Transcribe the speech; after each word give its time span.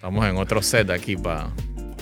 Estamos 0.00 0.24
en 0.24 0.38
otro 0.38 0.62
set 0.62 0.88
aquí 0.88 1.14
para 1.14 1.50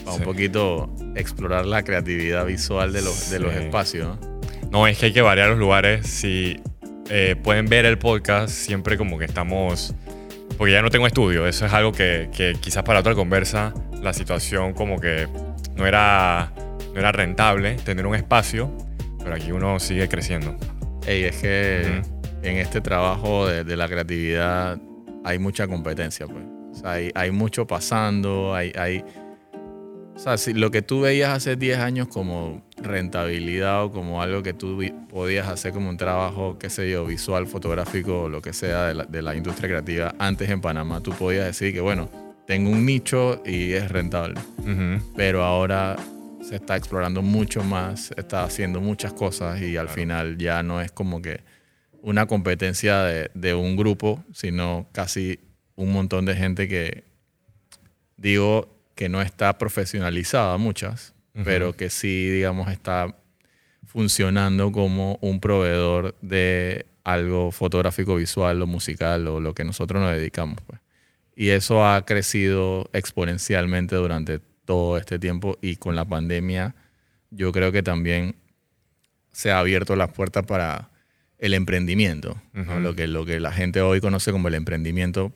un 0.07 0.21
poquito 0.23 0.89
explorar 1.17 1.67
la 1.67 1.83
creatividad 1.83 2.47
visual 2.47 2.93
de 2.93 3.03
los, 3.03 3.29
de 3.29 3.41
los 3.41 3.53
espacios. 3.53 4.17
¿no? 4.21 4.41
no, 4.71 4.87
es 4.87 4.97
que 4.97 5.07
hay 5.07 5.13
que 5.13 5.21
variar 5.21 5.49
los 5.49 5.59
lugares. 5.59 6.07
Si 6.07 6.61
eh, 7.11 7.35
pueden 7.43 7.67
ver 7.67 7.87
el 7.87 7.99
podcast, 7.99 8.55
siempre 8.55 8.97
como 8.97 9.19
que 9.19 9.25
estamos... 9.25 9.97
Porque 10.57 10.75
ya 10.75 10.81
no 10.81 10.91
tengo 10.91 11.09
estudio, 11.09 11.49
eso 11.49 11.67
es 11.67 11.73
algo 11.73 11.91
que, 11.91 12.31
que 12.33 12.57
quizás 12.61 12.85
para 12.85 13.01
otra 13.01 13.17
conversa 13.17 13.75
la 14.01 14.13
situación 14.13 14.75
como 14.75 15.01
que 15.01 15.27
no 15.75 15.85
era, 15.85 16.53
no 16.95 17.01
era 17.01 17.11
rentable 17.11 17.75
tener 17.85 18.07
un 18.07 18.15
espacio, 18.15 18.73
pero 19.25 19.35
aquí 19.35 19.51
uno 19.51 19.81
sigue 19.81 20.09
creciendo. 20.09 20.57
Ey, 21.05 21.25
es 21.25 21.39
que 21.39 22.01
en 22.45 22.57
este 22.59 22.81
trabajo 22.81 23.49
de, 23.49 23.65
de, 23.65 23.77
la 23.77 23.89
creatividad 23.89 24.79
hay 25.25 25.41
mucha 25.41 25.67
competencia, 25.67 26.29
pues. 26.29 26.58
O 26.79 26.81
sea, 26.81 26.93
hay, 26.93 27.11
hay 27.15 27.31
mucho 27.31 27.67
pasando, 27.67 28.55
hay, 28.55 28.73
hay... 28.77 29.05
O 30.15 30.19
sea, 30.21 30.37
si 30.37 30.53
lo 30.53 30.71
que 30.71 30.83
tú 30.83 31.03
veías 31.03 31.31
hace 31.31 31.57
10 31.57 31.79
años 31.79 32.09
como 32.09 32.65
rentabilidad 32.77 33.85
o 33.85 33.93
como 33.93 34.21
algo 34.21 34.43
que 34.43 34.53
tú 34.53 34.81
podías 35.09 35.47
hacer 35.49 35.73
como 35.73 35.89
un 35.89 35.97
trabajo, 35.97 36.59
qué 36.59 36.71
sé 36.71 36.91
yo, 36.91 37.07
visual, 37.07 37.47
fotográfico 37.47 38.23
o 38.23 38.29
lo 38.29 38.43
que 38.43 38.53
sea 38.53 38.87
de 38.87 38.95
la, 38.95 39.05
de 39.05 39.23
la 39.23 39.37
industria 39.37 39.69
creativa, 39.69 40.15
antes 40.19 40.51
en 40.51 40.61
Panamá 40.61 41.01
tú 41.01 41.13
podías 41.13 41.45
decir 41.45 41.73
que, 41.73 41.81
bueno, 41.81 42.11
tengo 42.49 42.71
un 42.71 42.87
nicho 42.87 43.43
y 43.45 43.75
es 43.75 43.91
rentable. 43.91 44.41
Pero 45.15 45.45
ahora 45.45 45.97
se 46.41 46.57
está 46.57 46.77
explorando 46.77 47.21
mucho 47.21 47.63
más, 47.63 48.07
se 48.07 48.21
está 48.21 48.43
haciendo 48.43 48.81
muchas 48.81 49.13
cosas 49.13 49.61
y 49.61 49.77
al 49.77 49.89
final 49.89 50.39
ya 50.39 50.63
no 50.63 50.81
es 50.81 50.91
como 50.91 51.21
que 51.21 51.43
una 52.01 52.27
competencia 52.27 53.03
de, 53.03 53.31
de, 53.35 53.55
un 53.55 53.77
grupo, 53.77 54.25
sino 54.33 54.89
casi 54.93 55.41
un 55.79 55.93
montón 55.93 56.25
de 56.25 56.35
gente 56.35 56.67
que, 56.67 57.05
digo, 58.17 58.69
que 58.97 59.09
no 59.09 59.23
está 59.23 59.59
profesionalizada, 59.59 60.59
muchas, 60.59 61.15
pero 61.45 61.77
que 61.77 61.89
sí, 61.89 62.29
digamos, 62.29 62.69
está 62.69 63.15
funcionando 63.87 64.73
como 64.73 65.21
un 65.21 65.39
proveedor 65.39 66.17
de 66.21 66.85
algo 67.05 67.53
fotográfico, 67.53 68.17
visual 68.17 68.61
o 68.61 68.67
musical 68.67 69.29
o 69.29 69.39
lo 69.39 69.55
que 69.55 69.63
nosotros 69.63 70.03
nos 70.03 70.13
dedicamos. 70.17 70.59
Pues. 70.67 70.81
Y 71.37 71.51
eso 71.51 71.87
ha 71.87 72.05
crecido 72.05 72.91
exponencialmente 72.93 73.95
durante 73.95 74.41
todo 74.65 74.99
este 74.99 75.21
tiempo 75.21 75.59
y 75.63 75.77
con 75.77 75.95
la 75.95 76.05
pandemia 76.05 76.75
yo 77.31 77.53
creo 77.53 77.71
que 77.71 77.85
también 77.85 78.35
se 79.31 79.53
ha 79.53 79.61
abierto 79.61 79.95
las 79.95 80.11
puertas 80.11 80.45
para 80.45 80.91
el 81.39 81.55
emprendimiento, 81.55 82.37
lo, 82.53 82.97
que, 82.97 83.07
lo 83.07 83.25
que 83.25 83.39
la 83.39 83.53
gente 83.53 83.81
hoy 83.81 84.01
conoce 84.01 84.33
como 84.33 84.49
el 84.49 84.55
emprendimiento 84.55 85.33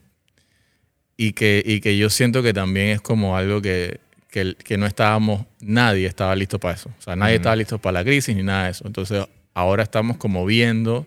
y 1.23 1.35
que, 1.35 1.63
y 1.65 1.81
que 1.81 1.97
yo 1.97 2.11
siento 2.11 2.43
que 2.43 2.53
también 2.53 2.89
es 2.89 3.01
como 3.01 3.37
algo 3.37 3.63
que, 3.63 4.01
que, 4.29 4.57
que 4.57 4.77
no 4.77 4.87
estábamos, 4.87 5.47
nadie 5.61 6.09
estaba 6.09 6.35
listo 6.35 6.59
para 6.59 6.75
eso, 6.75 6.91
o 6.99 7.01
sea, 7.01 7.15
nadie 7.15 7.37
estaba 7.37 7.55
listo 7.55 7.79
para 7.79 8.01
la 8.01 8.05
crisis 8.05 8.35
ni 8.35 8.43
nada 8.43 8.65
de 8.65 8.71
eso. 8.73 8.85
Entonces 8.89 9.25
ahora 9.55 9.85
estamos 9.85 10.17
como 10.17 10.45
viendo 10.45 11.07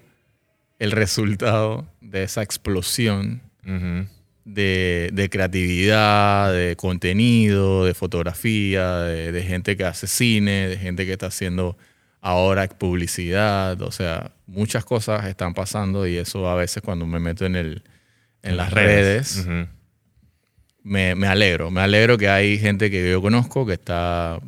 el 0.80 0.92
resultado 0.92 1.86
de 2.00 2.24
esa 2.24 2.44
explosión 2.44 3.42
de, 4.46 5.10
de, 5.12 5.30
creatividad, 5.30 6.54
de 6.54 6.78
contenido, 6.78 7.84
de 7.84 7.94
fotografía, 7.94 9.00
de, 9.00 9.34
de, 9.34 9.44
gente 9.44 9.76
que 9.76 9.84
hace 9.84 10.08
cine, 10.08 10.70
de 10.70 10.78
gente 10.78 11.06
que 11.06 11.12
está 11.12 11.26
haciendo 11.26 11.78
ahora 12.22 12.70
publicidad, 12.70 13.82
o 13.82 13.92
sea, 13.92 14.32
muchas 14.48 14.86
cosas 14.86 15.26
están 15.26 15.54
pasando 15.54 16.08
y 16.08 16.16
eso 16.16 16.48
a 16.48 16.56
veces 16.56 16.82
cuando 16.82 17.06
me 17.06 17.20
meto 17.20 17.46
en, 17.46 17.58
el, 17.58 17.84
en 18.44 18.56
las 18.56 18.72
redes, 18.72 19.36
redes 19.36 19.46
uh 19.46 19.50
-huh. 19.50 19.68
Me, 20.86 21.16
me, 21.16 21.26
alegro, 21.26 21.72
me 21.72 21.82
alegro 21.82 22.16
que 22.18 22.30
hay 22.30 22.60
gente 22.60 22.92
que 22.92 23.10
yo 23.10 23.20
conozco 23.20 23.66
que 23.66 23.74
está, 23.74 24.40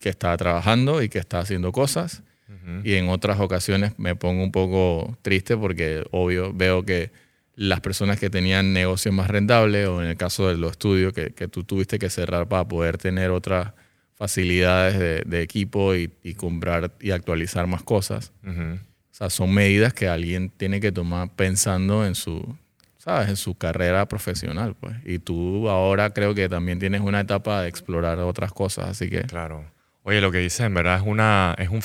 que 0.00 0.08
está 0.08 0.36
trabajando 0.36 1.02
y 1.02 1.08
que 1.08 1.18
está 1.18 1.38
haciendo 1.38 1.70
cosas 1.70 2.24
uh 2.48 2.52
-huh. 2.52 2.80
y 2.84 2.94
en 2.94 3.08
otras 3.08 3.38
ocasiones 3.38 3.92
me 3.96 4.16
pongo 4.16 4.42
un 4.42 4.50
poco 4.50 5.16
triste 5.22 5.56
porque 5.56 6.04
obvio 6.10 6.52
veo 6.52 6.82
que 6.82 7.12
las 7.54 7.80
personas 7.80 8.18
que 8.18 8.28
tenían 8.28 8.72
negocios 8.72 9.14
más 9.14 9.30
rentables 9.30 9.86
o 9.86 10.02
en 10.02 10.08
el 10.08 10.16
caso 10.16 10.48
de 10.48 10.56
los 10.56 10.72
estudios 10.72 11.12
que, 11.12 11.30
que 11.30 11.46
tú 11.46 11.62
tuviste 11.62 12.00
que 12.00 12.10
cerrar 12.10 12.48
para 12.48 12.66
poder 12.66 12.98
tener 12.98 13.30
otras 13.30 13.72
facilidades 14.16 14.98
de, 14.98 15.22
de 15.24 15.42
equipo 15.42 15.94
y, 15.94 16.10
y, 16.24 16.34
comprar 16.34 16.90
y 17.00 17.12
actualizar 17.12 17.68
más 17.68 17.84
cosas. 17.84 18.32
Uh 18.42 18.48
-huh. 18.48 18.78
O 18.80 19.16
sea, 19.16 19.30
son 19.30 19.54
medidas 19.54 19.92
que 19.92 20.08
alguien 20.08 20.50
tiene 20.50 20.80
que 20.80 20.90
tomar 20.90 21.30
pensando 21.36 22.04
en 22.04 22.16
su, 22.16 22.56
¿sabes? 23.04 23.28
En 23.28 23.36
su 23.36 23.56
carrera 23.56 24.06
profesional, 24.08 24.74
pues. 24.80 24.96
Y 25.04 25.18
tú 25.18 25.68
ahora 25.68 26.10
creo 26.10 26.34
que 26.34 26.48
también 26.48 26.78
tienes 26.78 27.02
una 27.02 27.20
etapa 27.20 27.60
de 27.60 27.68
explorar 27.68 28.18
otras 28.20 28.52
cosas, 28.52 28.88
así 28.88 29.10
que... 29.10 29.22
Claro. 29.22 29.64
Oye, 30.04 30.20
lo 30.22 30.32
que 30.32 30.38
dices 30.38 30.60
en 30.60 30.72
verdad 30.72 30.96
es 30.96 31.02
una... 31.06 31.54
Es 31.58 31.68
un, 31.68 31.82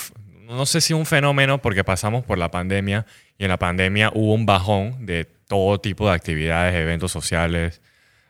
no 0.48 0.66
sé 0.66 0.80
si 0.80 0.94
un 0.94 1.06
fenómeno 1.06 1.62
porque 1.62 1.84
pasamos 1.84 2.24
por 2.24 2.38
la 2.38 2.50
pandemia 2.50 3.06
y 3.38 3.44
en 3.44 3.50
la 3.50 3.58
pandemia 3.58 4.12
hubo 4.14 4.34
un 4.34 4.46
bajón 4.46 5.06
de 5.06 5.26
todo 5.48 5.80
tipo 5.80 6.08
de 6.08 6.16
actividades, 6.16 6.74
eventos 6.76 7.12
sociales, 7.12 7.82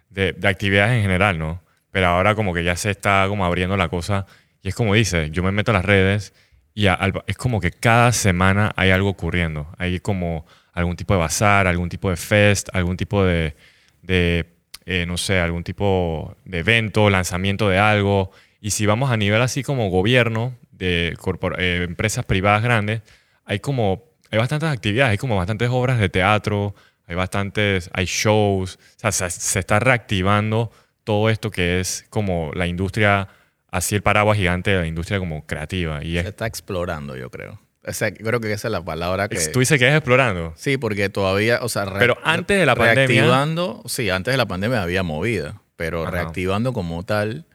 de, 0.09 0.33
de, 0.33 0.47
actividades 0.47 0.95
en 0.95 1.03
general, 1.03 1.37
¿no? 1.37 1.61
Pero 1.91 2.07
ahora 2.07 2.33
como 2.33 2.53
que 2.53 2.63
ya 2.63 2.75
se 2.75 2.89
está 2.89 3.25
como 3.29 3.45
abriendo 3.45 3.77
la 3.77 3.87
cosa 3.87 4.25
y 4.61 4.69
es 4.69 4.75
como 4.75 4.95
dice, 4.95 5.29
yo 5.31 5.43
me 5.43 5.51
meto 5.51 5.71
a 5.71 5.75
las 5.75 5.85
redes 5.85 6.33
y 6.73 6.87
es 7.27 7.37
como 7.37 7.61
que 7.61 7.71
cada 7.71 8.11
semana 8.11 8.71
hay 8.75 8.91
algo 8.91 9.09
ocurriendo. 9.09 9.67
Hay 9.77 9.99
como 9.99 10.45
algún 10.79 10.95
tipo 10.95 11.13
de 11.13 11.19
bazar, 11.19 11.67
algún 11.67 11.89
tipo 11.89 12.09
de 12.09 12.17
fest, 12.17 12.69
algún 12.73 12.97
tipo 12.97 13.23
de, 13.23 13.55
de 14.01 14.45
eh, 14.85 15.05
no 15.05 15.17
sé, 15.17 15.39
algún 15.39 15.63
tipo 15.63 16.35
de 16.45 16.59
evento, 16.59 17.09
lanzamiento 17.09 17.69
de 17.69 17.77
algo. 17.77 18.31
Y 18.61 18.71
si 18.71 18.85
vamos 18.85 19.11
a 19.11 19.17
nivel 19.17 19.41
así 19.41 19.61
como 19.61 19.89
gobierno, 19.89 20.55
de 20.71 21.15
eh, 21.57 21.85
empresas 21.87 22.25
privadas 22.25 22.63
grandes, 22.63 23.01
hay 23.45 23.59
como, 23.59 24.03
hay 24.31 24.39
bastantes 24.39 24.69
actividades, 24.69 25.11
hay 25.11 25.17
como 25.17 25.35
bastantes 25.35 25.69
obras 25.69 25.99
de 25.99 26.09
teatro, 26.09 26.73
hay 27.05 27.15
bastantes, 27.15 27.89
hay 27.93 28.05
shows, 28.05 28.75
o 28.77 28.99
sea, 28.99 29.11
se, 29.11 29.29
se, 29.29 29.59
está 29.59 29.79
reactivando 29.79 30.71
todo 31.03 31.29
esto 31.29 31.51
que 31.51 31.79
es 31.79 32.05
como 32.09 32.51
la 32.53 32.67
industria, 32.67 33.27
así 33.71 33.95
el 33.95 34.01
paraguas 34.01 34.37
gigante 34.37 34.71
de 34.71 34.77
la 34.79 34.87
industria 34.87 35.19
como 35.19 35.45
creativa. 35.45 36.03
Y 36.03 36.13
se 36.13 36.19
es, 36.19 36.25
está 36.27 36.47
explorando, 36.47 37.15
yo 37.15 37.29
creo. 37.29 37.59
O 37.85 37.93
sea, 37.93 38.13
creo 38.13 38.39
que 38.39 38.51
esa 38.51 38.67
es 38.67 38.71
la 38.71 38.83
palabra 38.83 39.29
que... 39.29 39.39
¿Tú 39.47 39.59
dices 39.59 39.79
que 39.79 39.87
es 39.87 39.93
explorando? 39.95 40.53
Sí, 40.57 40.77
porque 40.77 41.09
todavía, 41.09 41.59
o 41.61 41.69
sea... 41.69 41.85
Pero 41.97 42.17
antes 42.23 42.59
de 42.59 42.65
la 42.65 42.75
pandemia... 42.75 43.07
Reactivando, 43.07 43.81
sí, 43.85 44.09
antes 44.09 44.33
de 44.33 44.37
la 44.37 44.47
pandemia 44.47 44.83
había 44.83 45.01
movida, 45.01 45.61
pero 45.75 46.03
Ajá. 46.03 46.11
reactivando 46.11 46.73
como 46.73 47.03
tal, 47.03 47.45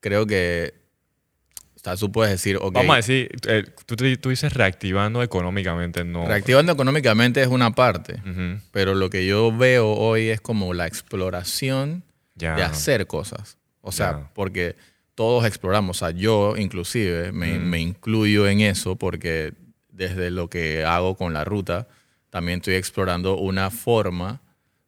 creo 0.00 0.26
que 0.26 0.74
o 1.76 1.88
sea, 1.88 1.96
tú 1.96 2.10
puedes 2.10 2.32
decir, 2.32 2.58
Vamos 2.72 2.92
a 2.92 2.96
decir, 2.96 3.30
eh, 3.46 3.64
tú, 3.86 3.94
tú, 3.94 4.28
dices 4.28 4.52
reactivando 4.52 5.22
económicamente, 5.22 6.04
no. 6.04 6.26
Reactivando 6.26 6.72
económicamente 6.72 7.40
es 7.40 7.46
una 7.46 7.76
parte, 7.76 8.14
uh 8.24 8.28
-huh. 8.28 8.60
pero 8.72 8.96
lo 8.96 9.08
que 9.08 9.24
yo 9.24 9.56
veo 9.56 9.92
hoy 9.92 10.30
es 10.30 10.40
como 10.40 10.74
la 10.74 10.88
exploración 10.88 12.02
ya. 12.34 12.56
de 12.56 12.64
hacer 12.64 13.06
cosas. 13.06 13.58
O 13.82 13.92
sea, 13.92 14.12
ya. 14.12 14.30
porque 14.34 14.74
todos 15.16 15.44
exploramos, 15.46 15.96
o 15.96 15.98
sea, 15.98 16.10
yo 16.12 16.56
inclusive 16.56 17.32
me, 17.32 17.58
mm. 17.58 17.62
me, 17.62 17.80
incluyo 17.80 18.46
en 18.46 18.60
eso 18.60 18.96
porque 18.96 19.54
desde 19.88 20.30
lo 20.30 20.48
que 20.48 20.84
hago 20.84 21.16
con 21.16 21.32
la 21.32 21.44
ruta, 21.44 21.88
también 22.30 22.58
estoy 22.58 22.74
explorando 22.74 23.36
una 23.38 23.70
forma 23.70 24.42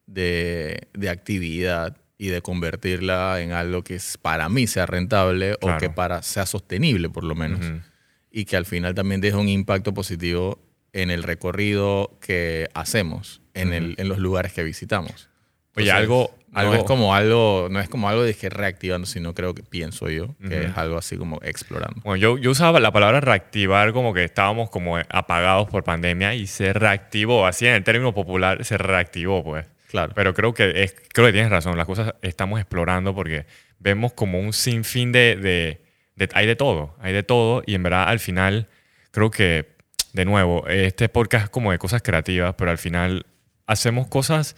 de, 0.06 0.88
de 0.92 1.08
actividad 1.08 1.96
y 2.18 2.28
de 2.28 2.42
convertirla 2.42 3.40
en 3.40 3.52
algo 3.52 3.82
que 3.82 3.98
para 4.20 4.48
mí 4.48 4.66
sea 4.66 4.86
rentable 4.86 5.56
claro. 5.56 5.76
o 5.76 5.80
que 5.80 5.88
para 5.88 6.22
sea 6.22 6.46
sostenible 6.46 7.08
por 7.08 7.24
lo 7.24 7.34
menos. 7.34 7.60
Uh 7.60 7.62
-huh. 7.62 7.82
Y 8.30 8.44
que 8.44 8.56
al 8.56 8.66
final 8.66 8.94
también 8.94 9.20
deje 9.20 9.36
un 9.36 9.48
impacto 9.48 9.94
positivo 9.94 10.60
en 10.92 11.10
el 11.10 11.22
recorrido 11.22 12.18
que 12.20 12.68
hacemos, 12.74 13.40
en, 13.54 13.68
uh 13.68 13.70
-huh. 13.70 13.76
el, 13.76 13.94
en 13.98 14.08
los 14.08 14.18
lugares 14.18 14.52
que 14.52 14.62
visitamos. 14.62 15.30
Oye, 15.76 15.92
algo, 15.92 16.36
algo, 16.52 16.72
no 16.72 16.78
es 16.78 16.84
como 16.84 17.14
algo, 17.14 17.68
no 17.70 17.80
es 17.80 17.88
como 17.88 18.08
algo 18.08 18.22
de 18.22 18.34
que 18.34 18.48
reactivando, 18.48 19.06
sino 19.06 19.34
creo 19.34 19.54
que 19.54 19.62
pienso 19.62 20.08
yo 20.08 20.34
que 20.38 20.46
uh 20.46 20.48
-huh. 20.48 20.70
es 20.70 20.76
algo 20.76 20.98
así 20.98 21.16
como 21.16 21.38
explorando. 21.42 22.00
Bueno, 22.02 22.16
yo, 22.16 22.38
yo 22.38 22.50
usaba 22.50 22.80
la 22.80 22.92
palabra 22.92 23.20
reactivar 23.20 23.92
como 23.92 24.14
que 24.14 24.24
estábamos 24.24 24.70
como 24.70 24.98
apagados 25.08 25.68
por 25.68 25.84
pandemia 25.84 26.34
y 26.34 26.46
se 26.46 26.72
reactivó, 26.72 27.46
así 27.46 27.66
en 27.66 27.74
el 27.74 27.84
término 27.84 28.14
popular, 28.14 28.64
se 28.64 28.78
reactivó, 28.78 29.44
pues. 29.44 29.66
Claro. 29.88 30.12
Pero 30.14 30.34
creo 30.34 30.52
que, 30.52 30.82
es, 30.82 30.94
creo 31.12 31.26
que 31.26 31.32
tienes 31.32 31.50
razón, 31.50 31.76
las 31.76 31.86
cosas 31.86 32.14
estamos 32.22 32.60
explorando 32.60 33.14
porque 33.14 33.46
vemos 33.78 34.12
como 34.12 34.38
un 34.38 34.52
sinfín 34.52 35.12
de, 35.12 35.36
de, 35.36 35.82
de, 36.16 36.28
Hay 36.34 36.46
de 36.46 36.56
todo, 36.56 36.94
hay 37.00 37.12
de 37.12 37.22
todo 37.22 37.62
y 37.66 37.74
en 37.74 37.82
verdad 37.82 38.08
al 38.08 38.18
final 38.18 38.68
creo 39.10 39.30
que, 39.30 39.76
de 40.12 40.24
nuevo, 40.24 40.66
este 40.68 41.08
podcast 41.08 41.44
es 41.44 41.50
como 41.50 41.72
de 41.72 41.78
cosas 41.78 42.02
creativas, 42.02 42.54
pero 42.56 42.70
al 42.70 42.78
final 42.78 43.26
hacemos 43.66 44.08
cosas 44.08 44.56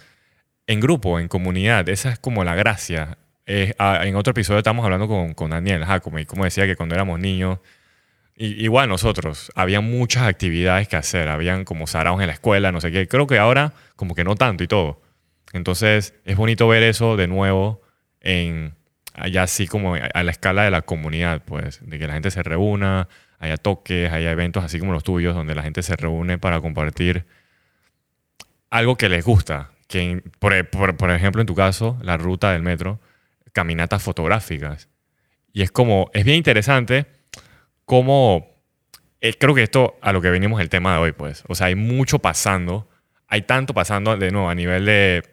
en 0.71 0.79
grupo, 0.79 1.19
en 1.19 1.27
comunidad, 1.27 1.89
esa 1.89 2.11
es 2.11 2.21
como 2.21 2.45
la 2.45 2.55
gracia. 2.55 3.19
Eh, 3.45 3.75
en 3.79 4.15
otro 4.15 4.31
episodio 4.31 4.59
estamos 4.59 4.85
hablando 4.85 5.09
con, 5.09 5.35
con 5.35 5.51
Daniel 5.51 5.85
Jacome 5.85 6.23
y 6.23 6.27
como 6.27 6.45
decía 6.45 6.65
que 6.65 6.77
cuando 6.77 6.95
éramos 6.95 7.19
niños, 7.19 7.59
igual 8.37 8.89
nosotros, 8.89 9.51
había 9.57 9.81
muchas 9.81 10.29
actividades 10.29 10.87
que 10.87 10.95
hacer, 10.95 11.29
habían 11.29 11.65
como 11.65 11.89
saraos 11.89 12.21
en 12.21 12.29
la 12.29 12.35
escuela, 12.35 12.71
no 12.71 12.81
sé 12.81 12.93
qué, 12.93 13.09
creo 13.09 13.27
que 13.27 13.37
ahora 13.39 13.73
como 13.97 14.15
que 14.15 14.23
no 14.23 14.37
tanto 14.37 14.63
y 14.63 14.69
todo. 14.69 15.03
Entonces 15.53 16.15
es 16.25 16.37
bonito 16.37 16.69
ver 16.69 16.85
eso 16.85 17.17
de 17.17 17.27
nuevo 17.27 17.83
en 18.21 18.77
allá 19.15 19.43
así 19.43 19.67
como 19.67 19.97
a 19.97 20.23
la 20.23 20.31
escala 20.31 20.63
de 20.63 20.71
la 20.71 20.83
comunidad, 20.83 21.43
pues, 21.45 21.81
de 21.83 21.99
que 21.99 22.07
la 22.07 22.13
gente 22.13 22.31
se 22.31 22.45
reúna, 22.45 23.09
haya 23.41 23.57
toques, 23.57 24.13
haya 24.13 24.31
eventos 24.31 24.63
así 24.63 24.79
como 24.79 24.93
los 24.93 25.03
tuyos, 25.03 25.35
donde 25.35 25.57
la 25.57 25.65
gente 25.65 25.83
se 25.83 25.97
reúne 25.97 26.39
para 26.39 26.61
compartir 26.61 27.27
algo 28.71 28.97
que 28.97 29.09
les 29.09 29.25
gusta. 29.25 29.73
Que, 29.91 30.23
por, 30.39 30.97
por, 30.97 31.11
ejemplo, 31.11 31.43
en 31.43 31.47
tu 31.47 31.55
caso, 31.57 31.99
la 32.03 32.17
ruta 32.17 32.53
del 32.53 32.63
metro, 32.63 33.01
caminatas 33.53 34.03
fotográficas. 34.03 34.89
Y 35.53 35.63
es 35.63 35.73
como, 35.73 36.11
es 36.15 36.25
bien 36.25 36.37
interesante 36.37 37.07
cómo, 37.85 38.63
eh, 39.21 39.35
creo 39.37 39.53
que 39.53 39.65
esto 39.65 39.99
a 40.01 40.13
lo 40.13 40.23
que 40.23 40.31
venimos 40.31 40.61
el 40.61 40.69
tema 40.69 40.95
de 40.95 41.01
hoy, 41.01 41.13
pues. 41.13 41.43
O 41.49 41.57
sea, 41.57 41.67
hay 41.67 41.75
mucho 41.75 42.21
pasando, 42.21 42.89
hay 43.27 43.43
tanto 43.43 43.75
pasando 43.75 44.17
de 44.17 44.31
nuevo 44.31 44.49
a 44.49 44.55
nivel 44.55 44.85
de 44.85 45.25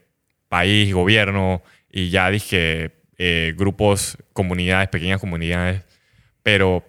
país, 0.50 0.92
gobierno, 0.92 1.62
y 1.92 2.10
ya 2.10 2.32
dije, 2.32 2.98
eh, 3.20 3.54
grupos, 3.56 4.18
comunidades, 4.34 4.90
pequeñas 4.90 5.22
comunidades, 5.22 5.84
pero 6.42 6.84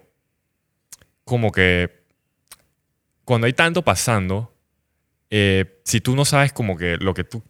como 1.23 1.51
que 1.51 1.99
cuando 3.25 3.45
hay 3.45 3.53
tanto 3.53 3.83
pasando, 3.83 4.55
eh, 5.29 5.79
si 5.83 6.01
tú 6.01 6.15
no 6.15 6.25
sabes 6.25 6.51
como 6.51 6.75
que 6.75 6.97
lo 6.97 7.13
que 7.13 7.23
tú, 7.23 7.43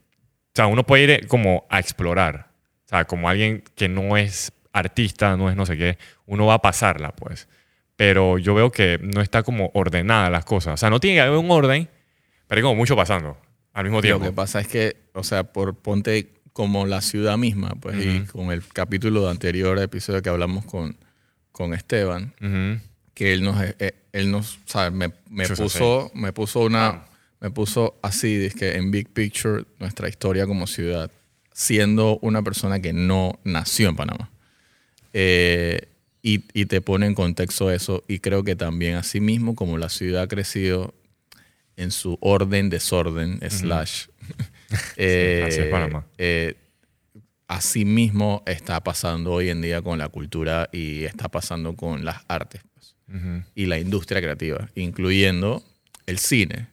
sea, 0.60 0.68
uno 0.68 0.86
puede 0.86 1.04
ir 1.04 1.28
como 1.28 1.66
a 1.70 1.80
explorar, 1.80 2.52
o 2.86 2.90
sea, 2.90 3.06
como 3.06 3.30
alguien 3.30 3.64
que 3.76 3.88
no 3.88 4.18
es 4.18 4.52
artista, 4.74 5.38
no 5.38 5.50
es 5.50 5.56
no 5.56 5.66
sé 5.66 5.78
qué, 5.78 5.98
uno 6.26 6.46
va 6.46 6.56
a 6.56 6.62
pasarla, 6.62 7.12
pues. 7.16 7.48
Pero 7.96 8.38
yo 8.38 8.54
veo 8.54 8.72
que 8.72 9.00
no 9.02 9.22
está 9.22 9.44
como 9.44 9.72
ordenada 9.74 10.30
las 10.30 10.46
cosas. 10.46 10.76
O 10.76 10.78
sea, 10.78 10.90
no 10.90 11.00
tiene 11.00 11.18
que 11.18 11.22
haber 11.22 11.38
un 11.38 11.52
orden, 11.52 11.90
pero 12.48 12.60
hay 12.60 12.64
como 12.64 12.76
mucho 12.76 12.96
pasando 12.96 13.38
al 13.74 13.84
mismo 13.84 14.02
tiempo. 14.02 14.24
Lo 14.24 14.32
que 14.32 14.36
pasa 14.36 14.60
es 14.60 14.68
que, 14.68 14.98
o 15.14 15.24
sea, 15.24 15.44
por 15.44 15.76
ponte 15.76 16.34
como 16.54 16.86
la 16.86 17.02
ciudad 17.02 17.38
misma, 17.38 17.76
pues, 17.80 18.06
y 18.06 18.22
con 18.26 18.52
el 18.52 18.66
capítulo 18.68 19.30
anterior, 19.30 19.80
episodio 19.80 20.22
que 20.22 20.30
hablamos 20.30 20.66
con, 20.66 20.98
con 21.52 21.74
Esteban, 21.74 22.34
que 23.14 23.34
él 23.34 23.44
nos, 23.44 23.62
eh, 23.62 23.96
él 24.12 24.32
nos, 24.32 24.60
¿sabes? 24.66 24.92
Me, 24.92 25.12
me 25.30 25.48
puso, 25.48 26.12
me 26.14 26.34
puso 26.34 26.62
una, 26.62 26.88
ah. 26.88 27.09
Me 27.40 27.52
puso 27.52 28.00
así, 28.02 28.50
que 28.58 28.76
en 28.76 28.92
Big 28.92 29.10
Picture, 29.10 29.66
nuestra 29.80 30.10
historia 30.10 30.46
como 30.46 30.68
ciudad, 30.68 31.12
siendo 31.54 32.20
una 32.22 32.44
persona 32.44 32.80
que 32.82 32.94
no 32.94 33.40
nació 33.44 33.90
en 33.90 33.96
Panamá. 33.96 34.30
Eh, 35.14 35.88
y, 36.22 36.44
y, 36.54 36.66
te 36.66 36.82
pone 36.82 37.06
en 37.06 37.16
contexto 37.16 37.72
eso, 37.72 38.04
y 38.08 38.20
creo 38.20 38.44
que 38.44 38.56
también 38.56 38.96
así 38.96 39.22
mismo 39.22 39.56
como 39.56 39.78
la 39.78 39.88
ciudad 39.88 40.24
ha 40.24 40.28
crecido 40.28 40.94
en 41.78 41.92
su 41.92 42.18
orden, 42.20 42.70
desorden, 42.70 43.40
slash. 43.50 44.08
eh, 44.98 45.46
así 45.48 45.62
es 45.62 45.68
Panamá. 45.68 46.06
Eh, 46.18 46.56
así 47.48 47.86
mismo 47.86 48.44
está 48.46 48.84
pasando 48.84 49.32
hoy 49.32 49.50
en 49.50 49.62
día 49.62 49.82
con 49.82 49.98
la 49.98 50.10
cultura 50.10 50.70
y 50.72 51.06
está 51.06 51.30
pasando 51.30 51.76
con 51.76 52.06
las 52.06 52.24
artes 52.28 52.62
y 53.56 53.66
la 53.66 53.80
industria 53.80 54.22
creativa, 54.22 54.70
incluyendo 54.76 55.64
el 56.06 56.20
cine. 56.20 56.68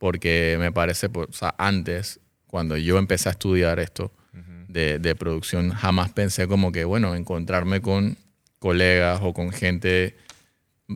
Porque 0.00 0.56
me 0.58 0.72
parece, 0.72 1.08
o 1.12 1.30
sea, 1.30 1.54
antes, 1.58 2.20
cuando 2.46 2.78
yo 2.78 2.96
empecé 2.96 3.28
a 3.28 3.32
estudiar 3.32 3.78
esto 3.78 4.10
de, 4.66 5.14
producción, 5.14 5.72
jamás 5.72 6.10
pensé 6.10 6.48
como 6.48 6.72
que, 6.72 6.84
bueno, 6.84 7.14
encontrarme 7.14 7.82
con 7.82 8.16
colegas 8.58 9.20
o 9.22 9.34
con 9.34 9.52
gente 9.52 10.16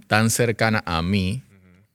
tan 0.07 0.31
cercana 0.31 0.83
a 0.87 1.03
mí 1.03 1.43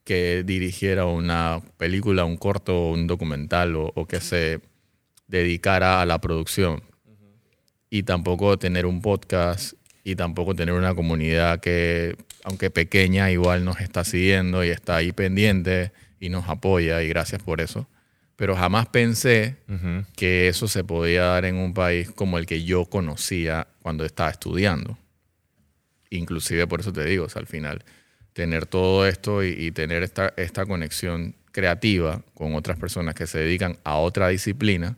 que 0.03 0.43
dirigiera 0.45 1.05
una 1.05 1.61
película, 1.77 2.25
un 2.25 2.37
corto, 2.37 2.91
un 2.91 3.07
documental 3.07 3.75
o, 3.75 3.91
o 3.95 4.05
que 4.05 4.21
se 4.21 4.59
dedicara 5.27 6.01
a 6.01 6.05
la 6.05 6.21
producción. 6.21 6.83
Y 7.89 8.03
tampoco 8.03 8.59
tener 8.59 8.85
un 8.85 9.01
podcast 9.01 9.73
y 10.03 10.15
tampoco 10.15 10.53
tener 10.53 10.75
una 10.75 10.93
comunidad 10.93 11.59
que, 11.59 12.15
aunque 12.43 12.69
pequeña, 12.69 13.31
igual 13.31 13.65
nos 13.65 13.81
está 13.81 14.03
siguiendo 14.03 14.63
y 14.63 14.69
está 14.69 14.97
ahí 14.97 15.11
pendiente 15.11 15.91
y 16.19 16.29
nos 16.29 16.47
apoya 16.49 17.01
y 17.01 17.07
gracias 17.07 17.41
por 17.41 17.61
eso. 17.61 17.87
Pero 18.35 18.55
jamás 18.55 18.87
pensé 18.87 19.57
que 20.15 20.47
eso 20.47 20.69
se 20.69 20.85
podía 20.85 21.23
dar 21.23 21.43
en 21.43 21.57
un 21.57 21.73
país 21.73 22.09
como 22.09 22.37
el 22.37 22.45
que 22.45 22.63
yo 22.63 22.85
conocía 22.85 23.67
cuando 23.81 24.05
estaba 24.05 24.29
estudiando. 24.29 24.97
Inclusive 26.09 26.65
por 26.65 26.79
eso 26.79 26.93
te 26.93 27.03
digo, 27.03 27.27
al 27.35 27.47
final, 27.47 27.83
tener 28.31 28.65
todo 28.65 29.05
esto 29.05 29.43
y, 29.43 29.49
y 29.49 29.71
tener 29.71 30.03
esta, 30.03 30.33
esta 30.37 30.65
conexión 30.65 31.35
creativa 31.51 32.23
con 32.33 32.55
otras 32.55 32.77
personas 32.77 33.13
que 33.13 33.27
se 33.27 33.39
dedican 33.39 33.77
a 33.83 33.97
otra 33.97 34.29
disciplina, 34.29 34.97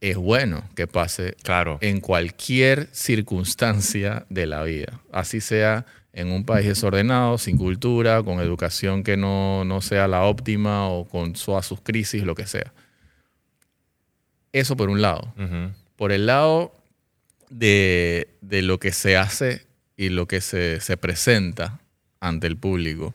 es 0.00 0.16
bueno 0.16 0.68
que 0.74 0.86
pase 0.86 1.36
claro. 1.42 1.78
en 1.80 2.00
cualquier 2.00 2.88
circunstancia 2.92 4.26
de 4.28 4.46
la 4.46 4.62
vida. 4.64 5.00
Así 5.12 5.40
sea 5.40 5.86
en 6.14 6.30
un 6.30 6.44
país 6.44 6.66
desordenado, 6.66 7.38
sin 7.38 7.58
cultura, 7.58 8.22
con 8.22 8.40
educación 8.40 9.02
que 9.02 9.16
no, 9.16 9.78
sea 9.82 10.08
la 10.08 10.22
óptima 10.24 10.88
o 10.88 11.06
con 11.06 11.34
todas 11.34 11.66
sus 11.66 11.80
crisis, 11.80 12.22
lo 12.22 12.34
que 12.34 12.46
sea. 12.46 12.72
Eso 14.52 14.76
por 14.76 14.88
un 14.88 15.02
lado. 15.02 15.34
Por 15.96 16.12
el 16.12 16.26
lado 16.26 16.72
de, 17.50 18.28
lo 18.40 18.78
que 18.78 18.92
se 18.92 19.16
hace 19.16 19.66
y 19.96 20.08
lo 20.08 20.26
que 20.26 20.40
se, 20.40 20.80
se 20.80 20.96
presenta 20.96 21.80
ante 22.20 22.46
el 22.46 22.56
público 22.56 23.14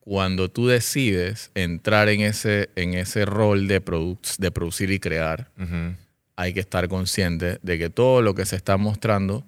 cuando 0.00 0.50
tú 0.50 0.66
decides 0.66 1.52
entrar 1.54 2.08
en 2.08 2.22
ese, 2.22 2.70
en 2.74 2.94
ese 2.94 3.24
rol 3.26 3.68
de, 3.68 3.80
de 4.38 4.50
producir 4.50 4.90
y 4.90 4.98
crear, 4.98 5.52
hay 6.34 6.52
que 6.52 6.58
estar 6.58 6.88
consciente 6.88 7.58
de 7.62 7.78
que 7.78 7.90
todo 7.90 8.20
lo 8.20 8.34
que 8.34 8.44
se 8.44 8.56
está 8.56 8.76
mostrando 8.76 9.44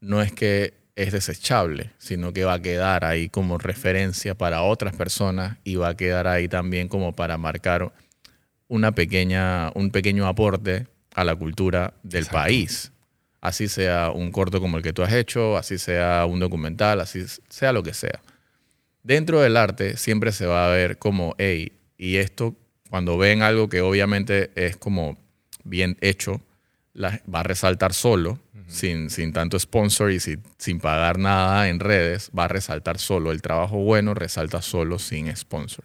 no 0.00 0.20
es 0.20 0.30
que 0.30 0.74
es 0.98 1.12
desechable, 1.12 1.92
sino 1.98 2.32
que 2.32 2.44
va 2.44 2.54
a 2.54 2.62
quedar 2.62 3.04
ahí 3.04 3.28
como 3.28 3.58
referencia 3.58 4.34
para 4.34 4.62
otras 4.62 4.94
personas 4.94 5.58
y 5.64 5.76
va 5.76 5.88
a 5.88 5.96
quedar 5.96 6.26
ahí 6.26 6.48
también 6.48 6.88
como 6.88 7.12
para 7.12 7.38
marcar 7.38 7.92
una 8.68 8.92
pequeña, 8.92 9.70
un 9.74 9.90
pequeño 9.90 10.26
aporte 10.26 10.86
a 11.14 11.24
la 11.24 11.34
cultura 11.34 11.94
del 12.02 12.26
país. 12.26 12.92
Así 13.40 13.68
sea 13.68 14.10
un 14.10 14.32
corto 14.32 14.60
como 14.60 14.76
el 14.76 14.82
que 14.82 14.92
tú 14.92 15.02
has 15.02 15.12
hecho, 15.12 15.56
así 15.56 15.78
sea 15.78 16.26
un 16.26 16.40
documental, 16.40 17.00
así 17.00 17.24
sea 17.48 17.72
lo 17.72 17.82
que 17.82 17.94
sea 17.94 18.20
dentro 19.08 19.40
del 19.40 19.56
arte 19.56 19.96
siempre 19.96 20.32
se 20.32 20.44
va 20.44 20.66
a 20.66 20.70
ver 20.70 20.98
como, 20.98 21.34
hey, 21.38 21.72
y 21.96 22.16
esto, 22.16 22.54
cuando 22.90 23.16
ven 23.16 23.40
algo 23.40 23.70
que 23.70 23.80
obviamente 23.80 24.50
es 24.54 24.76
como 24.76 25.16
bien 25.64 25.96
hecho, 26.02 26.42
va 26.94 27.40
a 27.40 27.42
resaltar 27.42 27.94
solo, 27.94 28.38
sin, 28.68 29.10
sin, 29.10 29.32
tanto 29.32 29.58
sponsor 29.58 30.12
y 30.12 30.20
sin, 30.20 30.42
sin, 30.58 30.78
pagar 30.78 31.18
nada 31.18 31.68
en 31.68 31.80
redes, 31.80 32.30
va 32.38 32.44
a 32.44 32.48
resaltar 32.48 32.98
solo. 32.98 33.32
El 33.32 33.42
trabajo 33.42 33.78
bueno 33.78 34.14
resalta 34.14 34.62
solo 34.62 34.98
sin 34.98 35.34
sponsor, 35.36 35.84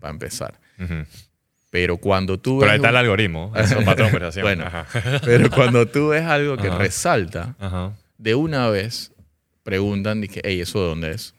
para 0.00 0.12
empezar. 0.12 0.58
Pero 1.70 1.98
cuando 1.98 2.38
tú 2.38 2.58
Pero 2.60 2.72
ahí 2.72 2.76
está 2.76 2.90
el 2.90 2.96
algoritmo, 2.96 3.52
es 3.54 3.72
un 3.72 3.84
patrón 3.84 4.10
bueno, 4.42 4.70
pero 5.24 5.50
cuando 5.50 5.86
tú 5.86 6.08
ves 6.08 6.24
algo 6.24 6.56
que 6.56 6.70
resalta, 6.70 7.54
de 8.18 8.34
una 8.34 8.68
vez 8.70 9.12
preguntan, 9.62 10.20
dije, 10.20 10.40
hey, 10.44 10.60
¿eso 10.60 10.80
de 10.82 10.88
dónde 10.88 11.10
es? 11.12 11.34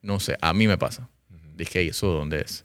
No 0.00 0.20
sé, 0.20 0.36
a 0.40 0.52
mí 0.52 0.68
me 0.68 0.76
pasa. 0.76 1.08
Dije, 1.56 1.82
¿y 1.82 1.88
eso 1.88 2.08
dónde 2.08 2.42
es? 2.42 2.64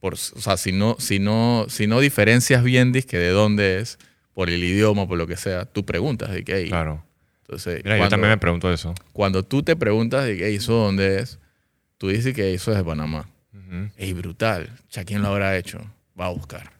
Por, 0.00 0.14
o 0.14 0.16
sea, 0.16 0.56
si 0.56 0.72
no, 0.72 0.96
si, 0.98 1.18
no, 1.18 1.66
si 1.68 1.86
no 1.86 2.00
diferencias 2.00 2.64
bien 2.64 2.92
dije, 2.92 3.16
de 3.16 3.30
dónde 3.30 3.78
es, 3.78 3.98
por 4.34 4.50
el 4.50 4.62
idioma, 4.62 5.06
por 5.06 5.18
lo 5.18 5.26
que 5.26 5.36
sea, 5.36 5.64
tú 5.64 5.84
preguntas 5.84 6.30
de 6.30 6.44
qué. 6.44 6.66
Claro. 6.68 7.04
Entonces, 7.42 7.82
yo 7.84 8.08
también 8.08 8.30
me 8.30 8.38
pregunto 8.38 8.72
eso. 8.72 8.94
Cuando 9.12 9.42
tú 9.42 9.62
te 9.62 9.76
preguntas 9.76 10.24
de 10.24 10.36
qué, 10.36 10.54
¿eso 10.54 10.72
dónde 10.72 11.18
es? 11.18 11.38
Tú 11.98 12.08
dices 12.08 12.34
que 12.34 12.54
eso 12.54 12.70
es 12.72 12.78
de 12.78 12.84
Panamá. 12.84 13.28
Es 13.96 14.14
brutal. 14.14 14.70
¿Ya 14.90 15.04
quién 15.04 15.22
lo 15.22 15.28
habrá 15.28 15.56
hecho? 15.56 15.80
Va 16.18 16.26
a 16.26 16.30
buscar. 16.30 16.72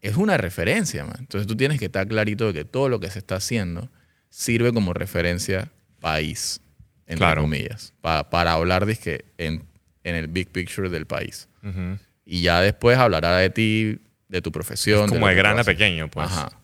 Es 0.00 0.16
una 0.16 0.36
referencia, 0.36 1.04
man. 1.04 1.16
Entonces 1.18 1.46
tú 1.46 1.56
tienes 1.56 1.78
que 1.78 1.86
estar 1.86 2.06
clarito 2.06 2.46
de 2.46 2.52
que 2.52 2.64
todo 2.66 2.90
lo 2.90 3.00
que 3.00 3.10
se 3.10 3.18
está 3.18 3.36
haciendo 3.36 3.88
sirve 4.28 4.72
como 4.72 4.92
referencia 4.92 5.70
país 6.00 6.60
entre 7.06 7.34
comillas, 7.36 7.92
para 8.00 8.52
hablar 8.52 8.86
de 8.86 8.96
que 8.96 9.24
en, 9.38 9.64
en, 10.04 10.14
el 10.14 10.28
big 10.28 10.50
picture 10.50 10.88
del 10.88 11.06
país. 11.06 11.48
Y 12.24 12.42
ya 12.42 12.60
después 12.60 12.98
hablará 12.98 13.36
de 13.36 13.50
ti, 13.50 13.98
de 14.34 14.42
tu 14.42 14.52
profesión. 14.52 15.08
como 15.08 15.28
de, 15.28 15.34
grande 15.34 15.62
a 15.62 15.64
pequeño, 15.64 16.10
pues. 16.10 16.26
Ajá. 16.26 16.60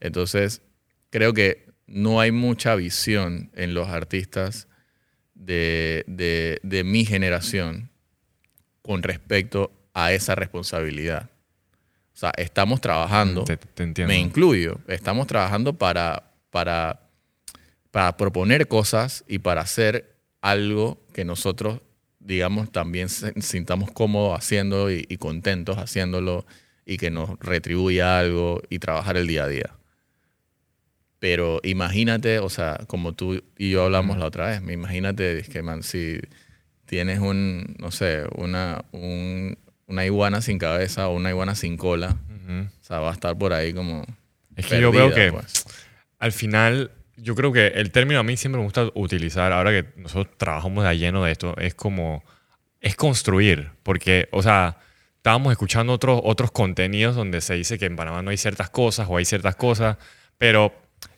Entonces, 0.00 0.62
creo 1.10 1.34
que 1.34 1.66
no 1.86 2.20
hay 2.20 2.32
mucha 2.32 2.74
visión 2.74 3.50
en 3.54 3.74
los 3.74 3.88
artistas 3.88 4.68
de, 5.34 6.04
de, 6.06 6.58
de 6.62 6.84
mi 6.84 7.04
generación 7.04 7.90
con 8.82 9.02
respecto 9.02 9.72
a 9.94 10.12
esa 10.12 10.34
responsabilidad. 10.34 11.30
O 12.14 12.16
sea, 12.18 12.32
estamos 12.36 12.80
trabajando, 12.80 13.44
me 14.06 14.18
incluyo, 14.18 14.80
estamos 14.88 15.26
trabajando 15.26 15.74
para, 15.74 16.32
para 16.50 17.08
para 17.90 18.16
proponer 18.16 18.68
cosas 18.68 19.24
y 19.28 19.38
para 19.38 19.62
hacer 19.62 20.16
algo 20.40 20.98
que 21.12 21.24
nosotros, 21.24 21.80
digamos, 22.18 22.70
también 22.70 23.08
sintamos 23.08 23.90
cómodos 23.90 24.38
haciendo 24.38 24.90
y, 24.90 25.04
contentos 25.18 25.78
haciéndolo 25.78 26.46
y 26.88 26.96
que 26.96 27.10
nos 27.10 27.38
retribuya 27.38 28.18
algo 28.18 28.62
y 28.70 28.78
trabajar 28.78 29.18
el 29.18 29.26
día 29.26 29.44
a 29.44 29.48
día. 29.48 29.70
Pero 31.18 31.60
imagínate, 31.62 32.38
o 32.38 32.48
sea, 32.48 32.78
como 32.86 33.12
tú 33.12 33.44
y 33.58 33.70
yo 33.70 33.84
hablamos 33.84 34.16
la 34.16 34.24
otra 34.24 34.46
vez, 34.46 34.62
imagínate 34.72 35.42
que, 35.42 35.62
man, 35.62 35.82
si 35.82 36.18
tienes 36.86 37.18
un, 37.18 37.76
no 37.78 37.90
sé, 37.90 38.24
una, 38.36 38.86
un, 38.92 39.58
una 39.86 40.06
iguana 40.06 40.40
sin 40.40 40.58
cabeza 40.58 41.08
o 41.08 41.14
una 41.14 41.28
iguana 41.28 41.54
sin 41.54 41.76
cola, 41.76 42.16
o 42.48 42.84
sea, 42.84 43.00
va 43.00 43.10
a 43.10 43.12
estar 43.12 43.36
por 43.36 43.52
ahí 43.52 43.74
como... 43.74 44.06
Es 44.56 44.66
que 44.66 44.80
yo 44.80 44.90
veo 44.90 45.12
que 45.12 45.30
pues. 45.30 45.66
al 46.18 46.32
final, 46.32 46.90
yo 47.18 47.34
creo 47.34 47.52
que 47.52 47.66
el 47.66 47.90
término 47.90 48.18
a 48.18 48.22
mí 48.22 48.38
siempre 48.38 48.60
me 48.60 48.64
gusta 48.64 48.88
utilizar, 48.94 49.52
ahora 49.52 49.72
que 49.72 49.88
nosotros 50.00 50.38
trabajamos 50.38 50.84
de 50.84 50.96
lleno 50.96 51.22
de 51.22 51.32
esto, 51.32 51.54
es 51.58 51.74
como, 51.74 52.24
es 52.80 52.96
construir, 52.96 53.72
porque, 53.82 54.28
o 54.32 54.42
sea, 54.42 54.78
estábamos 55.28 55.52
escuchando 55.52 55.92
otros, 55.92 56.22
otros 56.24 56.50
contenidos 56.50 57.14
donde 57.14 57.42
se 57.42 57.52
dice 57.52 57.78
que 57.78 57.84
en 57.84 57.96
Panamá 57.96 58.22
no 58.22 58.30
hay 58.30 58.38
ciertas 58.38 58.70
cosas 58.70 59.08
o 59.10 59.18
hay 59.18 59.26
ciertas 59.26 59.56
cosas, 59.56 59.98
pero 60.38 60.72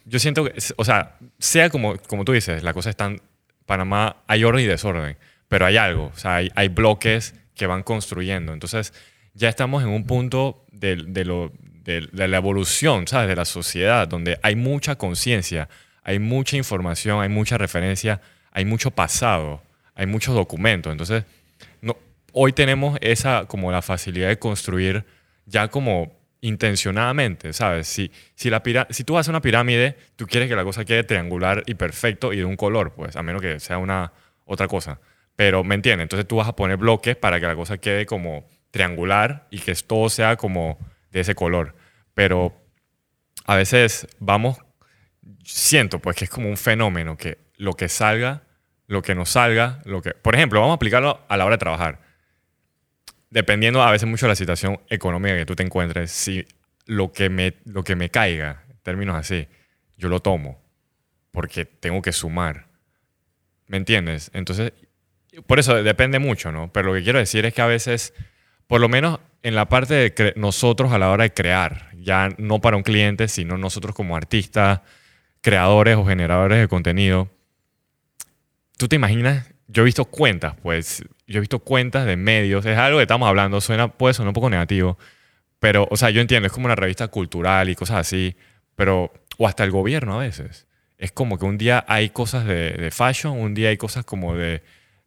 yo 0.04 0.18
siento 0.18 0.42
que, 0.42 0.52
o 0.74 0.84
sea, 0.84 1.16
sea 1.38 1.70
como, 1.70 1.96
como 1.96 2.24
tú 2.24 2.32
dices, 2.32 2.64
la 2.64 2.74
cosa 2.74 2.90
está 2.90 3.06
en 3.06 3.22
Panamá, 3.66 4.16
hay 4.26 4.42
orden 4.42 4.64
y 4.64 4.66
desorden, 4.66 5.16
pero 5.46 5.64
hay 5.64 5.76
algo, 5.76 6.10
o 6.12 6.18
sea, 6.18 6.36
hay, 6.36 6.50
hay 6.56 6.66
bloques 6.66 7.36
que 7.54 7.68
van 7.68 7.84
construyendo. 7.84 8.52
Entonces, 8.52 8.92
ya 9.34 9.48
estamos 9.48 9.84
en 9.84 9.90
un 9.90 10.04
punto 10.04 10.64
de, 10.72 10.96
de, 10.96 11.24
lo, 11.24 11.52
de, 11.62 12.08
de 12.10 12.26
la 12.26 12.38
evolución, 12.38 13.06
¿sabes? 13.06 13.28
De 13.28 13.36
la 13.36 13.44
sociedad, 13.44 14.08
donde 14.08 14.40
hay 14.42 14.56
mucha 14.56 14.96
conciencia, 14.96 15.68
hay 16.02 16.18
mucha 16.18 16.56
información, 16.56 17.22
hay 17.22 17.28
mucha 17.28 17.58
referencia, 17.58 18.20
hay 18.50 18.64
mucho 18.64 18.90
pasado, 18.90 19.62
hay 19.94 20.06
muchos 20.06 20.34
documentos. 20.34 20.90
Entonces, 20.90 21.22
hoy 22.32 22.52
tenemos 22.52 22.98
esa 23.00 23.46
como 23.46 23.72
la 23.72 23.82
facilidad 23.82 24.28
de 24.28 24.38
construir 24.38 25.04
ya 25.46 25.68
como 25.68 26.20
intencionadamente, 26.40 27.52
¿sabes? 27.52 27.86
Si, 27.86 28.10
si, 28.34 28.50
la 28.50 28.62
si 28.90 29.04
tú 29.04 29.18
haces 29.18 29.28
una 29.28 29.42
pirámide, 29.42 29.96
tú 30.16 30.26
quieres 30.26 30.48
que 30.48 30.56
la 30.56 30.64
cosa 30.64 30.84
quede 30.84 31.04
triangular 31.04 31.62
y 31.66 31.74
perfecto 31.74 32.32
y 32.32 32.38
de 32.38 32.44
un 32.44 32.56
color, 32.56 32.92
pues, 32.94 33.16
a 33.16 33.22
menos 33.22 33.42
que 33.42 33.60
sea 33.60 33.78
una 33.78 34.12
otra 34.44 34.68
cosa. 34.68 35.00
Pero, 35.36 35.64
¿me 35.64 35.74
entiendes? 35.74 36.04
Entonces 36.04 36.26
tú 36.26 36.36
vas 36.36 36.48
a 36.48 36.56
poner 36.56 36.76
bloques 36.76 37.16
para 37.16 37.40
que 37.40 37.46
la 37.46 37.54
cosa 37.54 37.78
quede 37.78 38.06
como 38.06 38.46
triangular 38.70 39.46
y 39.50 39.58
que 39.58 39.74
todo 39.74 40.08
sea 40.08 40.36
como 40.36 40.78
de 41.10 41.20
ese 41.20 41.34
color. 41.34 41.74
Pero 42.14 42.54
a 43.46 43.56
veces 43.56 44.06
vamos, 44.18 44.58
siento 45.44 45.98
pues 45.98 46.16
que 46.16 46.24
es 46.24 46.30
como 46.30 46.48
un 46.48 46.56
fenómeno 46.56 47.16
que 47.16 47.38
lo 47.56 47.74
que 47.74 47.88
salga, 47.88 48.42
lo 48.86 49.02
que 49.02 49.14
nos 49.14 49.30
salga, 49.30 49.80
lo 49.84 50.02
que... 50.02 50.10
Por 50.12 50.34
ejemplo, 50.34 50.60
vamos 50.60 50.74
a 50.74 50.76
aplicarlo 50.76 51.20
a 51.28 51.36
la 51.36 51.44
hora 51.44 51.54
de 51.54 51.60
trabajar. 51.60 52.09
Dependiendo 53.30 53.82
a 53.82 53.90
veces 53.90 54.08
mucho 54.08 54.26
de 54.26 54.30
la 54.30 54.36
situación 54.36 54.80
económica 54.88 55.36
que 55.36 55.46
tú 55.46 55.54
te 55.54 55.62
encuentres, 55.62 56.10
si 56.10 56.46
lo 56.86 57.12
que 57.12 57.30
me, 57.30 57.54
lo 57.64 57.84
que 57.84 57.96
me 57.96 58.10
caiga, 58.10 58.64
en 58.68 58.78
términos 58.82 59.16
así, 59.16 59.46
yo 59.96 60.08
lo 60.08 60.20
tomo 60.20 60.60
porque 61.30 61.64
tengo 61.64 62.02
que 62.02 62.12
sumar. 62.12 62.66
¿Me 63.66 63.76
entiendes? 63.76 64.30
Entonces, 64.34 64.72
por 65.46 65.58
eso 65.58 65.82
depende 65.82 66.18
mucho, 66.18 66.50
¿no? 66.50 66.72
Pero 66.72 66.88
lo 66.88 66.94
que 66.94 67.04
quiero 67.04 67.18
decir 67.18 67.46
es 67.46 67.54
que 67.54 67.62
a 67.62 67.66
veces, 67.66 68.14
por 68.66 68.80
lo 68.80 68.88
menos 68.88 69.20
en 69.42 69.54
la 69.54 69.68
parte 69.68 69.94
de 69.94 70.32
nosotros 70.36 70.92
a 70.92 70.98
la 70.98 71.10
hora 71.10 71.24
de 71.24 71.32
crear, 71.32 71.90
ya 71.96 72.30
no 72.38 72.60
para 72.60 72.76
un 72.76 72.82
cliente, 72.82 73.28
sino 73.28 73.56
nosotros 73.56 73.94
como 73.94 74.16
artistas, 74.16 74.80
creadores 75.40 75.96
o 75.96 76.04
generadores 76.04 76.58
de 76.58 76.68
contenido, 76.68 77.30
tú 78.76 78.88
te 78.88 78.96
imaginas, 78.96 79.52
yo 79.72 79.82
he 79.82 79.84
visto 79.84 80.04
cuentas, 80.04 80.54
pues, 80.62 81.04
yo 81.26 81.38
he 81.38 81.40
visto 81.40 81.60
cuentas 81.60 82.06
de 82.06 82.16
medios, 82.16 82.66
es 82.66 82.76
algo 82.76 82.98
que 82.98 83.02
estamos 83.02 83.28
hablando, 83.28 83.60
suena, 83.60 83.88
puede 83.88 84.14
sonar 84.14 84.28
un 84.28 84.34
poco 84.34 84.50
negativo, 84.50 84.98
pero, 85.58 85.86
o 85.90 85.96
sea, 85.96 86.10
yo 86.10 86.20
entiendo, 86.20 86.46
es 86.46 86.52
como 86.52 86.66
una 86.66 86.74
revista 86.76 87.08
cultural 87.08 87.68
y 87.68 87.74
cosas 87.74 87.98
así, 87.98 88.36
pero, 88.74 89.12
o 89.38 89.46
hasta 89.46 89.64
el 89.64 89.70
gobierno 89.70 90.18
a 90.18 90.22
veces. 90.24 90.66
Es 90.98 91.12
como 91.12 91.38
que 91.38 91.44
un 91.44 91.56
día 91.56 91.84
hay 91.88 92.10
cosas 92.10 92.44
de, 92.46 92.72
de 92.72 92.90
fashion, 92.90 93.38
un 93.38 93.54
día 93.54 93.70
hay 93.70 93.76
cosas 93.76 94.04
como 94.04 94.34
de, 94.34 94.62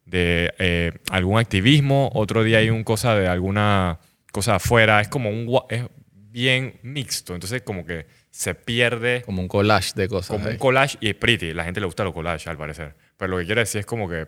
de 0.06 0.52
eh, 0.58 0.92
algún 1.10 1.38
activismo, 1.38 2.10
otro 2.14 2.42
día 2.42 2.58
hay 2.58 2.70
un 2.70 2.84
cosa 2.84 3.14
de 3.14 3.28
alguna 3.28 4.00
cosa 4.32 4.56
afuera, 4.56 5.00
es 5.00 5.08
como 5.08 5.30
un, 5.30 5.60
es 5.68 5.84
bien 6.10 6.80
mixto, 6.82 7.34
entonces 7.34 7.62
como 7.62 7.84
que 7.86 8.06
se 8.30 8.56
pierde 8.56 9.22
Como 9.22 9.40
un 9.40 9.46
collage 9.46 9.92
de 9.94 10.08
cosas. 10.08 10.30
como 10.30 10.46
un 10.46 10.52
ahí. 10.52 10.58
collage 10.58 10.98
y 11.00 11.08
es 11.10 11.14
pretty. 11.14 11.54
La 11.54 11.62
gente 11.62 11.78
le 11.78 11.86
gusta 11.86 12.02
los 12.02 12.12
collages, 12.12 12.48
al 12.48 12.58
parecer. 12.58 12.96
Pero 13.16 13.30
lo 13.30 13.38
que 13.38 13.46
quiero 13.46 13.60
decir 13.60 13.78
es 13.78 13.86
como 13.86 14.08
que 14.08 14.26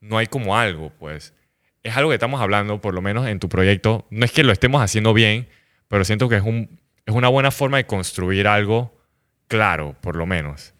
no 0.00 0.18
hay 0.18 0.26
como 0.26 0.56
algo, 0.56 0.90
pues. 0.98 1.34
Es 1.82 1.96
algo 1.96 2.10
que 2.10 2.14
estamos 2.16 2.40
hablando, 2.40 2.80
por 2.80 2.94
lo 2.94 3.02
menos 3.02 3.26
en 3.28 3.38
tu 3.38 3.48
proyecto. 3.48 4.06
No 4.10 4.24
es 4.24 4.32
que 4.32 4.44
lo 4.44 4.52
estemos 4.52 4.82
haciendo 4.82 5.14
bien, 5.14 5.48
pero 5.88 6.04
siento 6.04 6.28
que 6.28 6.36
es, 6.36 6.42
un, 6.42 6.80
es 7.06 7.14
una 7.14 7.28
buena 7.28 7.50
forma 7.50 7.76
de 7.78 7.86
construir 7.86 8.46
algo 8.46 8.94
claro, 9.46 9.96
por 10.00 10.16
lo 10.16 10.26
menos. 10.26 10.74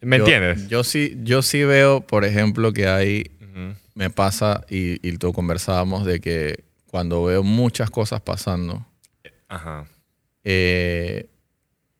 ¿Me 0.00 0.18
Yo- 0.18 0.24
entiendes? 0.24 0.68
Yo 0.68 0.84
sí, 0.84 1.16
yo 1.22 1.42
sí 1.42 1.64
veo, 1.64 2.00
por 2.06 2.24
ejemplo, 2.24 2.72
que 2.72 2.88
hay, 2.88 3.30
me 3.94 4.10
pasa, 4.10 4.64
y, 4.68 5.06
y 5.06 5.16
tú 5.18 5.32
conversábamos 5.32 6.04
de 6.04 6.20
que 6.20 6.64
cuando 6.88 7.24
veo 7.24 7.42
muchas 7.42 7.90
cosas 7.90 8.20
pasando, 8.20 8.84
Ajá. 9.48 9.86
eh, 10.42 11.28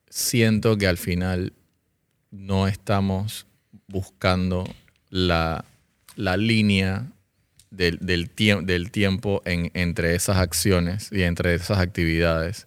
siento 0.09 0.77
que 0.77 0.87
al 0.87 0.99
final 0.99 1.53
no 2.31 2.67
estamos 2.67 3.47
buscando 3.87 4.65
la, 5.11 5.65
la 6.17 6.37
línea 6.37 7.07
del, 7.71 7.99
del, 8.01 8.35
tiemp- 8.35 8.65
del 8.67 8.91
tiempo 8.91 9.43
en- 9.45 9.71
entre 9.75 10.15
esas 10.15 10.37
acciones 10.37 11.11
y 11.13 11.23
entre 11.23 11.55
esas 11.55 11.79
actividades 11.79 12.67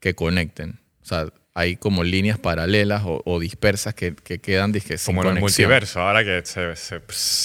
que 0.00 0.14
conecten. 0.14 0.80
O 1.02 1.06
sea, 1.06 1.26
hay 1.54 1.76
como 1.76 2.02
líneas 2.04 2.38
paralelas 2.38 3.02
o, 3.04 3.22
o 3.24 3.38
dispersas 3.38 3.94
que, 3.94 4.14
que 4.14 4.38
quedan 4.40 4.72
dizque, 4.72 4.98
sin 4.98 5.14
Como 5.14 5.22
en 5.22 5.36
el 5.36 5.40
conexión. 5.40 5.68
multiverso, 5.68 6.00
ahora 6.00 6.24
que 6.24 6.42
se... 6.44 6.74
se- 6.76 7.00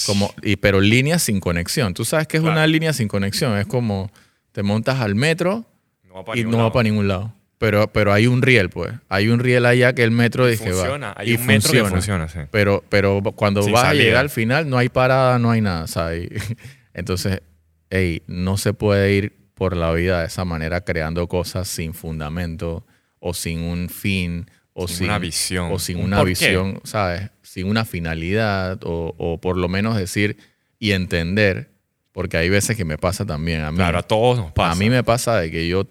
Como, 0.06 0.34
y, 0.42 0.56
pero 0.56 0.80
líneas 0.80 1.22
sin 1.22 1.40
conexión. 1.40 1.94
Tú 1.94 2.04
sabes 2.04 2.26
que 2.26 2.36
es 2.38 2.42
Claro. 2.42 2.56
una 2.56 2.66
línea 2.66 2.92
sin 2.92 3.06
conexión. 3.08 3.56
Es 3.58 3.66
como 3.66 4.10
te 4.52 4.62
montas 4.62 4.98
al 5.00 5.14
metro 5.14 5.64
no 6.08 6.24
y 6.34 6.42
no 6.44 6.58
va 6.58 6.72
para 6.72 6.82
ningún 6.84 7.06
lado. 7.06 7.32
Pero, 7.60 7.92
pero 7.92 8.10
hay 8.14 8.26
un 8.26 8.40
riel, 8.40 8.70
pues. 8.70 8.90
Hay 9.10 9.28
un 9.28 9.38
riel 9.38 9.66
allá 9.66 9.94
que 9.94 10.02
el 10.02 10.12
metro 10.12 10.46
dice 10.46 10.64
que 10.64 10.70
va. 10.70 10.76
Funciona. 10.78 11.12
Hay 11.14 11.32
y 11.32 11.34
un 11.34 11.44
metro 11.44 11.70
que 11.70 11.84
funciona, 11.84 12.26
sí. 12.26 12.38
Pero, 12.50 12.82
pero 12.88 13.20
cuando 13.36 13.62
Sin 13.62 13.74
vas 13.74 13.84
a 13.84 13.92
llegar 13.92 14.20
al 14.22 14.30
final, 14.30 14.70
no 14.70 14.78
hay 14.78 14.88
parada, 14.88 15.38
no 15.38 15.50
hay 15.50 15.60
nada. 15.60 15.86
¿sabes? 15.86 16.30
Entonces, 16.94 17.42
hey, 17.90 18.22
no 18.26 18.56
se 18.56 18.72
puede 18.72 19.12
ir 19.12 19.36
por 19.52 19.76
la 19.76 19.92
vida 19.92 20.20
de 20.20 20.28
esa 20.28 20.46
manera 20.46 20.80
creando 20.80 21.28
cosas 21.28 21.68
sin 21.68 21.92
fundamento 21.92 22.86
o 23.18 23.34
sin 23.34 23.60
un 23.60 23.90
fin 23.90 24.50
o 24.72 24.88
Sin 24.88 24.96
sin, 24.96 25.06
una 25.08 25.18
visión. 25.18 25.70
o 25.70 25.78
sin 25.78 25.98
Un 25.98 26.04
una 26.04 26.24
visión, 26.24 26.80
¿sabes? 26.84 27.28
Sin 27.42 27.66
una 27.66 27.84
finalidad 27.84 28.80
o, 28.84 29.14
o 29.18 29.38
por 29.38 29.58
lo 29.58 29.68
menos 29.68 29.98
decir 29.98 30.38
y 30.78 30.92
entender, 30.92 31.68
porque 32.12 32.38
hay 32.38 32.48
veces 32.48 32.74
que 32.74 32.86
me 32.86 32.96
pasa 32.96 33.26
también 33.26 33.60
a 33.60 33.70
mí. 33.70 33.76
Claro, 33.76 33.98
a 33.98 34.02
todos 34.02 34.38
nos 34.38 34.52
pasa. 34.52 34.72
A 34.72 34.74
mí 34.76 34.88
me 34.88 35.04
pasa 35.04 35.36
de 35.36 35.50
que 35.50 35.68
yo 35.68 35.86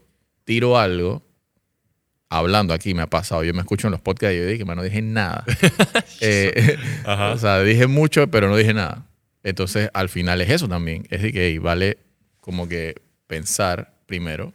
tiro 0.45 0.79
algo, 0.79 1.28
hablando 2.29 2.73
aquí 2.73 2.93
me 2.93 3.01
ha 3.01 3.07
pasado, 3.07 3.43
yo 3.43 3.53
me 3.53 3.59
escucho 3.61 3.87
en 3.87 3.91
los 3.91 4.01
podcasts 4.01 4.35
y 4.35 4.39
yo 4.39 4.45
dije, 4.45 4.63
no 4.65 4.83
dije 4.83 5.01
nada. 5.01 5.43
Eh, 6.21 6.77
o 7.05 7.37
sea, 7.37 7.61
dije 7.63 7.87
mucho, 7.87 8.27
pero 8.29 8.49
no 8.49 8.55
dije 8.57 8.73
nada. 8.73 9.05
Entonces, 9.43 9.89
al 9.93 10.09
final 10.09 10.41
es 10.41 10.49
eso 10.49 10.67
también. 10.67 11.07
Es 11.09 11.21
de 11.21 11.31
que 11.31 11.47
hey, 11.47 11.57
vale 11.59 11.97
como 12.41 12.67
que 12.67 12.95
pensar 13.27 13.93
primero 14.05 14.53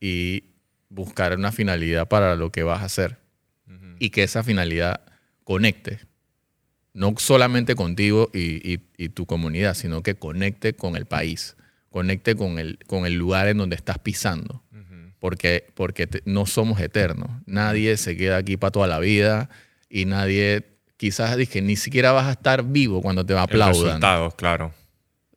y 0.00 0.44
buscar 0.88 1.36
una 1.36 1.50
finalidad 1.50 2.06
para 2.08 2.36
lo 2.36 2.50
que 2.52 2.62
vas 2.62 2.80
a 2.82 2.84
hacer. 2.84 3.18
Y 3.98 4.10
que 4.10 4.22
esa 4.22 4.42
finalidad 4.44 5.00
conecte. 5.44 6.00
No 6.92 7.14
solamente 7.18 7.74
contigo 7.74 8.30
y, 8.32 8.72
y- 8.72 8.80
y 8.96 9.08
tu 9.08 9.26
comunidad, 9.26 9.74
sino 9.74 10.02
que 10.02 10.14
conecte 10.14 10.74
con 10.74 10.94
el 10.96 11.06
país. 11.06 11.56
Conecte 11.90 12.36
con 12.36 12.58
el, 12.58 12.78
con 12.86 13.04
el 13.06 13.14
lugar 13.14 13.48
en 13.48 13.58
donde 13.58 13.74
estás 13.76 13.98
pisando 13.98 14.62
Ujú. 14.72 14.93
Porque, 15.24 15.64
porque 15.72 16.06
te- 16.06 16.20
no 16.26 16.44
somos 16.44 16.78
eternos. 16.82 17.30
Nadie 17.46 17.96
se 17.96 18.14
queda 18.14 18.36
aquí 18.36 18.58
para 18.58 18.72
toda 18.72 18.86
la 18.86 18.98
vida 18.98 19.48
y 19.88 20.04
nadie, 20.04 20.66
quizás 20.98 21.34
dije, 21.38 21.62
ni 21.62 21.76
siquiera 21.76 22.12
vas 22.12 22.26
a 22.26 22.32
estar 22.32 22.62
vivo 22.62 23.00
cuando 23.00 23.24
te 23.24 23.32
El 23.32 23.38
aplaudan. 23.38 23.84
resultado, 23.84 24.30
claro. 24.32 24.74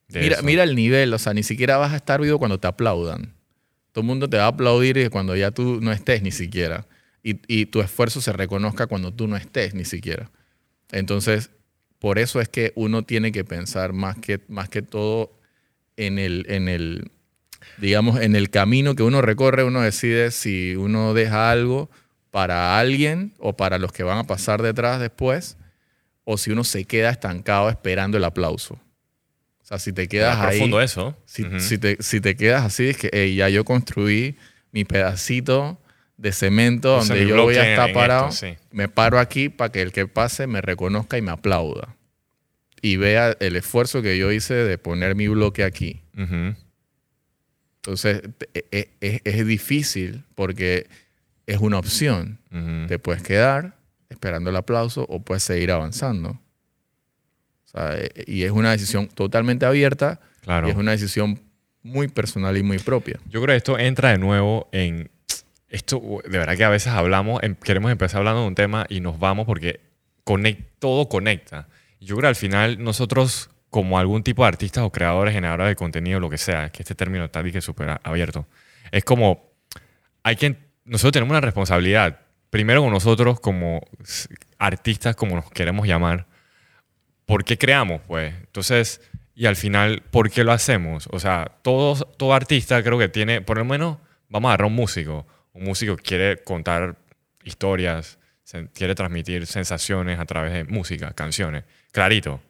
Mira, 0.09 0.41
mira 0.41 0.63
el 0.63 0.75
nivel, 0.75 1.13
o 1.13 1.17
sea, 1.17 1.33
ni 1.33 1.41
siquiera 1.41 1.77
vas 1.77 1.93
a 1.93 1.95
estar 1.95 2.19
vivo 2.19 2.37
cuando 2.37 2.59
te 2.59 2.67
aplaudan. 2.67 3.33
Todo 3.93 4.01
el 4.01 4.07
mundo 4.07 4.29
te 4.29 4.35
va 4.35 4.43
a 4.43 4.47
aplaudir 4.47 5.09
cuando 5.09 5.37
ya 5.37 5.51
tú 5.51 5.79
no 5.79 5.93
estés 5.93 6.21
ni 6.21 6.31
siquiera. 6.31 6.85
Y, 7.23 7.39
y 7.47 7.67
tu 7.67 7.79
esfuerzo 7.79 8.19
se 8.19 8.33
reconozca 8.33 8.87
cuando 8.87 9.13
tú 9.13 9.25
no 9.29 9.37
estés 9.37 9.73
ni 9.73 9.85
siquiera. 9.85 10.29
Entonces, 10.91 11.49
por 11.99 12.19
eso 12.19 12.41
es 12.41 12.49
que 12.49 12.73
uno 12.75 13.03
tiene 13.03 13.31
que 13.31 13.45
pensar 13.45 13.93
más 13.93 14.17
que, 14.17 14.41
más 14.49 14.67
que 14.67 14.81
todo 14.81 15.39
en 15.95 16.19
el, 16.19 16.45
en 16.49 16.67
el, 16.67 17.09
digamos, 17.77 18.19
en 18.21 18.35
el 18.35 18.49
camino 18.49 18.95
que 18.95 19.03
uno 19.03 19.21
recorre, 19.21 19.63
uno 19.63 19.81
decide 19.81 20.31
si 20.31 20.75
uno 20.75 21.13
deja 21.13 21.51
algo 21.51 21.89
para 22.31 22.79
alguien 22.79 23.33
o 23.39 23.55
para 23.57 23.77
los 23.79 23.91
que 23.91 24.03
van 24.03 24.17
a 24.19 24.23
pasar 24.25 24.61
detrás 24.61 24.99
después, 24.99 25.57
o 26.23 26.37
si 26.37 26.51
uno 26.51 26.63
se 26.63 26.85
queda 26.85 27.09
estancado 27.09 27.69
esperando 27.69 28.17
el 28.17 28.23
aplauso. 28.23 28.79
sea, 29.61 29.79
si 29.79 29.91
te 29.93 30.07
quedas 30.07 30.37
ahí... 30.37 30.57
profundo 30.57 30.81
eso. 30.81 31.17
Si, 31.25 31.77
te, 31.77 31.97
si 32.01 32.21
te 32.21 32.35
quedas 32.35 32.63
así, 32.63 32.87
es 32.89 32.97
que 32.97 33.09
"Ey, 33.11 33.35
ya 33.35 33.49
yo 33.49 33.65
construí 33.65 34.37
mi 34.71 34.85
pedacito 34.85 35.79
de 36.17 36.31
cemento 36.31 36.97
donde 36.97 37.27
yo 37.27 37.43
voy 37.43 37.55
a 37.55 37.69
estar 37.69 37.93
parado. 37.93 38.29
esto, 38.29 38.47
sí. 38.47 38.57
Me 38.71 38.87
paro 38.87 39.19
aquí 39.19 39.49
para 39.49 39.71
que 39.71 39.81
el 39.81 39.91
que 39.91 40.07
pase 40.07 40.47
me 40.47 40.61
reconozca 40.61 41.17
y 41.17 41.21
me 41.21 41.31
aplauda. 41.31 41.95
Y 42.81 42.97
vea 42.97 43.35
el 43.39 43.55
esfuerzo 43.55 44.01
que 44.01 44.17
yo 44.17 44.31
hice 44.31 44.53
de 44.53 44.77
poner 44.77 45.15
mi 45.15 45.27
bloque 45.27 45.63
aquí. 45.63 46.01
Entonces, 47.87 48.21
te- 48.37 48.49
e- 48.53 48.65
e- 48.71 48.89
es, 48.99 49.21
es 49.23 49.47
difícil 49.47 50.25
porque 50.35 50.87
es 51.45 51.57
una 51.59 51.79
opción. 51.79 52.37
Ujú. 52.51 52.87
Te 52.87 52.99
puedes 52.99 53.23
quedar 53.23 53.77
esperando 54.09 54.49
el 54.49 54.57
aplauso 54.57 55.05
o 55.07 55.21
puedes 55.21 55.43
seguir 55.43 55.71
avanzando. 55.71 56.31
O 56.31 57.69
sea, 57.69 57.95
e- 57.97 58.25
y 58.27 58.43
es 58.43 58.51
una 58.51 58.71
decisión 58.71 59.07
totalmente 59.07 59.65
abierta 59.65 60.19
Claro. 60.41 60.67
y 60.67 60.71
es 60.71 60.75
una 60.77 60.91
decisión 60.91 61.39
muy 61.81 62.09
personal 62.09 62.57
y 62.57 62.63
muy 62.63 62.77
propia. 62.79 63.19
Yo 63.29 63.41
creo 63.41 63.53
que 63.53 63.57
esto 63.57 63.79
entra 63.79 64.11
de 64.11 64.17
nuevo 64.17 64.67
en... 64.73 65.09
Esto, 65.69 66.01
de 66.23 66.37
verdad 66.37 66.57
que 66.57 66.63
a 66.65 66.69
veces 66.69 66.91
hablamos, 66.91 67.41
em- 67.41 67.55
queremos 67.55 67.89
empezar 67.91 68.19
hablando 68.19 68.41
de 68.41 68.47
un 68.47 68.55
tema 68.55 68.85
y 68.89 68.99
nos 68.99 69.17
vamos 69.17 69.45
porque 69.45 69.79
conec- 70.25 70.65
todo 70.79 71.07
conecta. 71.07 71.69
Yo 72.01 72.15
creo 72.17 72.21
que 72.23 72.27
al 72.27 72.35
final 72.35 72.83
nosotros, 72.83 73.49
como 73.69 73.99
algún 73.99 74.23
tipo 74.23 74.43
de 74.43 74.49
artistas 74.49 74.83
o 74.83 74.91
creadores, 74.91 75.33
generadores 75.33 75.67
de 75.67 75.75
contenido, 75.75 76.19
lo 76.19 76.29
que 76.29 76.37
sea, 76.37 76.69
que 76.69 76.83
este 76.83 76.95
término 76.95 77.25
está 77.25 77.43
dije 77.43 77.61
súper 77.61 77.99
abierto, 78.03 78.47
es 78.91 79.03
como, 79.03 79.51
hay 80.23 80.35
que, 80.35 80.55
nosotros 80.85 81.13
tenemos 81.13 81.31
una 81.31 81.41
responsabilidad, 81.41 82.21
primero 82.49 82.81
con 82.81 82.91
nosotros 82.91 83.39
como 83.39 83.81
artistas, 84.57 85.15
como 85.15 85.35
nos 85.35 85.49
queremos 85.51 85.87
llamar, 85.87 86.27
¿por 87.25 87.43
qué 87.43 87.57
creamos? 87.57 88.01
Pues 88.07 88.33
entonces, 88.33 89.01
y 89.35 89.45
al 89.45 89.55
final, 89.55 90.01
¿por 90.09 90.31
qué 90.31 90.43
lo 90.43 90.51
hacemos? 90.51 91.07
O 91.11 91.19
sea, 91.19 91.51
todo, 91.61 91.95
todo 92.05 92.33
artista 92.33 92.81
creo 92.81 92.97
que 92.97 93.09
tiene, 93.09 93.41
por 93.41 93.57
lo 93.57 93.65
menos, 93.65 93.97
vamos 94.29 94.49
a 94.49 94.53
agarrar 94.53 94.67
un 94.67 94.75
músico. 94.75 95.27
Un 95.53 95.65
músico 95.65 95.95
quiere 95.97 96.43
contar 96.43 96.97
historias, 97.43 98.17
quiere 98.73 98.95
transmitir 98.95 99.45
sensaciones 99.45 100.19
a 100.19 100.25
través 100.25 100.53
de 100.53 100.63
música, 100.63 101.11
canciones. 101.11 101.65
Clarito. 101.91 102.41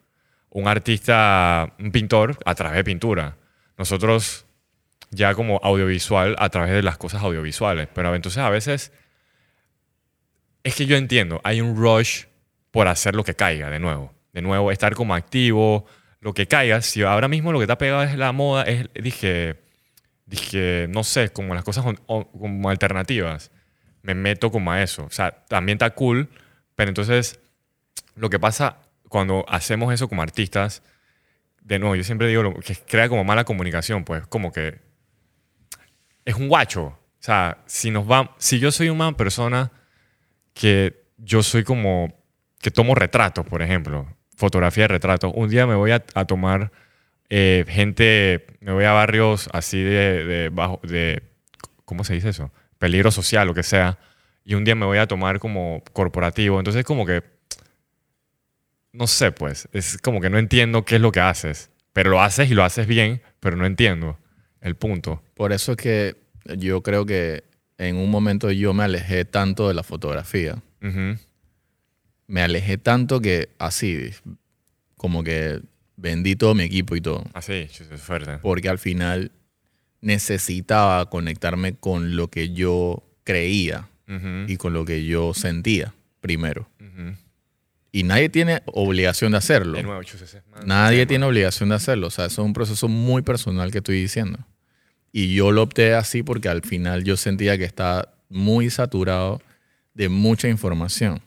Un 0.57 0.67
artista, 0.67 1.75
un 1.77 1.91
pintor, 1.91 2.35
a 2.43 2.55
través 2.55 2.77
de 2.77 2.83
pintura. 2.83 3.37
Nosotros 3.77 4.47
ya 5.11 5.35
como 5.35 5.59
audiovisual, 5.61 6.35
a 6.39 6.49
través 6.49 6.71
de 6.71 6.81
las 6.81 6.97
cosas 6.97 7.21
audiovisuales. 7.21 7.87
Pero 7.93 8.15
entonces 8.15 8.41
a 8.41 8.49
veces 8.49 8.91
es 10.63 10.73
que 10.73 10.87
yo 10.87 10.97
entiendo, 10.97 11.41
hay 11.43 11.61
un 11.61 11.77
rush 11.77 12.23
por 12.71 12.87
hacer 12.87 13.13
lo 13.13 13.23
que 13.23 13.35
caiga 13.35 13.69
de 13.69 13.79
nuevo. 13.79 14.15
De 14.33 14.41
nuevo, 14.41 14.71
estar 14.71 14.95
como 14.95 15.13
activo, 15.13 15.85
lo 16.21 16.33
que 16.33 16.47
caiga. 16.47 16.81
Si 16.81 17.03
ahora 17.03 17.27
mismo 17.27 17.51
lo 17.51 17.59
que 17.59 17.65
está 17.65 17.77
pegado 17.77 18.01
es 18.01 18.17
la 18.17 18.31
moda, 18.31 18.63
es, 18.63 18.89
dije, 18.95 19.61
dije, 20.25 20.87
no 20.89 21.03
sé, 21.03 21.29
como 21.29 21.53
las 21.53 21.65
cosas 21.65 21.85
como 22.07 22.69
alternativas, 22.71 23.51
me 24.01 24.15
meto 24.15 24.49
como 24.49 24.71
a 24.71 24.81
eso. 24.81 25.05
O 25.05 25.11
sea, 25.11 25.45
también 25.47 25.75
está 25.75 25.91
cool, 25.91 26.29
pero 26.73 26.89
entonces 26.89 27.39
lo 28.15 28.31
que 28.31 28.39
pasa 28.39 28.77
cuando 29.09 29.45
hacemos 29.47 29.93
eso 29.93 30.07
como 30.07 30.21
artistas, 30.21 30.83
de 31.61 31.79
nuevo, 31.79 31.95
yo 31.95 32.03
siempre 32.03 32.27
digo 32.27 32.53
que 32.61 32.75
crea 32.75 33.09
como 33.09 33.23
mala 33.23 33.43
comunicación, 33.43 34.03
pues 34.03 34.25
como 34.27 34.51
que 34.51 34.79
es 36.25 36.35
un 36.35 36.47
guacho. 36.47 36.83
O 36.85 36.99
sea, 37.19 37.57
si 37.65 37.91
nos 37.91 38.09
va, 38.09 38.35
si 38.37 38.59
yo 38.59 38.71
soy 38.71 38.89
una 38.89 39.11
persona 39.17 39.71
que 40.53 41.03
yo 41.17 41.43
soy 41.43 41.63
como 41.63 42.13
que 42.59 42.71
tomo 42.71 42.95
retratos, 42.95 43.45
por 43.45 43.61
ejemplo, 43.61 44.07
fotografía 44.35 44.85
de 44.85 44.89
retratos. 44.89 45.31
Un 45.35 45.49
día 45.49 45.67
me 45.67 45.75
voy 45.75 45.91
a, 45.91 46.03
a 46.13 46.25
tomar 46.25 46.71
eh, 47.29 47.65
gente, 47.67 48.45
me 48.61 48.71
voy 48.71 48.85
a 48.85 48.93
barrios 48.93 49.49
así 49.51 49.81
de, 49.81 50.23
de 50.25 50.49
bajo, 50.49 50.79
de, 50.83 51.23
¿cómo 51.85 52.03
se 52.03 52.13
dice 52.13 52.29
eso? 52.29 52.51
Peligro 52.79 53.11
social, 53.11 53.47
lo 53.47 53.53
que 53.53 53.63
sea. 53.63 53.97
Y 54.45 54.53
un 54.55 54.63
día 54.63 54.75
me 54.75 54.85
voy 54.85 54.97
a 54.97 55.07
tomar 55.07 55.39
como 55.39 55.83
corporativo. 55.93 56.59
Entonces 56.59 56.85
como 56.85 57.05
que, 57.05 57.23
no 58.97 59.07
sé, 59.07 59.31
pues, 59.31 59.69
es 59.73 59.97
como 59.99 60.19
que 60.19 60.29
no 60.29 60.37
entiendo 60.37 60.83
qué 60.83 60.95
es 60.95 61.01
lo 61.01 61.11
que 61.11 61.19
haces. 61.19 61.69
Pero 61.93 62.09
lo 62.09 62.21
haces 62.21 62.49
y 62.49 62.53
lo 62.53 62.63
haces 62.63 62.87
bien, 62.87 63.21
pero 63.39 63.55
no 63.55 63.65
entiendo 63.65 64.19
el 64.61 64.75
punto. 64.75 65.23
Por 65.35 65.53
eso 65.53 65.73
es 65.73 65.77
que 65.77 66.15
yo 66.57 66.81
creo 66.83 67.05
que 67.05 67.43
en 67.77 67.95
un 67.95 68.09
momento 68.09 68.51
yo 68.51 68.73
me 68.73 68.83
alejé 68.83 69.25
tanto 69.25 69.67
de 69.67 69.73
la 69.73 69.83
fotografía. 69.83 70.61
Me 72.27 72.41
alejé 72.41 72.77
tanto 72.77 73.21
que 73.21 73.49
así, 73.57 74.11
como 74.95 75.23
que 75.23 75.61
vendí 75.95 76.35
todo 76.35 76.55
mi 76.55 76.63
equipo 76.63 76.95
y 76.95 77.01
todo. 77.01 77.23
Así, 77.33 77.67
chis, 77.69 77.89
es 77.91 78.01
fuerte. 78.01 78.37
Porque 78.39 78.69
al 78.69 78.79
final 78.79 79.31
necesitaba 80.01 81.09
conectarme 81.09 81.75
con 81.75 82.15
lo 82.15 82.29
que 82.29 82.53
yo 82.53 83.03
creía 83.23 83.89
y 84.47 84.57
con 84.57 84.73
lo 84.73 84.85
que 84.85 85.05
yo 85.05 85.33
sentía 85.33 85.93
primero. 86.21 86.69
Y 87.91 88.03
nadie 88.03 88.29
tiene 88.29 88.61
obligación 88.65 89.31
de 89.31 89.37
hacerlo. 89.39 89.77
De 89.77 89.83
nuevo, 89.83 90.01
Nadie 90.65 91.05
tiene 91.05 91.25
obligación 91.25 91.69
de 91.69 91.75
hacerlo. 91.75 92.07
O 92.07 92.11
sea, 92.11 92.25
eso 92.25 92.41
es 92.41 92.45
un 92.45 92.53
proceso 92.53 92.87
muy 92.87 93.21
personal 93.21 93.71
que 93.71 93.79
estoy 93.79 94.01
diciendo. 94.01 94.39
Y 95.11 95.33
yo 95.33 95.51
lo 95.51 95.63
opté 95.63 95.95
así 95.95 96.21
porque 96.21 96.49
al 96.49 96.61
final 96.61 97.03
yo 97.03 97.17
sentía 97.17 97.57
que 97.57 97.63
estaba 97.63 98.13
muy 98.29 98.69
saturado 98.69 99.41
de 99.93 100.09
mucha 100.09 100.47
información. 100.47 101.21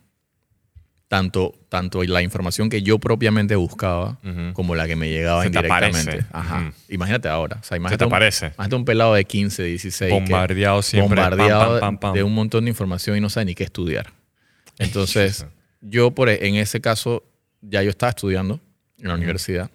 Tanto, 1.08 1.54
tanto 1.68 2.04
la 2.04 2.22
información 2.22 2.68
que 2.70 2.82
yo 2.82 3.00
propiamente 3.00 3.56
buscaba 3.56 4.20
como 4.52 4.76
la 4.76 4.86
que 4.86 4.94
me 4.94 5.08
llegaba 5.08 5.42
Se 5.42 5.50
te 5.50 5.58
indirectamente. 5.58 6.24
Ajá. 6.30 6.72
Imagínate 6.88 7.28
ahora. 7.28 7.56
O 7.56 7.64
sea, 7.64 7.70
Se 7.70 7.76
imagínate 7.78 7.98
te 7.98 8.04
un, 8.04 8.12
imagínate 8.54 8.76
un 8.76 8.84
pelado 8.84 9.14
de 9.14 9.24
15, 9.24 9.64
16. 9.64 10.08
que- 10.08 10.14
Bombardeado 10.20 10.82
siempre. 10.82 11.16
pam, 11.20 11.30
bombardeado 11.30 11.80
pam, 11.80 11.80
pam, 11.80 11.98
pam. 11.98 12.14
de 12.14 12.22
un 12.22 12.32
montón 12.32 12.64
de 12.64 12.70
información 12.70 13.16
y 13.16 13.20
no 13.20 13.28
sabe 13.28 13.46
ni 13.46 13.54
qué 13.56 13.64
estudiar. 13.64 14.12
Entonces. 14.78 15.46
Yo 15.80 16.10
por, 16.12 16.28
e, 16.28 16.46
en 16.46 16.56
ese 16.56 16.80
caso, 16.80 17.24
ya 17.60 17.82
yo 17.82 17.90
estaba 17.90 18.10
estudiando 18.10 18.60
en 18.98 19.08
la 19.08 19.14
universidad, 19.14 19.70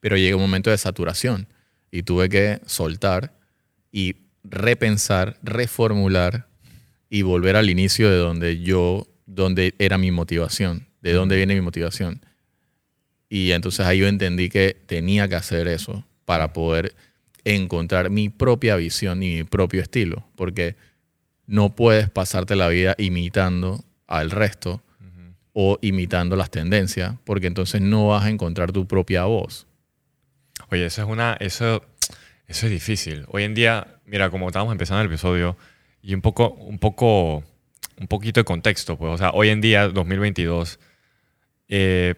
pero 0.00 0.16
llegó 0.16 0.36
un 0.36 0.42
momento 0.42 0.70
de 0.70 0.78
saturación 0.78 1.46
y 1.90 2.02
tuve 2.02 2.28
que 2.28 2.60
soltar 2.66 3.32
y 3.92 4.16
repensar, 4.44 5.38
reformular 5.42 6.46
y 7.08 7.22
volver 7.22 7.56
al 7.56 7.70
inicio 7.70 8.10
de 8.10 8.16
donde 8.16 8.60
yo, 8.60 9.06
donde 9.26 9.74
era 9.78 9.98
mi 9.98 10.10
motivación, 10.10 10.86
de 11.00 11.12
dónde 11.12 11.36
viene 11.36 11.54
mi 11.54 11.60
motivación. 11.60 12.20
Y 13.28 13.52
entonces 13.52 13.86
ahí 13.86 13.98
yo 13.98 14.08
entendí 14.08 14.48
que 14.48 14.76
tenía 14.86 15.28
que 15.28 15.34
hacer 15.36 15.68
eso 15.68 16.04
para 16.24 16.52
poder 16.52 16.94
encontrar 17.44 18.10
mi 18.10 18.28
propia 18.28 18.76
visión 18.76 19.22
y 19.22 19.36
mi 19.36 19.44
propio 19.44 19.82
estilo, 19.82 20.26
porque 20.36 20.76
no 21.46 21.74
puedes 21.74 22.10
pasarte 22.10 22.56
la 22.56 22.68
vida 22.68 22.94
imitando 22.98 23.84
al 24.06 24.30
resto 24.30 24.82
o 25.58 25.78
imitando 25.80 26.36
las 26.36 26.50
tendencias, 26.50 27.14
porque 27.24 27.46
entonces 27.46 27.80
no 27.80 28.08
vas 28.08 28.26
a 28.26 28.28
encontrar 28.28 28.72
tu 28.72 28.86
propia 28.86 29.24
voz. 29.24 29.66
Oye, 30.70 30.84
eso 30.84 31.00
es 31.00 31.08
una. 31.08 31.34
Eso, 31.40 31.82
eso 32.46 32.66
es 32.66 32.70
difícil. 32.70 33.24
Hoy 33.28 33.44
en 33.44 33.54
día, 33.54 33.86
mira, 34.04 34.28
como 34.28 34.48
estábamos 34.48 34.72
empezando 34.72 35.00
el 35.00 35.06
episodio, 35.06 35.56
y 36.02 36.12
un 36.12 36.20
poco, 36.20 36.50
un 36.50 36.78
poco, 36.78 37.42
un 37.98 38.06
poquito 38.06 38.38
de 38.40 38.44
contexto, 38.44 38.98
pues. 38.98 39.14
O 39.14 39.16
sea, 39.16 39.30
hoy 39.30 39.48
en 39.48 39.62
día, 39.62 39.88
2022, 39.88 40.78
eh, 41.68 42.16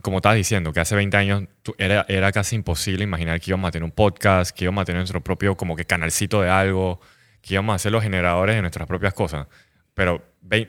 como 0.00 0.18
estabas 0.18 0.36
diciendo, 0.36 0.72
que 0.72 0.78
hace 0.78 0.94
20 0.94 1.16
años 1.16 1.42
era, 1.78 2.06
era 2.08 2.30
casi 2.30 2.54
imposible 2.54 3.02
imaginar 3.02 3.40
que 3.40 3.50
íbamos 3.50 3.66
a 3.66 3.72
tener 3.72 3.82
un 3.82 3.90
podcast, 3.90 4.56
que 4.56 4.62
íbamos 4.62 4.82
a 4.82 4.84
tener 4.84 5.00
nuestro 5.00 5.24
propio 5.24 5.56
como 5.56 5.74
que 5.74 5.86
canalcito 5.86 6.40
de 6.40 6.50
algo, 6.50 7.00
que 7.42 7.54
íbamos 7.54 7.74
a 7.74 7.80
ser 7.80 7.90
los 7.90 8.04
generadores 8.04 8.54
de 8.54 8.60
nuestras 8.60 8.86
propias 8.86 9.12
cosas. 9.12 9.48
Pero 9.96 10.22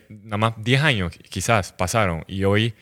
nada 0.07 0.37
más 0.37 0.53
10 0.55 0.81
años 0.83 1.11
quizás 1.29 1.73
pasaron 1.73 2.23
y 2.27 2.45
hoy 2.45 2.73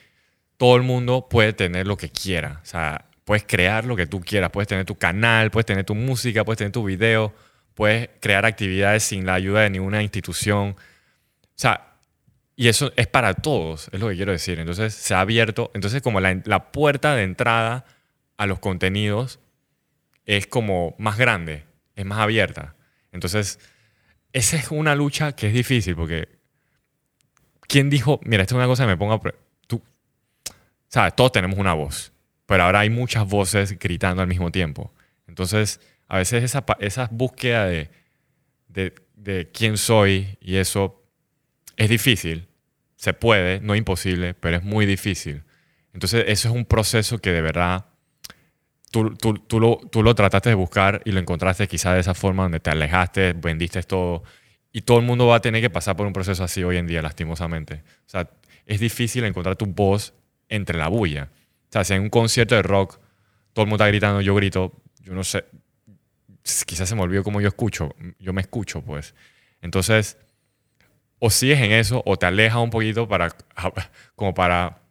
todo 0.56 0.76
el 0.76 0.82
mundo 0.84 1.28
puede 1.28 1.52
tener 1.52 1.88
lo 1.88 1.96
que 1.96 2.08
quiera. 2.08 2.60
O 2.62 2.64
sea, 2.64 3.06
puedes 3.24 3.42
crear 3.44 3.84
lo 3.84 3.96
que 3.96 4.06
tú 4.06 4.20
quieras. 4.20 4.50
Puedes 4.52 4.68
tener 4.68 4.84
tu 4.84 4.94
canal, 4.94 5.50
puedes 5.50 5.66
tener 5.66 5.84
tu 5.84 5.96
música, 5.96 6.44
puedes 6.44 6.58
tener 6.58 6.70
tu 6.70 6.84
video, 6.84 7.34
puedes 7.74 8.10
crear 8.20 8.46
actividades 8.46 9.02
sin 9.02 9.26
la 9.26 9.34
ayuda 9.34 9.62
de 9.62 9.70
ninguna 9.70 10.04
institución. 10.04 10.76
O 10.78 11.56
sea, 11.56 11.94
y 12.54 12.68
eso 12.68 12.92
es 12.94 13.08
para 13.08 13.34
todos, 13.34 13.90
es 13.92 13.98
lo 13.98 14.08
que 14.08 14.14
quiero 14.14 14.30
decir. 14.30 14.60
Entonces 14.60 14.94
se 14.94 15.14
ha 15.14 15.20
abierto, 15.22 15.72
entonces 15.74 16.00
como 16.00 16.20
la, 16.20 16.40
la 16.44 16.70
puerta 16.70 17.16
de 17.16 17.24
entrada 17.24 17.86
a 18.36 18.46
los 18.46 18.60
contenidos 18.60 19.40
es 20.26 20.46
como 20.46 20.94
más 20.96 21.18
grande, 21.18 21.64
es 21.96 22.06
más 22.06 22.20
abierta. 22.20 22.76
Entonces, 23.10 23.58
esa 24.32 24.56
es 24.56 24.70
una 24.70 24.94
lucha 24.94 25.32
que 25.32 25.48
es 25.48 25.52
difícil 25.52 25.96
porque 25.96 26.35
¿quién 27.68 27.90
dijo, 27.90 28.20
mira, 28.24 28.42
esto 28.42 28.54
es 28.54 28.58
una 28.58 28.66
cosa 28.66 28.84
que 28.84 28.88
me 28.88 28.96
pongo 28.96 29.12
a... 29.14 29.20
pre- 29.20 29.34
Tú, 29.66 29.82
sabes, 30.88 31.14
todos 31.16 31.32
tenemos 31.32 31.58
una 31.58 31.74
voz, 31.74 32.12
pero 32.46 32.64
ahora 32.64 32.80
hay 32.80 32.90
muchas 32.90 33.26
voces 33.28 33.78
gritando 33.78 34.22
al 34.22 34.28
mismo 34.28 34.50
tiempo. 34.50 34.92
Entonces, 35.26 35.80
a 36.08 36.18
veces 36.18 36.44
esa, 36.44 36.64
esa 36.78 37.08
búsqueda 37.10 37.66
de, 37.66 37.90
de, 38.68 39.50
quién 39.52 39.76
soy 39.76 40.38
y 40.40 40.56
eso 40.56 41.02
es 41.76 41.88
difícil. 41.88 42.46
Se 42.96 43.12
puede, 43.12 43.60
no 43.60 43.74
imposible, 43.74 44.34
pero 44.34 44.56
es 44.56 44.62
muy 44.62 44.86
difícil. 44.86 45.42
Entonces, 45.92 46.24
eso 46.28 46.48
es 46.48 46.54
un 46.54 46.64
proceso 46.64 47.18
que 47.18 47.32
de 47.32 47.40
verdad 47.40 47.86
tú, 48.90 49.04
lo, 49.58 49.80
tú 49.90 50.02
lo 50.02 50.14
trataste 50.14 50.50
de 50.50 50.54
buscar 50.54 51.02
y 51.04 51.12
lo 51.12 51.20
encontraste 51.20 51.68
quizá 51.68 51.92
de 51.94 52.00
esa 52.00 52.14
forma 52.14 52.44
donde 52.44 52.60
te 52.60 52.70
alejaste, 52.70 53.32
vendiste 53.34 53.82
todo. 53.82 54.22
Y 54.76 54.82
todo 54.82 54.98
el 54.98 55.06
mundo 55.06 55.26
va 55.26 55.36
a 55.36 55.40
tener 55.40 55.62
que 55.62 55.70
pasar 55.70 55.96
por 55.96 56.06
un 56.06 56.12
proceso 56.12 56.44
así 56.44 56.62
hoy 56.62 56.76
en 56.76 56.86
día, 56.86 57.00
lastimosamente. 57.00 57.82
O 58.00 58.10
sea, 58.10 58.28
es 58.66 58.78
difícil 58.78 59.24
encontrar 59.24 59.56
tu 59.56 59.64
voz 59.64 60.12
entre 60.50 60.76
la 60.76 60.88
bulla. 60.88 61.30
O 61.32 61.72
sea, 61.72 61.82
si 61.82 61.94
en 61.94 62.02
un 62.02 62.10
concierto 62.10 62.54
de 62.54 62.60
rock 62.60 62.98
todo 63.54 63.62
el 63.62 63.70
mundo 63.70 63.82
está 63.82 63.88
gritando, 63.88 64.20
yo 64.20 64.34
grito, 64.34 64.74
yo 65.00 65.14
no 65.14 65.24
sé, 65.24 65.46
quizás 66.66 66.90
se 66.90 66.94
me 66.94 67.00
olvidó 67.00 67.24
cómo 67.24 67.40
yo 67.40 67.48
escucho, 67.48 67.94
yo 68.18 68.34
me 68.34 68.42
escucho, 68.42 68.82
pues. 68.82 69.14
Entonces, 69.62 70.18
o 71.20 71.30
sigues 71.30 71.62
en 71.62 71.72
eso 71.72 72.02
o 72.04 72.18
te 72.18 72.26
alejas 72.26 72.58
un 72.58 72.68
poquito 72.68 73.08
para, 73.08 73.34
como 74.14 74.34
para, 74.34 74.82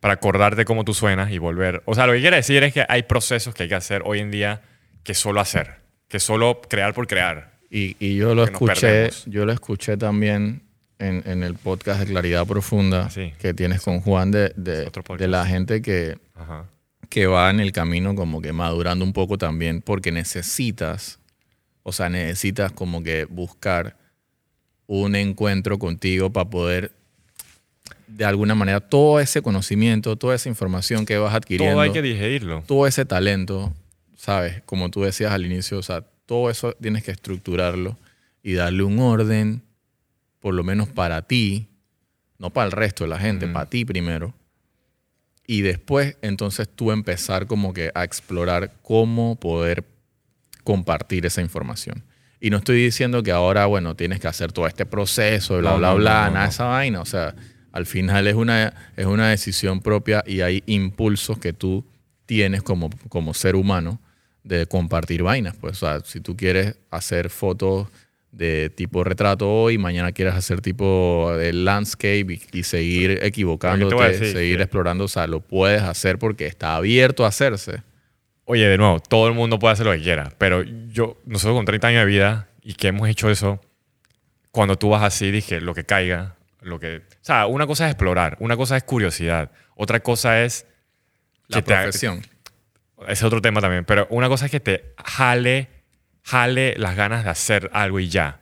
para 0.00 0.12
acordarte 0.12 0.66
cómo 0.66 0.84
tú 0.84 0.92
suenas 0.92 1.30
y 1.30 1.38
volver. 1.38 1.82
O 1.86 1.94
sea, 1.94 2.06
lo 2.06 2.12
que 2.12 2.20
quiere 2.20 2.36
decir 2.36 2.62
es 2.62 2.74
que 2.74 2.84
hay 2.86 3.04
procesos 3.04 3.54
que 3.54 3.62
hay 3.62 3.70
que 3.70 3.74
hacer 3.74 4.02
hoy 4.04 4.20
en 4.20 4.30
día 4.30 4.60
que 5.02 5.14
solo 5.14 5.40
hacer, 5.40 5.76
que 6.08 6.20
solo 6.20 6.60
crear 6.60 6.92
por 6.92 7.06
crear. 7.06 7.55
Y, 7.70 7.96
y 7.98 8.16
yo 8.16 8.34
lo 8.34 8.44
escuché, 8.44 9.10
yo 9.26 9.44
lo 9.44 9.52
escuché 9.52 9.96
también 9.96 10.62
en, 10.98 11.22
en, 11.26 11.42
el 11.42 11.54
podcast 11.54 12.00
de 12.00 12.06
Claridad 12.06 12.46
Profunda 12.46 13.10
que 13.38 13.54
tienes 13.54 13.82
con 13.82 14.00
Juan 14.00 14.30
de, 14.30 14.52
de, 14.56 14.90
de 15.18 15.28
la 15.28 15.44
gente 15.46 15.82
que, 15.82 16.18
que 17.08 17.26
va 17.26 17.50
en 17.50 17.60
el 17.60 17.72
camino 17.72 18.14
como 18.14 18.40
que 18.40 18.52
madurando 18.52 19.04
un 19.04 19.12
poco 19.12 19.36
también 19.36 19.82
porque 19.82 20.12
necesitas, 20.12 21.18
o 21.82 21.92
sea, 21.92 22.08
necesitas 22.08 22.72
como 22.72 23.02
que 23.02 23.24
buscar 23.26 23.96
un 24.86 25.16
encuentro 25.16 25.78
contigo 25.78 26.30
para 26.30 26.48
poder, 26.48 26.92
de 28.06 28.24
alguna 28.24 28.54
manera, 28.54 28.80
todo 28.80 29.20
ese 29.20 29.42
conocimiento, 29.42 30.16
toda 30.16 30.34
esa 30.34 30.48
información 30.48 31.04
que 31.04 31.18
vas 31.18 31.34
adquiriendo. 31.34 31.74
Todo 31.74 31.82
hay 31.82 31.92
que 31.92 32.02
digerirlo. 32.02 32.62
Todo 32.66 32.86
ese 32.86 33.04
talento, 33.04 33.74
¿sabes? 34.16 34.62
Como 34.64 34.90
tú 34.90 35.02
decías 35.02 35.32
al 35.32 35.44
inicio, 35.44 35.78
o 35.78 35.82
sea, 35.82 36.04
todo 36.26 36.50
eso 36.50 36.72
tienes 36.74 37.04
que 37.04 37.12
estructurarlo 37.12 37.96
y 38.42 38.54
darle 38.54 38.82
un 38.82 38.98
orden, 38.98 39.62
por 40.40 40.54
lo 40.54 40.62
menos 40.64 40.88
para 40.88 41.22
ti, 41.22 41.68
no 42.38 42.50
para 42.50 42.66
el 42.66 42.72
resto 42.72 43.04
de 43.04 43.10
la 43.10 43.18
gente, 43.18 43.46
para 43.46 43.66
ti 43.66 43.84
primero. 43.84 44.34
Y 45.46 45.62
después, 45.62 46.16
entonces 46.22 46.68
tú 46.68 46.90
empezar 46.90 47.46
como 47.46 47.72
que 47.72 47.90
a 47.94 48.04
explorar 48.04 48.72
cómo 48.82 49.36
poder 49.36 49.84
compartir 50.64 51.24
esa 51.24 51.40
información. 51.40 52.02
Y 52.40 52.50
no 52.50 52.58
estoy 52.58 52.82
diciendo 52.82 53.22
que 53.22 53.30
ahora, 53.30 53.66
bueno, 53.66 53.94
tienes 53.94 54.20
que 54.20 54.28
hacer 54.28 54.52
todo 54.52 54.66
este 54.66 54.84
proceso, 54.84 55.58
bla, 55.58 55.76
bla, 55.76 55.94
bla, 55.94 56.30
nada 56.30 56.42
de 56.42 56.50
esa 56.50 56.64
vaina. 56.64 57.00
O 57.00 57.06
sea, 57.06 57.34
al 57.72 57.86
final 57.86 58.26
es 58.26 58.34
una, 58.34 58.74
es 58.96 59.06
una 59.06 59.28
decisión 59.30 59.80
propia 59.80 60.22
y 60.26 60.40
hay 60.40 60.62
impulsos 60.66 61.38
que 61.38 61.52
tú 61.52 61.84
tienes 62.26 62.62
como, 62.62 62.90
como 63.08 63.32
ser 63.32 63.54
humano 63.54 64.00
de 64.46 64.66
compartir 64.66 65.22
vainas. 65.22 65.56
Pues, 65.56 65.82
o 65.82 65.86
sea, 65.86 66.00
si 66.00 66.20
tú 66.20 66.36
quieres 66.36 66.76
hacer 66.90 67.30
fotos 67.30 67.88
de 68.30 68.70
tipo 68.70 69.02
retrato 69.02 69.50
hoy, 69.50 69.78
mañana 69.78 70.12
quieres 70.12 70.34
hacer 70.34 70.60
tipo 70.60 71.32
de 71.36 71.52
landscape 71.52 72.40
y, 72.52 72.62
seguir 72.62 73.18
equivocándote, 73.22 74.32
seguir 74.32 74.60
explorando, 74.60 75.04
o 75.04 75.08
sea, 75.08 75.26
lo 75.26 75.40
puedes 75.40 75.82
hacer 75.82 76.18
porque 76.18 76.46
está 76.46 76.76
abierto 76.76 77.24
a 77.24 77.28
hacerse. 77.28 77.82
Oye, 78.44 78.66
de 78.66 78.78
nuevo, 78.78 79.00
todo 79.00 79.26
el 79.26 79.34
mundo 79.34 79.58
puede 79.58 79.72
hacer 79.72 79.86
lo 79.86 79.92
que 79.92 80.02
quiera, 80.02 80.32
pero 80.38 80.62
yo, 80.62 81.20
nosotros 81.24 81.56
con 81.56 81.64
30 81.64 81.88
años 81.88 82.00
de 82.00 82.06
vida 82.06 82.48
y 82.62 82.74
que 82.74 82.88
hemos 82.88 83.08
hecho 83.08 83.30
eso, 83.30 83.60
cuando 84.52 84.76
tú 84.76 84.90
vas 84.90 85.02
así, 85.02 85.30
dije, 85.30 85.60
lo 85.60 85.74
que 85.74 85.84
caiga, 85.84 86.36
lo 86.60 86.78
que... 86.78 86.98
O 86.98 87.22
sea, 87.22 87.46
una 87.46 87.66
cosa 87.66 87.86
es 87.86 87.92
explorar, 87.92 88.36
una 88.38 88.56
cosa 88.56 88.76
es 88.76 88.84
curiosidad, 88.84 89.50
otra 89.74 90.00
cosa 90.00 90.44
es... 90.44 90.66
La 91.48 91.62
profesión. 91.62 92.18
ese 92.18 92.35
es 93.06 93.22
otro 93.22 93.40
tema 93.42 93.60
también, 93.60 93.84
pero 93.84 94.06
una 94.10 94.28
cosa 94.28 94.46
es 94.46 94.50
que 94.50 94.60
te 94.60 94.94
jale, 95.04 95.68
jale 96.22 96.74
las 96.76 96.96
ganas 96.96 97.24
de 97.24 97.30
hacer 97.30 97.70
algo 97.72 98.00
y 98.00 98.08
ya. 98.08 98.40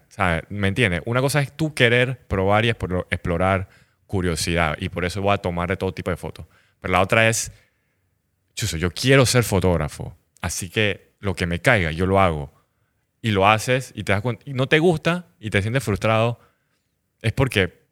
¿Me 0.48 0.68
entiendes? 0.68 1.02
Una 1.06 1.20
cosa 1.20 1.40
es 1.40 1.52
tú 1.52 1.74
querer 1.74 2.18
probar 2.28 2.64
y 2.64 2.68
explorar 2.68 3.68
curiosidad 4.06 4.76
y 4.78 4.88
por 4.88 5.04
eso 5.04 5.20
voy 5.20 5.34
a 5.34 5.38
tomar 5.38 5.68
de 5.68 5.76
todo 5.76 5.92
tipo 5.92 6.10
de 6.10 6.16
fotos. 6.16 6.46
Pero 6.80 6.92
la 6.92 7.00
otra 7.00 7.28
es 7.28 7.50
yo 8.54 8.90
quiero 8.92 9.26
ser 9.26 9.42
fotógrafo, 9.42 10.16
así 10.40 10.70
que 10.70 11.14
lo 11.20 11.34
que 11.34 11.46
me 11.46 11.60
caiga, 11.60 11.90
yo 11.90 12.06
lo 12.06 12.20
hago. 12.20 12.52
Y 13.20 13.30
lo 13.30 13.48
haces 13.48 13.92
y 13.96 14.04
te 14.04 14.12
das 14.12 14.22
no 14.46 14.68
te 14.68 14.78
gusta 14.78 15.26
y 15.40 15.48
te 15.48 15.62
sientes 15.62 15.82
frustrado, 15.82 16.38
es 17.22 17.32
porque 17.32 17.84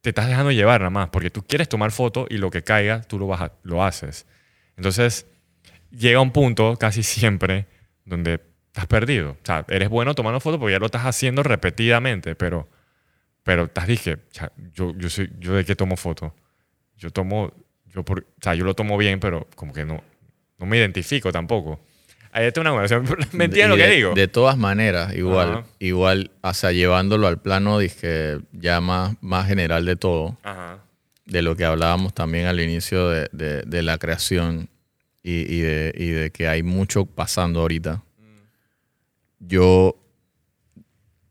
te 0.00 0.10
estás 0.10 0.28
dejando 0.28 0.50
llevar 0.50 0.80
nada 0.80 0.90
más, 0.90 1.10
porque 1.10 1.30
tú 1.30 1.42
quieres 1.42 1.68
tomar 1.68 1.90
foto 1.90 2.26
y 2.30 2.38
lo 2.38 2.50
que 2.50 2.64
caiga, 2.64 3.02
tú 3.02 3.18
lo, 3.18 3.26
vas 3.26 3.50
lo 3.62 3.84
haces. 3.84 4.26
Entonces, 4.76 5.26
llega 5.90 6.20
un 6.20 6.32
punto 6.32 6.76
casi 6.76 7.02
siempre 7.02 7.66
donde 8.04 8.40
estás 8.66 8.86
perdido. 8.86 9.32
O 9.32 9.44
sea, 9.44 9.64
eres 9.68 9.88
bueno 9.88 10.14
tomando 10.14 10.40
fotos 10.40 10.58
porque 10.58 10.72
ya 10.72 10.78
lo 10.78 10.86
estás 10.86 11.06
haciendo 11.06 11.42
repetidamente, 11.42 12.34
pero, 12.34 12.68
pero 13.42 13.64
estás 13.64 13.86
dije, 13.86 14.18
yo, 14.72 14.94
yo, 14.96 15.10
soy, 15.10 15.30
yo 15.38 15.54
de 15.54 15.64
qué 15.64 15.74
tomo 15.74 15.96
foto. 15.96 16.34
Yo 16.96 17.10
tomo 17.10 17.52
yo, 17.94 18.04
por, 18.04 18.20
o 18.20 18.42
sea, 18.42 18.54
yo 18.54 18.64
lo 18.64 18.74
tomo 18.74 18.96
bien, 18.96 19.20
pero 19.20 19.46
como 19.54 19.72
que 19.72 19.84
no, 19.84 20.02
no 20.58 20.66
me 20.66 20.76
identifico 20.76 21.32
tampoco. 21.32 21.80
Ahí 22.32 22.46
está 22.46 22.60
una 22.60 22.72
buena. 22.72 23.02
¿Me 23.32 23.46
entiendes 23.46 23.68
lo 23.70 23.76
que 23.76 23.90
digo? 23.90 24.14
De 24.14 24.28
todas 24.28 24.56
maneras, 24.56 25.14
igual, 25.14 25.64
igual, 25.78 26.30
o 26.42 26.54
sea, 26.54 26.72
llevándolo 26.72 27.26
al 27.26 27.40
plano 27.40 27.78
dije, 27.78 28.38
ya 28.52 28.80
más, 28.80 29.16
más 29.22 29.48
general 29.48 29.86
de 29.86 29.96
todo, 29.96 30.36
de 31.24 31.42
lo 31.42 31.56
que 31.56 31.64
hablábamos 31.64 32.14
también 32.14 32.46
al 32.46 32.60
inicio 32.60 33.08
de, 33.08 33.28
de, 33.64 33.82
la 33.82 33.98
creación 33.98 34.68
y, 35.28 35.56
y, 35.56 35.60
de, 35.60 35.92
y, 35.94 36.08
de, 36.08 36.30
que 36.30 36.48
hay 36.48 36.62
mucho 36.62 37.04
pasando 37.04 37.60
ahorita. 37.60 37.96
Mm. 37.96 39.46
Yo 39.46 40.02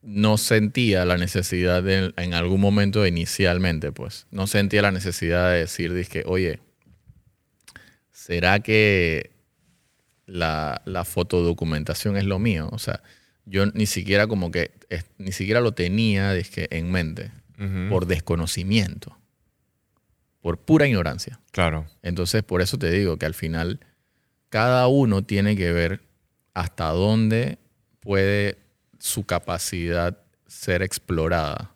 no 0.04 0.38
sentía 0.38 1.04
la 1.04 1.18
necesidad 1.18 1.82
de, 1.82 2.14
en 2.16 2.34
algún 2.36 2.62
momento 2.62 3.08
inicialmente, 3.08 3.92
pues, 3.92 4.28
no 4.30 4.46
sentía 4.46 4.84
la 4.84 4.92
necesidad 4.92 5.52
de 5.52 5.60
decir, 5.60 5.94
dije, 5.94 6.24
oye, 6.28 6.60
¿será 8.12 8.60
que 8.60 9.32
la, 10.28 10.82
la, 10.86 11.04
fotodocumentación 11.04 12.18
es 12.18 12.26
lo 12.26 12.38
mío? 12.38 12.70
O 12.72 12.80
sea, 12.80 13.02
yo 13.46 13.66
ni 13.66 13.88
siquiera 13.88 14.28
como 14.28 14.52
que, 14.52 14.72
ni 15.18 15.32
siquiera 15.32 15.60
lo 15.60 15.74
tenía 15.74 16.34
dije, 16.34 16.68
en 16.70 16.92
mente, 16.92 17.32
por 17.90 18.06
desconocimiento, 18.06 19.18
por 20.42 20.60
pura 20.60 20.86
ignorancia. 20.86 21.40
Claro. 21.52 21.88
Entonces, 22.04 22.44
por 22.44 22.62
eso 22.62 22.78
te 22.78 22.92
digo 22.92 23.18
que 23.18 23.26
al 23.26 23.34
final, 23.34 23.80
cada 24.50 24.88
uno 24.88 25.24
tiene 25.24 25.56
que 25.56 25.72
ver 25.72 26.02
hasta 26.54 26.90
dónde 26.90 27.58
puede 28.00 28.58
su 29.00 29.26
capacidad 29.26 30.18
ser 30.48 30.82
explorada, 30.82 31.72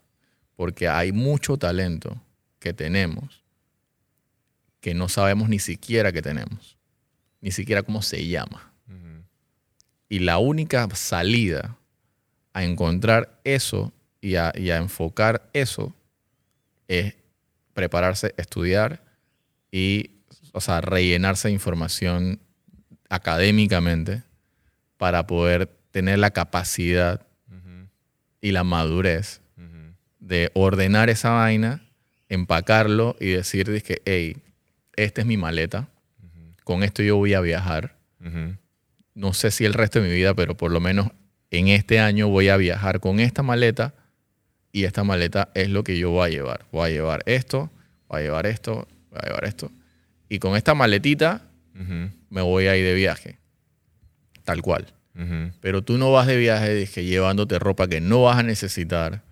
porque 0.55 0.87
hay 0.87 1.11
mucho 1.11 1.57
talento 1.57 2.21
que 2.59 2.73
tenemos 2.73 3.41
que 4.81 4.95
no 4.95 5.07
sabemos 5.07 5.47
ni 5.47 5.59
siquiera 5.59 6.11
que 6.11 6.21
tenemos, 6.21 6.75
ni 7.39 7.51
siquiera 7.51 7.83
cómo 7.83 8.01
se 8.01 8.27
llama. 8.27 8.73
Y 10.09 10.19
la 10.19 10.39
única 10.39 10.89
salida 10.93 11.77
a 12.51 12.63
encontrar 12.65 13.39
eso 13.45 13.93
y 14.19 14.35
a, 14.35 14.51
y 14.55 14.71
a 14.71 14.77
enfocar 14.77 15.49
eso 15.53 15.95
es 16.89 17.15
prepararse, 17.73 18.33
estudiar 18.35 19.01
y, 19.71 20.11
o 20.51 20.59
sea, 20.59 20.81
rellenarse 20.81 21.47
de 21.47 21.53
información 21.53 22.41
académicamente 23.11 24.23
para 24.97 25.27
poder 25.27 25.69
tener 25.91 26.17
la 26.17 26.31
capacidad 26.31 27.21
y 28.39 28.51
la 28.51 28.63
madurez 28.63 29.41
de 30.19 30.49
ordenar 30.53 31.09
esa 31.09 31.31
vaina, 31.31 31.83
empacarlo 32.29 33.17
y 33.19 33.31
decir 33.31 33.83
que, 33.83 34.01
hey, 34.05 34.37
esta 34.95 35.21
es 35.21 35.27
mi 35.27 35.35
maleta, 35.35 35.89
con 36.63 36.83
esto 36.83 37.03
yo 37.03 37.17
voy 37.17 37.33
a 37.33 37.41
viajar. 37.41 37.95
No 39.13 39.33
sé 39.33 39.51
si 39.51 39.65
el 39.65 39.73
resto 39.73 40.01
de 40.01 40.07
mi 40.07 40.15
vida, 40.15 40.33
pero 40.33 40.55
por 40.55 40.71
lo 40.71 40.79
menos 40.79 41.09
en 41.49 41.67
este 41.67 41.99
año 41.99 42.29
voy 42.29 42.47
a 42.47 42.55
viajar 42.55 43.01
con 43.01 43.19
esta 43.19 43.43
maleta 43.43 43.93
y 44.71 44.85
esta 44.85 45.03
maleta 45.03 45.49
es 45.53 45.69
lo 45.69 45.83
que 45.83 45.97
yo 45.97 46.11
voy 46.11 46.27
a 46.27 46.29
llevar. 46.29 46.65
Voy 46.71 46.89
a 46.89 46.93
llevar 46.93 47.23
esto, 47.25 47.69
voy 48.07 48.21
a 48.21 48.23
llevar 48.23 48.45
esto, 48.45 48.87
voy 49.09 49.19
a 49.21 49.27
llevar 49.27 49.43
esto. 49.43 49.69
Y 50.29 50.39
con 50.39 50.55
esta 50.55 50.73
maletita 50.73 51.50
me 51.73 52.41
voy 52.41 52.67
a 52.67 52.77
ir 52.77 52.85
de 52.85 52.93
viaje. 52.93 53.37
Tal 54.43 54.61
cual. 54.61 54.93
Pero 55.59 55.83
tú 55.83 55.97
no 55.97 56.11
vas 56.11 56.25
de 56.27 56.37
viaje 56.37 56.73
dije, 56.73 57.03
llevándote 57.03 57.59
ropa 57.59 57.87
que 57.87 58.01
no 58.01 58.23
vas 58.23 58.37
a 58.37 58.43
necesitar. 58.43 59.23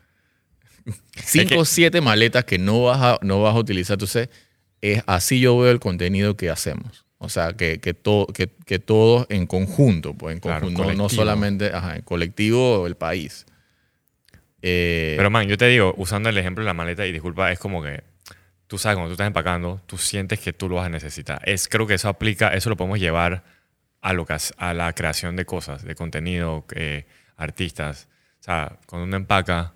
Cinco 1.15 1.59
o 1.59 1.65
siete 1.65 2.01
maletas 2.01 2.45
que 2.45 2.57
no 2.57 2.83
vas, 2.83 2.99
a, 3.01 3.19
no 3.21 3.41
vas 3.41 3.55
a 3.55 3.59
utilizar. 3.59 3.95
Entonces, 3.95 4.29
es 4.81 5.03
así 5.07 5.39
yo 5.39 5.57
veo 5.57 5.71
el 5.71 5.79
contenido 5.79 6.35
que 6.35 6.49
hacemos. 6.49 7.05
O 7.17 7.27
sea, 7.27 7.53
que, 7.53 7.79
que, 7.79 7.95
que, 8.33 8.49
que 8.65 8.79
todos 8.79 9.25
en 9.29 9.45
conjunto, 9.45 10.13
pues 10.13 10.35
en 10.35 10.39
conjunto, 10.39 10.93
no, 10.93 11.09
solamente 11.09 11.67
ajá, 11.67 11.97
en 11.97 12.01
colectivo 12.01 12.79
o 12.79 12.87
el 12.87 12.95
país. 12.95 13.45
Eh, 14.61 15.15
Pero, 15.17 15.29
man, 15.29 15.47
yo 15.47 15.57
te 15.57 15.67
digo, 15.67 15.93
usando 15.97 16.29
el 16.29 16.37
ejemplo 16.37 16.63
de 16.63 16.67
la 16.67 16.73
maleta, 16.73 17.05
y 17.05 17.11
disculpa, 17.11 17.51
es 17.51 17.59
como 17.59 17.83
que 17.83 18.03
tú 18.69 18.77
sabes, 18.77 18.95
cuando 18.95 19.09
tú 19.09 19.13
estás 19.13 19.27
empacando, 19.27 19.81
tú 19.87 19.97
sientes 19.97 20.39
que 20.39 20.53
tú 20.53 20.69
lo 20.69 20.75
vas 20.75 20.85
a 20.85 20.89
necesitar. 20.89 21.41
Es, 21.43 21.67
creo 21.67 21.85
que 21.87 21.95
eso 21.95 22.07
aplica, 22.07 22.53
eso 22.53 22.69
lo 22.69 22.77
podemos 22.77 22.99
llevar 22.99 23.43
a, 23.99 24.13
lo 24.13 24.25
que, 24.25 24.37
a 24.57 24.73
la 24.73 24.93
creación 24.93 25.35
de 25.35 25.43
cosas, 25.45 25.83
de 25.83 25.95
contenido, 25.95 26.65
eh, 26.75 27.05
artistas. 27.35 28.07
O 28.39 28.43
sea, 28.43 28.77
cuando 28.85 29.05
uno 29.07 29.17
empaca, 29.17 29.73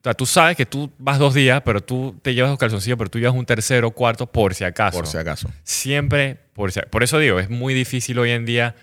o 0.00 0.02
sea, 0.04 0.14
tú 0.14 0.26
sabes 0.26 0.56
que 0.56 0.66
tú 0.66 0.92
vas 0.98 1.18
dos 1.18 1.34
días, 1.34 1.62
pero 1.64 1.82
tú 1.82 2.16
te 2.22 2.32
llevas 2.34 2.50
los 2.50 2.58
calzoncillos, 2.58 2.96
pero 2.98 3.10
tú 3.10 3.18
llevas 3.18 3.34
un 3.34 3.46
tercero, 3.46 3.90
cuarto, 3.90 4.26
por 4.26 4.54
si 4.54 4.64
acaso. 4.64 4.96
Por 4.98 5.06
si 5.06 5.16
acaso. 5.18 5.50
Siempre, 5.64 6.36
por, 6.52 6.72
si- 6.72 6.80
por 6.90 7.02
eso 7.02 7.18
digo, 7.18 7.40
es 7.40 7.50
muy 7.50 7.74
difícil 7.74 8.18
hoy 8.18 8.30
en 8.30 8.44
día. 8.46 8.76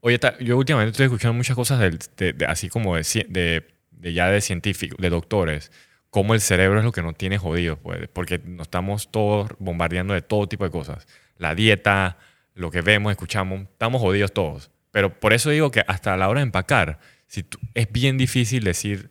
Oye, 0.00 0.18
yo 0.40 0.56
últimamente 0.56 0.92
estoy 0.92 1.06
escuchando 1.06 1.34
muchas 1.34 1.56
cosas 1.56 1.80
del- 1.80 1.98
de, 2.16 2.32
de- 2.32 2.46
así 2.46 2.68
como 2.68 2.96
de- 2.96 3.64
de 3.90 4.12
ya 4.12 4.28
de 4.30 4.40
científicos, 4.40 4.96
de 5.00 5.10
doctores, 5.10 5.72
cómo 6.16 6.32
el 6.32 6.40
cerebro 6.40 6.78
es 6.78 6.84
lo 6.86 6.92
que 6.92 7.02
nos 7.02 7.14
tiene 7.14 7.36
jodidos, 7.36 7.78
pues, 7.78 8.08
porque 8.10 8.38
nos 8.38 8.68
estamos 8.68 9.10
todos 9.10 9.50
bombardeando 9.58 10.14
de 10.14 10.22
todo 10.22 10.48
tipo 10.48 10.64
de 10.64 10.70
cosas. 10.70 11.06
La 11.36 11.54
dieta, 11.54 12.16
lo 12.54 12.70
que 12.70 12.80
vemos, 12.80 13.10
escuchamos, 13.10 13.60
estamos 13.64 14.00
jodidos 14.00 14.32
todos. 14.32 14.70
Pero 14.92 15.20
por 15.20 15.34
eso 15.34 15.50
digo 15.50 15.70
que 15.70 15.84
hasta 15.86 16.16
la 16.16 16.30
hora 16.30 16.40
de 16.40 16.44
empacar, 16.44 17.00
si 17.26 17.42
tú- 17.42 17.58
es 17.74 17.92
bien 17.92 18.16
difícil 18.16 18.64
decir, 18.64 19.10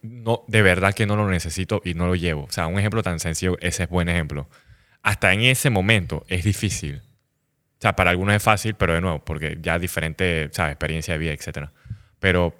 no, 0.00 0.44
de 0.46 0.62
verdad 0.62 0.94
que 0.94 1.06
no 1.06 1.16
lo 1.16 1.28
necesito 1.28 1.82
y 1.84 1.94
no 1.94 2.06
lo 2.06 2.14
llevo. 2.14 2.44
O 2.44 2.52
sea, 2.52 2.68
un 2.68 2.78
ejemplo 2.78 3.02
tan 3.02 3.18
sencillo, 3.18 3.58
ese 3.60 3.82
es 3.82 3.88
buen 3.88 4.08
ejemplo. 4.08 4.48
Hasta 5.02 5.32
en 5.32 5.40
ese 5.40 5.70
momento 5.70 6.24
es 6.28 6.44
difícil. 6.44 7.02
O 7.02 7.80
sea, 7.80 7.96
para 7.96 8.10
algunos 8.10 8.36
es 8.36 8.42
fácil, 8.44 8.74
pero 8.74 8.94
de 8.94 9.00
nuevo, 9.00 9.24
porque 9.24 9.58
ya 9.60 9.76
diferente, 9.80 10.50
¿sabes? 10.52 10.74
Experiencia 10.74 11.14
de 11.14 11.18
vida, 11.18 11.32
etc. 11.32 11.68
Pero 12.20 12.54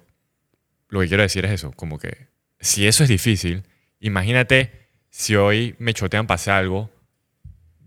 lo 0.89 0.99
que 0.99 1.07
quiero 1.07 1.23
decir 1.23 1.45
es 1.45 1.51
eso, 1.51 1.71
como 1.71 1.97
que 1.97 2.29
si 2.61 2.87
eso 2.87 3.03
es 3.03 3.09
difícil, 3.09 3.63
imagínate 3.99 4.71
si 5.09 5.35
hoy 5.35 5.75
me 5.79 5.93
chotean 5.93 6.25
hacer 6.29 6.53
algo, 6.53 6.89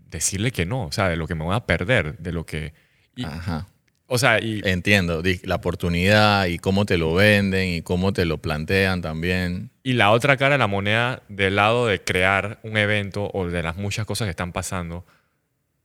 decirle 0.09 0.51
que 0.51 0.65
no, 0.65 0.85
o 0.85 0.91
sea, 0.91 1.09
de 1.09 1.15
lo 1.17 1.27
que 1.27 1.35
me 1.35 1.43
voy 1.43 1.55
a 1.55 1.65
perder, 1.65 2.17
de 2.17 2.31
lo 2.31 2.45
que... 2.45 2.73
y- 3.15 3.25
Ajá. 3.25 3.67
o 4.07 4.17
sea, 4.17 4.39
y, 4.41 4.61
Entiendo. 4.63 5.23
La 5.43 5.55
oportunidad 5.55 6.45
y 6.45 6.59
cómo 6.59 6.85
te 6.85 6.97
lo 6.97 7.13
venden 7.13 7.69
y 7.69 7.81
cómo 7.81 8.13
te 8.13 8.25
lo 8.25 8.37
plantean 8.37 9.01
también. 9.01 9.71
Y 9.83 9.93
la 9.93 10.11
otra 10.11 10.37
cara 10.37 10.55
de 10.55 10.59
la 10.59 10.67
moneda, 10.67 11.23
del 11.29 11.55
lado 11.55 11.87
de 11.87 12.01
crear 12.03 12.59
un 12.63 12.77
evento 12.77 13.29
o 13.33 13.47
de 13.47 13.63
las 13.63 13.75
muchas 13.75 14.05
cosas 14.05 14.25
que 14.27 14.31
están 14.31 14.51
pasando, 14.51 15.05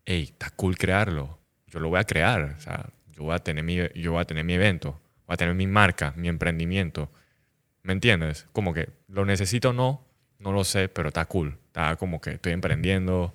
hey, 0.05 0.29
está 0.33 0.51
cool 0.51 0.77
crearlo. 0.77 1.39
Yo 1.67 1.81
lo 1.81 1.89
voy 1.89 2.01
a 2.01 2.05
crear. 2.05 2.55
O 2.59 2.61
sea, 2.61 2.87
yo 3.17 3.25
voy 3.25 3.35
a 3.35 3.39
tener 3.39 3.65
mi, 3.65 3.77
yo 3.95 4.13
voy 4.13 4.21
a 4.21 4.25
tener 4.25 4.45
mi 4.45 4.55
evento, 4.55 5.01
voy 5.27 5.35
a 5.35 5.37
tener 5.37 5.55
mi 5.55 5.67
marca, 5.67 6.13
mi 6.17 6.29
emprendimiento. 6.29 7.11
¿Me 7.83 7.93
entiendes? 7.93 8.47
Como 8.53 8.75
que 8.75 8.91
lo 9.09 9.25
necesito 9.25 9.71
o 9.71 9.73
no, 9.73 10.07
no 10.39 10.53
lo 10.53 10.65
sé, 10.65 10.89
pero 10.89 11.09
está 11.09 11.25
cool. 11.27 11.59
Está 11.67 11.97
como 11.97 12.21
que 12.21 12.31
estoy 12.33 12.53
emprendiendo. 12.53 13.35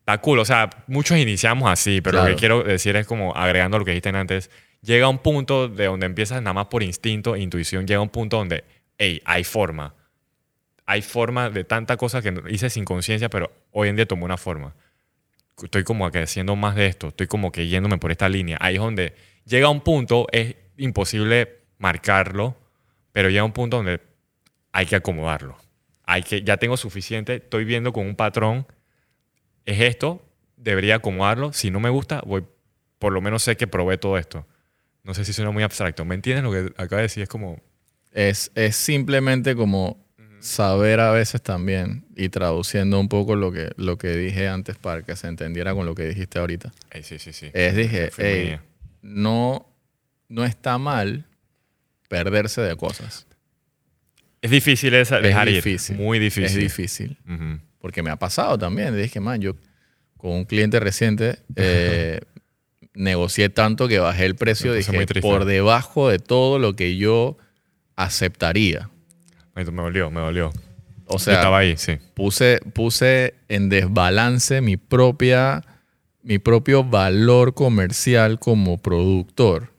Está 0.00 0.18
cool. 0.18 0.38
O 0.40 0.44
sea, 0.44 0.70
muchos 0.86 1.16
iniciamos 1.18 1.70
así, 1.70 2.00
pero 2.00 2.18
lo 2.18 2.22
Claro. 2.24 2.36
que 2.36 2.40
quiero 2.40 2.62
decir 2.62 2.96
es 2.96 3.06
como 3.06 3.34
agregando 3.34 3.78
lo 3.78 3.84
que 3.84 3.92
dijiste 3.92 4.10
antes, 4.10 4.50
llega 4.82 5.08
un 5.08 5.18
punto 5.18 5.68
de 5.68 5.86
donde 5.86 6.06
empiezas 6.06 6.42
nada 6.42 6.52
más 6.54 6.66
por 6.66 6.82
instinto, 6.82 7.36
intuición, 7.36 7.86
llega 7.86 8.00
un 8.00 8.10
punto 8.10 8.36
donde, 8.38 8.64
hey, 8.98 9.20
hay 9.24 9.44
forma. 9.44 9.94
Hay 10.86 11.00
forma 11.00 11.48
de 11.48 11.64
tanta 11.64 11.96
cosa 11.96 12.20
que 12.20 12.34
hice 12.50 12.68
sin 12.68 12.84
conciencia, 12.84 13.30
pero 13.30 13.50
hoy 13.70 13.88
en 13.88 13.96
día 13.96 14.06
tomó 14.06 14.26
una 14.26 14.36
forma. 14.36 14.74
Estoy 15.62 15.84
como 15.84 16.10
que 16.10 16.18
haciendo 16.18 16.56
más 16.56 16.74
de 16.74 16.86
esto, 16.86 17.08
estoy 17.08 17.26
como 17.26 17.50
que 17.52 17.66
yéndome 17.68 17.96
por 17.98 18.10
esta 18.10 18.28
línea. 18.28 18.58
Ahí 18.60 18.74
es 18.74 18.80
donde 18.80 19.14
llega 19.46 19.68
un 19.70 19.80
punto, 19.80 20.26
es 20.32 20.56
imposible 20.76 21.60
marcarlo, 21.78 22.56
pero 23.14 23.30
llega 23.30 23.44
un 23.44 23.52
punto 23.52 23.76
donde 23.76 24.00
hay 24.72 24.86
que 24.86 24.96
acomodarlo. 24.96 25.56
Hay 26.02 26.24
que, 26.24 26.42
ya 26.42 26.56
tengo 26.56 26.76
suficiente, 26.76 27.36
estoy 27.36 27.64
viendo 27.64 27.92
con 27.92 28.04
un 28.06 28.16
patrón, 28.16 28.66
es 29.64 29.80
esto, 29.80 30.20
debería 30.56 30.96
acomodarlo. 30.96 31.52
Si 31.52 31.70
no 31.70 31.78
me 31.78 31.90
gusta, 31.90 32.22
voy, 32.26 32.44
por 32.98 33.12
lo 33.12 33.20
menos 33.20 33.44
sé 33.44 33.56
que 33.56 33.68
probé 33.68 33.98
todo 33.98 34.18
esto. 34.18 34.44
No 35.04 35.14
sé 35.14 35.24
si 35.24 35.32
suena 35.32 35.52
muy 35.52 35.62
abstracto. 35.62 36.04
¿Me 36.04 36.16
entiendes 36.16 36.42
lo 36.42 36.50
que 36.50 36.72
acabo 36.76 36.96
de 36.96 37.02
decir? 37.02 37.22
Es 37.22 37.28
como, 37.28 37.60
Es, 38.10 38.50
es 38.56 38.74
simplemente 38.74 39.54
como 39.54 40.04
saber 40.40 40.98
a 41.00 41.10
veces 41.12 41.40
también 41.40 42.04
y 42.16 42.28
traduciendo 42.30 42.98
un 42.98 43.08
poco 43.08 43.36
lo 43.36 43.52
que, 43.52 43.70
lo 43.76 43.96
que 43.96 44.08
dije 44.16 44.48
antes 44.48 44.76
para 44.76 45.02
que 45.02 45.14
se 45.16 45.28
entendiera 45.28 45.72
con 45.72 45.86
lo 45.86 45.94
que 45.94 46.02
dijiste 46.08 46.38
ahorita. 46.40 46.72
"Ey, 46.90 47.02
sí, 47.04 47.18
sí, 47.18 47.32
sí. 47.32 47.50
Es 47.54 47.74
dije, 47.76 48.10
no, 49.02 49.66
no 50.28 50.44
está 50.44 50.78
mal 50.78 51.24
perderse 52.08 52.60
de 52.60 52.76
cosas. 52.76 53.26
Es 54.42 54.50
difícil 54.50 54.94
esa, 54.94 55.20
dejar 55.20 55.48
es 55.48 55.54
ir. 55.54 55.64
difícil. 55.64 55.96
Muy 55.96 56.18
difícil. 56.18 56.44
Es 56.44 56.54
difícil. 56.54 57.18
Porque 57.78 58.02
me 58.02 58.10
ha 58.10 58.16
pasado 58.16 58.58
también. 58.58 58.96
Dije, 58.96 59.20
man, 59.20 59.40
yo 59.40 59.56
con 60.16 60.32
un 60.32 60.44
cliente 60.44 60.80
reciente 60.80 61.38
eh, 61.56 62.20
negocié 62.94 63.48
tanto 63.48 63.88
que 63.88 63.98
bajé 63.98 64.26
el 64.26 64.36
precio. 64.36 64.72
Dije, 64.72 65.06
por 65.20 65.44
debajo 65.44 66.08
de 66.08 66.18
todo 66.18 66.58
lo 66.58 66.76
que 66.76 66.96
yo 66.96 67.36
aceptaría. 67.96 68.90
Me 69.54 69.64
dolió, 69.64 70.10
me 70.10 70.20
dolió. 70.20 70.52
O 71.06 71.18
sea, 71.18 71.34
estaba 71.34 71.58
ahí, 71.58 71.76
sí. 71.76 71.98
puse, 72.14 72.60
puse 72.72 73.34
en 73.48 73.68
desbalance 73.68 74.62
mi 74.62 74.78
propia 74.78 75.62
mi 76.24 76.38
propio 76.38 76.82
valor 76.82 77.54
comercial 77.54 78.38
como 78.38 78.78
productor. 78.78 79.73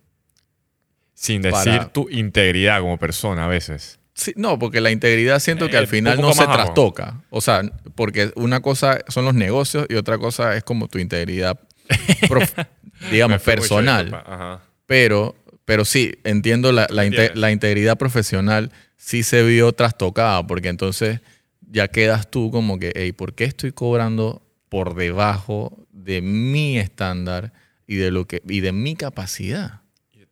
Sin 1.16 1.42
para- 1.42 1.58
decir 1.64 1.86
tu 1.94 2.08
integridad 2.10 2.82
como 2.82 2.98
persona 3.00 3.46
a 3.46 3.48
veces. 3.48 3.98
Sí, 4.14 4.32
no, 4.38 4.60
porque 4.60 4.80
la 4.80 4.92
integridad 4.92 5.40
siento 5.40 5.68
que 5.68 5.76
Eh, 5.76 5.80
al 5.80 5.88
final 5.88 6.18
un 6.20 6.26
no 6.26 6.34
se 6.34 6.44
abajo. 6.44 6.58
trastoca. 6.64 7.22
O 7.32 7.42
sea, 7.42 7.64
porque 7.96 8.32
una 8.36 8.62
cosa 8.62 9.00
son 9.08 9.26
los 9.26 9.34
negocios 9.34 9.88
y 9.90 9.96
otra 9.96 10.18
cosa 10.18 10.56
es 10.56 10.64
como 10.64 10.88
tu 10.88 11.00
integridad, 11.00 11.60
digamos, 13.12 13.42
personal. 13.42 14.14
Ajá. 14.26 14.62
Pero, 14.86 15.36
pero 15.66 15.84
sí, 15.86 16.14
entiendo 16.24 16.72
la, 16.72 16.88
la, 16.90 17.06
inte- 17.06 17.16
Entiendes. 17.18 17.38
la 17.42 17.52
integridad 17.52 17.98
profesional 17.98 18.72
sí 18.98 19.24
se 19.24 19.44
vio 19.44 19.74
trastocada, 19.74 20.46
porque 20.48 20.70
entonces 20.70 21.22
ya 21.70 21.88
quedas 21.88 22.30
tú 22.30 22.52
como 22.52 22.80
que, 22.80 22.94
hey, 22.96 23.12
¿por 23.12 23.34
qué 23.34 23.44
estoy 23.46 23.72
cobrando 23.72 24.42
por 24.70 24.96
debajo 24.96 25.86
de 25.92 26.22
mi 26.22 26.78
estándar 26.78 27.52
y 27.88 27.96
de, 27.96 28.12
lo 28.12 28.26
que, 28.26 28.42
y 28.48 28.62
de 28.62 28.72
mi 28.72 28.96
capacidad? 28.96 29.82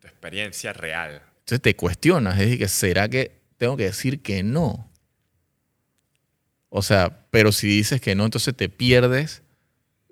Tu 0.04 0.08
experiencia 0.10 0.74
real. 0.74 1.22
Entonces 1.40 1.62
te 1.62 1.74
cuestionas, 1.74 2.38
es 2.38 2.50
decir, 2.50 2.68
¿será 2.68 3.08
que 3.08 3.40
tengo 3.56 3.74
que 3.76 3.84
decir 3.84 4.20
que 4.20 4.42
no? 4.42 4.90
O 6.68 6.82
sea, 6.82 7.26
pero 7.30 7.52
si 7.52 7.68
dices 7.68 8.00
que 8.02 8.14
no, 8.14 8.24
entonces 8.26 8.54
te 8.54 8.68
pierdes 8.68 9.42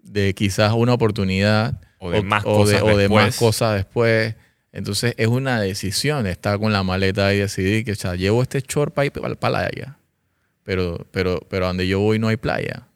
de 0.02 0.34
quizás 0.34 0.72
una 0.72 0.94
oportunidad 0.94 1.80
O 1.98 2.10
de 2.10 2.22
más 2.22 2.42
de- 2.42 2.50
cosas 2.50 2.82
o 2.82 2.96
de 2.96 3.08
más 3.08 3.26
después. 3.26 3.36
cosas 3.36 3.74
después. 3.76 4.34
Entonces 4.72 5.14
es 5.18 5.26
una 5.28 5.60
decisión 5.60 6.26
estar 6.26 6.58
con 6.58 6.72
la 6.72 6.82
maleta 6.82 7.34
y 7.34 7.38
decidir 7.40 7.84
que 7.84 7.92
o 7.92 7.96
sea, 7.96 8.14
llevo 8.14 8.40
este 8.42 8.60
short 8.62 8.94
para 8.94 9.06
ir 9.06 9.12
para 9.12 9.28
la 9.28 9.34
playa. 9.34 9.98
Pero, 10.64 11.06
pero, 11.10 11.40
pero 11.50 11.66
donde 11.66 11.86
yo 11.86 12.00
voy 12.00 12.18
no 12.18 12.28
hay 12.28 12.36
playa. 12.38 12.86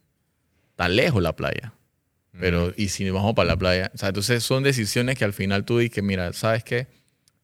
Está 0.71 0.89
lejos 0.89 1.23
la 1.23 1.35
playa. 1.37 1.73
Pero, 2.39 2.73
¿y 2.77 2.89
si 2.89 3.09
vamos 3.11 3.35
para 3.35 3.49
la 3.49 3.57
playa? 3.57 3.91
O 3.95 3.99
sea, 3.99 4.09
entonces 4.09 4.43
son 4.43 4.63
decisiones 4.63 5.17
que 5.17 5.25
al 5.25 5.33
final 5.33 5.65
tú 5.65 5.79
dices, 5.79 6.03
mira, 6.03 6.33
¿sabes 6.33 6.65
qué? 6.65 6.87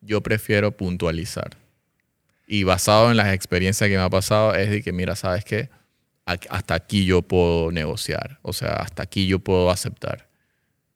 Yo 0.00 0.20
prefiero 0.22 0.76
puntualizar. 0.76 1.56
Y 2.46 2.64
basado 2.64 3.10
en 3.10 3.16
las 3.16 3.32
experiencias 3.32 3.88
que 3.88 3.96
me 3.96 4.02
ha 4.02 4.10
pasado, 4.10 4.54
es 4.54 4.70
de 4.70 4.82
que, 4.82 4.92
mira, 4.92 5.16
¿sabes 5.16 5.44
qué? 5.44 5.70
Hasta 6.24 6.74
aquí 6.74 7.04
yo 7.04 7.22
puedo 7.22 7.72
negociar. 7.72 8.38
O 8.42 8.52
sea, 8.52 8.74
hasta 8.74 9.02
aquí 9.02 9.26
yo 9.26 9.38
puedo 9.38 9.70
aceptar. 9.70 10.28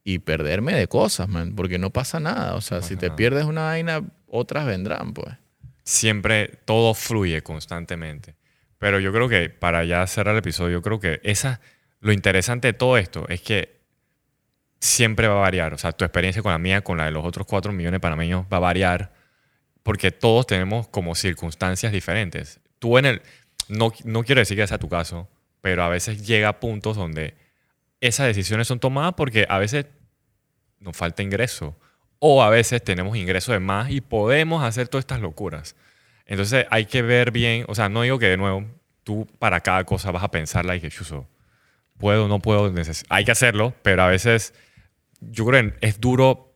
Y 0.04 0.18
perderme 0.18 0.74
de 0.74 0.86
cosas, 0.86 1.28
man. 1.28 1.54
Porque 1.56 1.78
no 1.78 1.90
pasa 1.90 2.20
nada. 2.20 2.54
O 2.54 2.60
sea, 2.60 2.82
si 2.82 2.94
pasa 2.94 3.00
te 3.00 3.06
nada. 3.06 3.16
pierdes 3.16 3.44
una 3.44 3.62
vaina, 3.62 4.02
otras 4.26 4.66
vendrán, 4.66 5.14
pues. 5.14 5.34
Siempre 5.82 6.48
todo 6.64 6.94
fluye 6.94 7.42
constantemente. 7.42 8.34
Pero 8.78 9.00
yo 9.00 9.12
creo 9.12 9.28
que 9.28 9.48
para 9.50 9.84
ya 9.84 10.06
cerrar 10.06 10.34
el 10.34 10.40
episodio, 10.40 10.74
yo 10.74 10.82
creo 10.82 11.00
que 11.00 11.20
esa, 11.22 11.60
lo 12.00 12.12
interesante 12.12 12.68
de 12.68 12.72
todo 12.72 12.98
esto 12.98 13.26
es 13.28 13.40
que 13.40 13.75
siempre 14.80 15.28
va 15.28 15.34
a 15.34 15.40
variar. 15.40 15.74
O 15.74 15.78
sea, 15.78 15.92
tu 15.92 16.04
experiencia 16.04 16.42
con 16.42 16.52
la 16.52 16.58
mía, 16.58 16.82
con 16.82 16.98
la 16.98 17.06
de 17.06 17.10
los 17.10 17.24
otros 17.24 17.46
4 17.46 17.72
millones 17.72 17.96
de 17.96 18.00
panameños 18.00 18.46
va 18.52 18.58
a 18.58 18.60
variar 18.60 19.12
porque 19.82 20.10
todos 20.10 20.46
tenemos 20.46 20.88
como 20.88 21.14
circunstancias 21.14 21.92
diferentes. 21.92 22.60
Tú 22.78 22.98
en 22.98 23.06
el, 23.06 23.22
no, 23.68 23.92
no 24.04 24.24
quiero 24.24 24.40
decir 24.40 24.56
que 24.56 24.66
sea 24.66 24.78
tu 24.78 24.88
caso, 24.88 25.28
pero 25.60 25.82
a 25.84 25.88
veces 25.88 26.26
llega 26.26 26.48
a 26.48 26.60
puntos 26.60 26.96
donde 26.96 27.34
esas 28.00 28.26
decisiones 28.26 28.68
son 28.68 28.80
tomadas 28.80 29.14
porque 29.16 29.46
a 29.48 29.58
veces 29.58 29.86
nos 30.80 30.96
falta 30.96 31.22
ingreso 31.22 31.76
o 32.18 32.42
a 32.42 32.50
veces 32.50 32.82
tenemos 32.82 33.16
ingreso 33.16 33.52
de 33.52 33.60
más 33.60 33.90
y 33.90 34.00
podemos 34.00 34.62
hacer 34.64 34.88
todas 34.88 35.02
estas 35.02 35.20
locuras. 35.20 35.76
Entonces 36.26 36.66
hay 36.70 36.86
que 36.86 37.02
ver 37.02 37.30
bien, 37.30 37.64
o 37.68 37.74
sea, 37.74 37.88
no 37.88 38.02
digo 38.02 38.18
que 38.18 38.26
de 38.26 38.36
nuevo 38.36 38.64
tú 39.04 39.26
para 39.38 39.60
cada 39.60 39.84
cosa 39.84 40.10
vas 40.10 40.24
a 40.24 40.30
pensarla 40.30 40.74
y 40.74 40.80
que 40.80 40.90
chuzo, 40.90 41.28
puedo, 41.98 42.28
no 42.28 42.40
puedo, 42.40 42.72
hay 43.08 43.24
que 43.24 43.30
hacerlo, 43.30 43.74
pero 43.82 44.02
a 44.02 44.08
veces 44.08 44.54
yo 45.20 45.46
creo 45.46 45.72
que 45.72 45.86
es 45.86 46.00
duro 46.00 46.52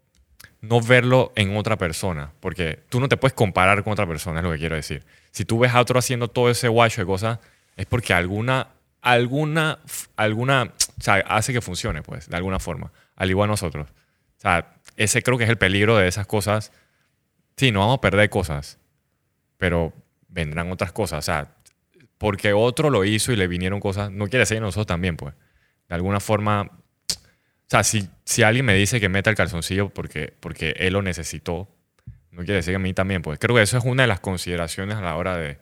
no 0.61 0.81
verlo 0.81 1.33
en 1.37 1.57
otra 1.57 1.79
persona, 1.79 2.33
porque 2.41 2.81
tú 2.89 3.01
no 3.01 3.09
te 3.09 3.17
puedes 3.17 3.35
comparar 3.35 3.83
con 3.83 3.93
otra 3.93 4.07
persona, 4.07 4.41
es 4.41 4.45
lo 4.45 4.53
que 4.53 4.59
quiero 4.59 4.77
decir. 4.77 5.05
Si 5.31 5.45
tú 5.45 5.59
ves 5.59 5.73
a 5.73 5.81
otro 5.81 5.99
haciendo 5.99 6.29
todo 6.29 6.51
ese 6.51 6.69
guacho 6.69 7.01
de 7.01 7.07
cosas, 7.07 7.39
es 7.77 7.87
porque 7.87 8.13
alguna, 8.13 8.69
alguna, 9.01 9.79
alguna, 10.17 10.65
o 10.65 11.03
sea, 11.03 11.15
hace 11.29 11.53
que 11.53 11.61
funcione, 11.61 12.03
pues, 12.03 12.29
de 12.29 12.37
alguna 12.37 12.59
forma, 12.59 12.93
al 13.17 13.31
igual 13.31 13.49
nosotros. 13.49 13.89
O 13.89 14.41
sea, 14.41 14.75
ese 14.97 15.23
creo 15.23 15.39
que 15.39 15.45
es 15.45 15.51
el 15.51 15.59
peligro 15.59 15.97
de 15.97 16.09
esas 16.09 16.27
cosas. 16.27 16.73
Sí, 17.57 17.73
no 17.73 17.81
vamos 17.81 17.99
a 17.99 18.01
perder 18.01 18.29
cosas, 18.29 18.79
pero 19.57 19.95
vendrán 20.29 20.71
otras 20.71 20.93
cosas. 20.93 21.21
O 21.21 21.23
sea, 21.23 21.55
porque 22.21 22.53
otro 22.53 22.91
lo 22.91 23.07
hizo 23.07 23.33
y 23.33 23.37
le 23.37 23.49
vinieron 23.49 23.81
cosas, 23.81 24.11
no 24.13 24.27
quiere 24.27 24.41
decir 24.41 24.61
nosotros 24.61 24.87
también, 24.87 25.17
pues. 25.17 25.35
De 25.89 25.95
alguna 25.95 26.21
forma, 26.21 26.61
o 26.61 27.17
sea, 27.67 27.83
si, 27.83 28.07
si 28.27 28.43
alguien 28.43 28.67
me 28.67 28.75
dice 28.75 29.01
que 29.01 29.09
meta 29.09 29.31
el 29.31 29.37
calzoncillo 29.37 29.89
porque, 29.89 30.35
porque 30.39 30.75
él 30.77 30.93
lo 30.93 31.01
necesitó, 31.01 31.75
no 32.31 32.41
quiere 32.45 32.57
decir 32.57 32.73
que 32.73 32.77
a 32.77 32.79
mí 32.79 32.93
también, 32.93 33.23
pues. 33.23 33.39
Creo 33.39 33.57
que 33.57 33.63
eso 33.63 33.79
es 33.79 33.85
una 33.87 34.03
de 34.03 34.07
las 34.09 34.21
consideraciones 34.21 34.97
a 34.97 35.01
la 35.01 35.17
hora 35.17 35.39
de, 35.39 35.57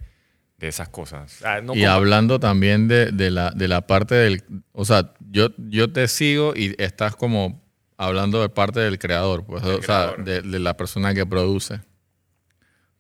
de 0.57 0.67
esas 0.67 0.89
cosas. 0.89 1.41
No 1.63 1.77
y 1.77 1.83
como- 1.83 1.91
hablando 1.93 2.41
también 2.41 2.89
de, 2.89 3.13
de 3.13 3.31
la, 3.31 3.53
de 3.53 3.69
la 3.69 3.87
parte 3.87 4.17
del... 4.17 4.43
O 4.73 4.85
sea, 4.85 5.13
yo, 5.31 5.51
yo 5.59 5.93
te 5.93 6.09
sigo 6.09 6.55
y 6.57 6.75
estás 6.83 7.15
como 7.15 7.63
hablando 7.97 8.43
de 8.43 8.49
parte 8.49 8.81
del 8.81 8.99
creador, 8.99 9.47
pues, 9.47 9.63
o 9.63 9.81
sea, 9.83 10.15
de, 10.19 10.43
de 10.43 10.59
la 10.59 10.77
persona 10.77 11.15
que 11.15 11.25
produce. 11.25 11.83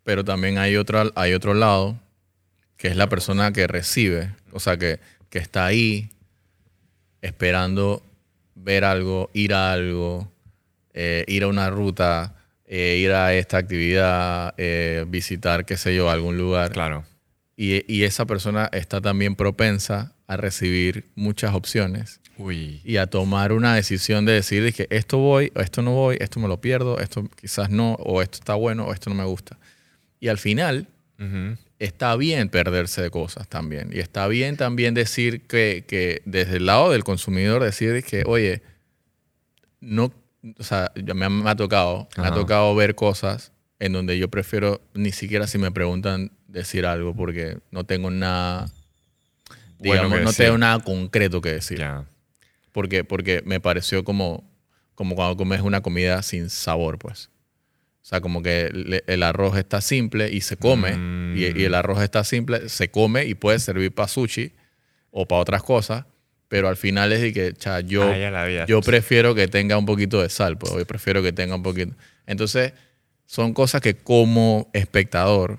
Pero 0.05 0.25
también 0.25 0.59
hay 0.59 0.77
otro, 0.77 1.11
hay 1.17 1.35
otro 1.35 1.55
lado, 1.55 1.99
que 2.79 2.89
es 2.89 2.97
la 2.97 3.09
persona 3.09 3.53
que 3.53 3.67
recibe, 3.67 4.31
o 4.53 4.61
sea, 4.61 4.79
que, 4.79 5.01
que 5.29 5.39
está 5.39 5.67
ahí 5.67 6.11
esperando 7.21 8.03
ver 8.55 8.85
algo, 8.85 9.31
ir 9.35 9.53
a 9.53 9.73
algo, 9.73 10.33
eh, 10.95 11.25
ir 11.27 11.43
a 11.43 11.49
una 11.49 11.69
ruta, 11.71 12.37
eh, 12.67 12.99
ir 13.03 13.13
a 13.13 13.35
esta 13.35 13.59
actividad, 13.59 14.55
eh, 14.57 15.05
visitar, 15.09 15.67
qué 15.67 15.77
sé 15.77 15.95
yo, 15.95 16.09
algún 16.09 16.39
lugar. 16.39 16.73
Claro. 16.73 17.05
Y, 17.57 17.85
y 17.93 18.05
esa 18.05 18.25
persona 18.27 18.71
está 18.73 19.01
también 19.01 19.35
propensa 19.35 20.13
a 20.29 20.37
recibir 20.37 21.07
muchas 21.17 21.55
opciones 21.55 22.21
Uy. 22.37 22.81
y 22.85 22.99
a 22.99 23.09
tomar 23.09 23.53
una 23.53 23.75
decisión 23.75 24.25
de 24.25 24.33
decir 24.35 24.73
que 24.73 24.87
esto 24.91 25.19
voy, 25.19 25.51
o 25.57 25.61
esto 25.61 25.83
no 25.83 25.93
voy, 25.93 26.17
esto 26.21 26.39
me 26.39 26.47
lo 26.47 26.61
pierdo, 26.61 27.01
esto 27.01 27.29
quizás 27.41 27.71
no, 27.71 27.95
o 27.95 28.23
esto 28.23 28.39
está 28.39 28.55
bueno, 28.55 28.87
o 28.87 28.93
esto 28.93 29.11
no 29.11 29.17
me 29.17 29.25
gusta. 29.25 29.59
Y 30.21 30.29
al 30.29 30.39
final. 30.39 30.87
Está 31.79 32.17
bien 32.17 32.49
perderse 32.49 33.03
de 33.03 33.11
cosas 33.11 33.49
también. 33.49 33.91
Y 33.93 33.99
está 34.01 34.27
bien 34.29 34.57
también 34.57 34.95
decir 34.95 35.43
que, 35.47 35.85
que 35.87 36.23
desde 36.25 36.57
el 36.57 36.67
lado 36.67 36.91
del 36.91 37.05
consumidor 37.05 37.63
decir 37.63 38.03
que, 38.05 38.25
oye, 38.27 38.63
no, 39.81 40.13
o 40.59 40.63
sea, 40.63 40.91
me, 41.15 41.25
ha- 41.25 41.31
me 41.31 41.51
ha 41.51 41.57
tocado, 41.57 42.09
me 42.17 42.27
ha 42.27 42.35
tocado 42.35 42.75
ver 42.75 42.95
cosas 42.95 43.53
en 43.79 43.93
donde 43.93 44.19
yo 44.19 44.29
prefiero 44.29 44.81
ni 44.95 45.13
siquiera 45.13 45.47
si 45.47 45.59
me 45.59 45.71
preguntan 45.71 46.33
decir 46.49 46.85
algo 46.87 47.15
porque 47.15 47.59
no 47.71 47.85
tengo 47.85 48.11
nada, 48.11 48.67
Bueno 49.79 50.09
digamos, 50.09 50.13
que 50.19 50.21
no 50.25 50.31
decir. 50.31 50.45
tengo 50.47 50.59
nada 50.59 50.81
concreto 50.81 51.41
que 51.41 51.53
decir. 51.53 51.79
Ya. 51.79 52.05
Porque, 52.73 53.05
porque 53.05 53.43
me 53.45 53.61
pareció 53.61 54.03
como, 54.05 54.49
como 54.95 55.15
cuando 55.15 55.37
comes 55.37 55.61
una 55.61 55.81
comida 55.81 56.23
sin 56.23 56.51
sabor, 56.51 56.99
pues. 56.99 57.31
O 58.09 58.11
sea, 58.11 58.23
como 58.23 58.43
que 58.43 59.03
el 59.07 59.23
arroz 59.23 59.59
está 59.59 59.83
simple 59.83 60.31
y 60.33 60.41
se 60.41 60.57
come, 60.57 60.97
Mm. 60.97 61.37
y, 61.37 61.61
y 61.61 61.65
el 61.65 61.75
arroz 61.75 62.01
está 62.01 62.25
simple, 62.25 62.71
se 62.71 62.89
come 62.91 63.27
y 63.27 63.35
puede 63.35 63.59
servir 63.59 63.93
para 63.93 64.09
sushi 64.09 64.53
o 65.11 65.29
para 65.29 65.43
otras 65.43 65.63
cosas, 65.63 66.07
pero 66.49 66.69
al 66.71 66.79
final 66.79 67.13
es 67.13 67.21
de 67.21 67.35
que, 67.35 67.53
cha, 67.53 67.81
yo, 67.81 68.11
Ah, 68.11 68.65
yo 68.67 68.81
prefiero 68.81 69.35
que 69.35 69.47
tenga 69.47 69.77
un 69.77 69.85
poquito 69.85 70.23
de 70.23 70.31
sal, 70.31 70.57
pues, 70.57 70.73
yo 70.73 70.87
prefiero 70.87 71.23
que 71.23 71.35
tenga 71.35 71.55
un 71.55 71.63
poquito. 71.63 71.93
Entonces, 72.27 72.73
son 73.27 73.53
cosas 73.53 73.83
que 73.83 73.95
como 73.95 74.71
espectador 74.73 75.59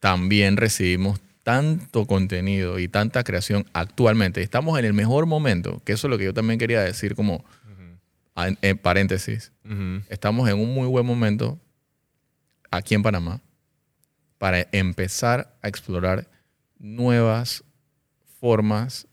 también 0.00 0.56
recibimos 0.56 1.20
tanto 1.42 2.06
contenido 2.06 2.78
y 2.78 2.88
tanta 2.88 3.24
creación 3.24 3.66
actualmente. 3.74 4.40
Estamos 4.40 4.78
en 4.78 4.86
el 4.86 4.94
mejor 4.94 5.26
momento, 5.26 5.82
que 5.84 5.92
eso 5.92 6.06
es 6.06 6.10
lo 6.10 6.16
que 6.16 6.24
yo 6.24 6.32
también 6.32 6.58
quería 6.58 6.80
decir 6.80 7.14
como 7.14 7.44
en, 8.46 8.58
en 8.62 8.78
paréntesis. 8.78 9.52
Estamos 10.08 10.48
en 10.48 10.58
un 10.58 10.72
muy 10.72 10.86
buen 10.86 11.04
momento 11.04 11.60
aquí 12.70 12.94
en 12.94 13.02
Panamá 13.02 13.40
para 14.38 14.66
empezar 14.72 15.56
a 15.62 15.68
explorar 15.68 16.28
nuevas 16.78 17.64
formas 18.40 19.06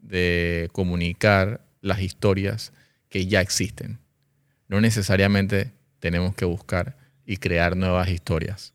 de 0.00 0.68
comunicar 0.72 1.64
las 1.80 2.00
historias 2.00 2.72
que 3.08 3.26
ya 3.26 3.40
existen. 3.40 3.98
No 4.68 4.80
necesariamente 4.80 5.72
tenemos 6.00 6.34
que 6.34 6.44
buscar 6.44 6.96
y 7.24 7.36
crear 7.36 7.76
nuevas 7.76 8.08
historias. 8.08 8.74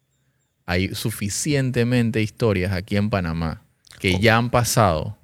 Hay 0.66 0.96
suficientemente 0.96 2.22
historias 2.22 2.72
aquí 2.72 2.96
en 2.96 3.10
Panamá 3.10 3.64
que 4.00 4.20
ya 4.20 4.38
han 4.38 4.50
pasado, 4.50 5.18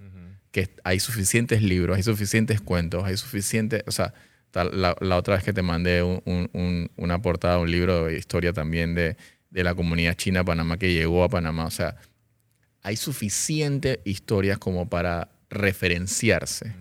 que 0.51 0.69
hay 0.83 0.99
suficientes 0.99 1.61
libros, 1.61 1.97
hay 1.97 2.03
suficientes 2.03 2.59
cuentos, 2.59 3.03
hay 3.03 3.17
suficientes, 3.17 3.83
o 3.87 3.91
sea, 3.91 4.13
la, 4.53 4.95
la 4.99 5.17
otra 5.17 5.35
vez 5.35 5.43
que 5.43 5.53
te 5.53 5.61
mandé 5.61 6.01
un- 6.03 6.21
un- 6.25 6.49
un- 6.53 6.91
una 6.97 7.21
portada 7.21 7.55
de 7.57 7.61
un 7.63 7.71
libro 7.71 8.05
de 8.05 8.17
historia 8.17 8.51
también 8.53 8.95
de, 8.95 9.15
de 9.49 9.63
la 9.63 9.75
comunidad 9.75 10.15
china 10.15 10.39
de 10.39 10.45
Panamá 10.45 10.77
que 10.77 10.93
llegó 10.93 11.23
a 11.23 11.29
Panamá, 11.29 11.65
o 11.65 11.71
sea, 11.71 11.95
hay 12.81 12.95
suficientes 12.95 13.99
historias 14.05 14.57
como 14.57 14.89
para 14.89 15.29
referenciarse 15.49 16.73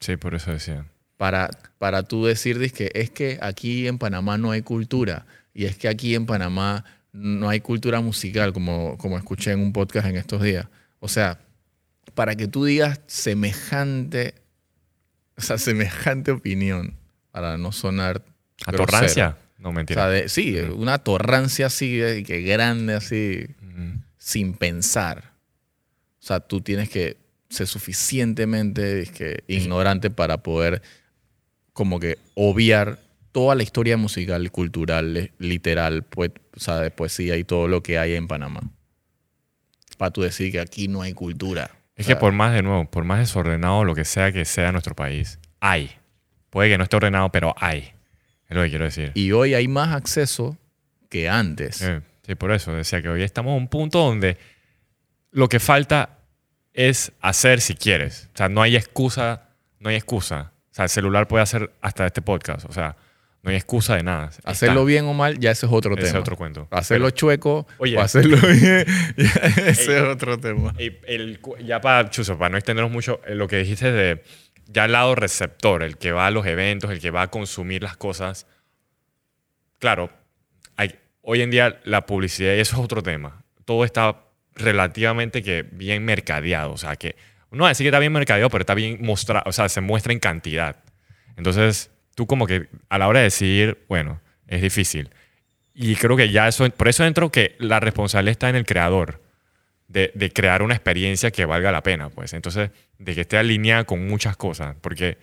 Sí, 0.00 0.16
por 0.16 0.34
eso 0.34 0.50
decía. 0.52 0.86
para, 1.16 1.48
para 1.78 2.02
tú 2.02 2.24
decir 2.26 2.58
que 2.72 2.90
es 2.94 3.10
que 3.10 3.38
aquí 3.40 3.86
en 3.88 3.98
Panamá 3.98 4.36
no 4.38 4.50
hay 4.50 4.62
cultura 4.62 5.26
y 5.54 5.64
es 5.64 5.76
que 5.76 5.88
aquí 5.88 6.14
en 6.14 6.26
Panamá 6.26 6.84
no 7.12 7.48
hay 7.48 7.60
cultura 7.60 8.00
musical, 8.00 8.52
como, 8.52 8.98
como 8.98 9.16
escuché 9.16 9.52
en 9.52 9.60
un 9.60 9.72
podcast 9.72 10.08
en 10.08 10.16
estos 10.16 10.42
días. 10.42 10.66
O 10.98 11.06
sea, 11.08 11.38
para 12.14 12.34
que 12.34 12.48
tú 12.48 12.64
digas 12.64 13.00
semejante, 13.06 14.34
o 15.36 15.40
sea, 15.40 15.56
semejante 15.58 16.32
opinión, 16.32 16.94
para 17.34 17.58
no 17.58 17.72
sonar 17.72 18.22
grosero. 18.64 18.84
¿Atorrancia? 18.84 19.36
No, 19.58 19.70
O 19.70 19.72
mentira. 19.72 20.02
sea, 20.02 20.08
de- 20.08 20.28
sí, 20.28 20.56
una 20.76 20.98
torrancia 20.98 21.66
así, 21.66 21.98
que 22.24 22.42
grande 22.42 22.94
así, 22.94 23.44
sin 24.18 24.54
pensar. 24.54 25.32
O 26.22 26.26
sea, 26.26 26.38
tú 26.38 26.60
tienes 26.60 26.88
que 26.88 27.16
ser 27.50 27.66
suficientemente 27.66 29.42
ignorante 29.48 30.10
para 30.10 30.38
poder 30.44 30.80
como 31.72 31.98
que 31.98 32.18
obviar 32.34 33.00
toda 33.32 33.56
la 33.56 33.64
historia 33.64 33.96
musical, 33.96 34.48
cultural, 34.52 35.32
literal, 35.38 36.04
pues, 36.04 36.30
o 36.56 36.60
sea, 36.60 36.78
de 36.78 36.92
poesía 36.92 37.36
y 37.36 37.42
todo 37.42 37.66
lo 37.66 37.82
que 37.82 37.98
hay 37.98 38.14
en 38.14 38.28
Panamá. 38.28 38.60
Para 39.98 40.12
tú 40.12 40.22
decir 40.22 40.52
que 40.52 40.60
aquí 40.60 40.86
no 40.86 41.02
hay 41.02 41.14
cultura. 41.14 41.70
Es 41.96 42.06
O 42.06 42.08
sea, 42.08 42.14
que 42.14 42.20
por 42.20 42.32
más, 42.32 42.54
de 42.54 42.62
nuevo, 42.62 42.88
por 42.88 43.02
más 43.04 43.18
desordenado 43.18 43.84
lo 43.84 43.96
que 43.96 44.04
sea 44.04 44.30
que 44.30 44.44
sea 44.44 44.70
nuestro 44.70 44.94
país, 44.94 45.40
hay. 45.58 45.90
Puede 46.54 46.70
que 46.70 46.78
no 46.78 46.84
esté 46.84 46.94
ordenado, 46.96 47.30
pero 47.30 47.52
hay. 47.58 47.92
Es 48.48 48.56
lo 48.56 48.62
que 48.62 48.70
quiero 48.70 48.84
decir. 48.84 49.10
Y 49.14 49.32
hoy 49.32 49.54
hay 49.54 49.66
más 49.68 49.92
acceso 49.94 50.56
que 51.10 51.28
antes. 51.28 51.82
Eh, 51.82 52.00
sí, 52.24 52.34
por 52.36 52.52
eso 52.52 52.72
decía 52.72 53.02
que 53.02 53.08
hoy 53.08 53.22
estamos 53.24 53.50
a 53.52 53.56
un 53.56 53.66
punto 53.68 53.98
donde 53.98 54.38
lo 55.32 55.48
que 55.48 55.58
falta 55.58 56.18
es 56.72 57.10
hacer 57.20 57.60
si 57.60 57.74
quieres. 57.74 58.30
O 58.34 58.36
sea, 58.38 58.48
no 58.48 58.62
hay 58.62 58.76
excusa, 58.76 59.48
no 59.80 59.90
hay 59.90 59.96
excusa. 59.96 60.52
O 60.70 60.74
sea, 60.74 60.84
el 60.84 60.88
celular 60.90 61.26
puede 61.26 61.42
hacer 61.42 61.72
hasta 61.80 62.06
este 62.06 62.22
podcast. 62.22 62.66
O 62.68 62.72
sea, 62.72 62.96
no 63.42 63.50
hay 63.50 63.56
excusa 63.56 63.96
de 63.96 64.04
nada. 64.04 64.28
Está. 64.30 64.50
Hacerlo 64.50 64.84
bien 64.84 65.04
o 65.06 65.12
mal, 65.12 65.38
ya 65.40 65.50
ese 65.50 65.66
es 65.66 65.72
otro 65.72 65.94
Ese 65.94 66.02
es 66.04 66.08
tema. 66.12 66.20
otro 66.20 66.36
cuento. 66.36 66.68
Hacerlo 66.70 67.10
chueco 67.10 67.66
Oye. 67.78 67.96
o 67.96 68.00
hacerlo 68.00 68.36
bien, 68.46 68.86
ya 69.16 69.30
ese 69.66 69.96
es 69.98 70.02
otro 70.02 70.38
tema. 70.38 70.72
El 70.78 71.40
cu- 71.40 71.56
ya 71.58 71.80
para, 71.80 72.08
Chuzo, 72.10 72.38
para 72.38 72.50
no 72.50 72.56
extendernos 72.58 72.92
mucho, 72.92 73.20
eh, 73.26 73.34
lo 73.34 73.46
que 73.48 73.56
dijiste 73.58 73.92
de 73.92 74.22
ya 74.66 74.86
el 74.86 74.92
lado 74.92 75.14
receptor, 75.14 75.82
el 75.82 75.96
que 75.96 76.12
va 76.12 76.26
a 76.26 76.30
los 76.30 76.46
eventos, 76.46 76.90
el 76.90 77.00
que 77.00 77.10
va 77.10 77.22
a 77.22 77.30
consumir 77.30 77.82
las 77.82 77.96
cosas. 77.96 78.46
Claro, 79.78 80.10
hay, 80.76 80.98
hoy 81.22 81.42
en 81.42 81.50
día 81.50 81.80
la 81.84 82.06
publicidad, 82.06 82.54
y 82.54 82.60
eso 82.60 82.76
es 82.76 82.82
otro 82.82 83.02
tema, 83.02 83.44
todo 83.64 83.84
está 83.84 84.20
relativamente 84.54 85.42
que 85.42 85.62
bien 85.62 86.04
mercadeado. 86.04 86.72
O 86.72 86.78
sea, 86.78 86.96
que 86.96 87.16
no 87.50 87.66
decir 87.66 87.84
que 87.84 87.88
está 87.88 87.98
bien 87.98 88.12
mercadeado, 88.12 88.50
pero 88.50 88.62
está 88.62 88.74
bien 88.74 88.98
mostrado, 89.00 89.44
o 89.46 89.52
sea, 89.52 89.68
se 89.68 89.80
muestra 89.80 90.12
en 90.12 90.20
cantidad. 90.20 90.76
Entonces, 91.36 91.90
tú 92.14 92.26
como 92.26 92.46
que 92.46 92.68
a 92.88 92.98
la 92.98 93.08
hora 93.08 93.20
de 93.20 93.24
decidir, 93.24 93.84
bueno, 93.88 94.20
es 94.46 94.62
difícil. 94.62 95.10
Y 95.74 95.96
creo 95.96 96.16
que 96.16 96.30
ya 96.30 96.46
eso, 96.46 96.68
por 96.70 96.88
eso 96.88 97.04
entro 97.04 97.30
que 97.30 97.56
la 97.58 97.80
responsabilidad 97.80 98.32
está 98.32 98.48
en 98.48 98.56
el 98.56 98.64
creador 98.64 99.23
de, 99.88 100.10
de 100.14 100.30
crear 100.32 100.62
una 100.62 100.74
experiencia 100.74 101.30
que 101.30 101.44
valga 101.44 101.70
la 101.72 101.82
pena, 101.82 102.08
pues. 102.10 102.32
Entonces, 102.32 102.70
de 102.98 103.14
que 103.14 103.22
esté 103.22 103.36
alineada 103.38 103.84
con 103.84 104.06
muchas 104.06 104.36
cosas. 104.36 104.76
Porque, 104.80 105.18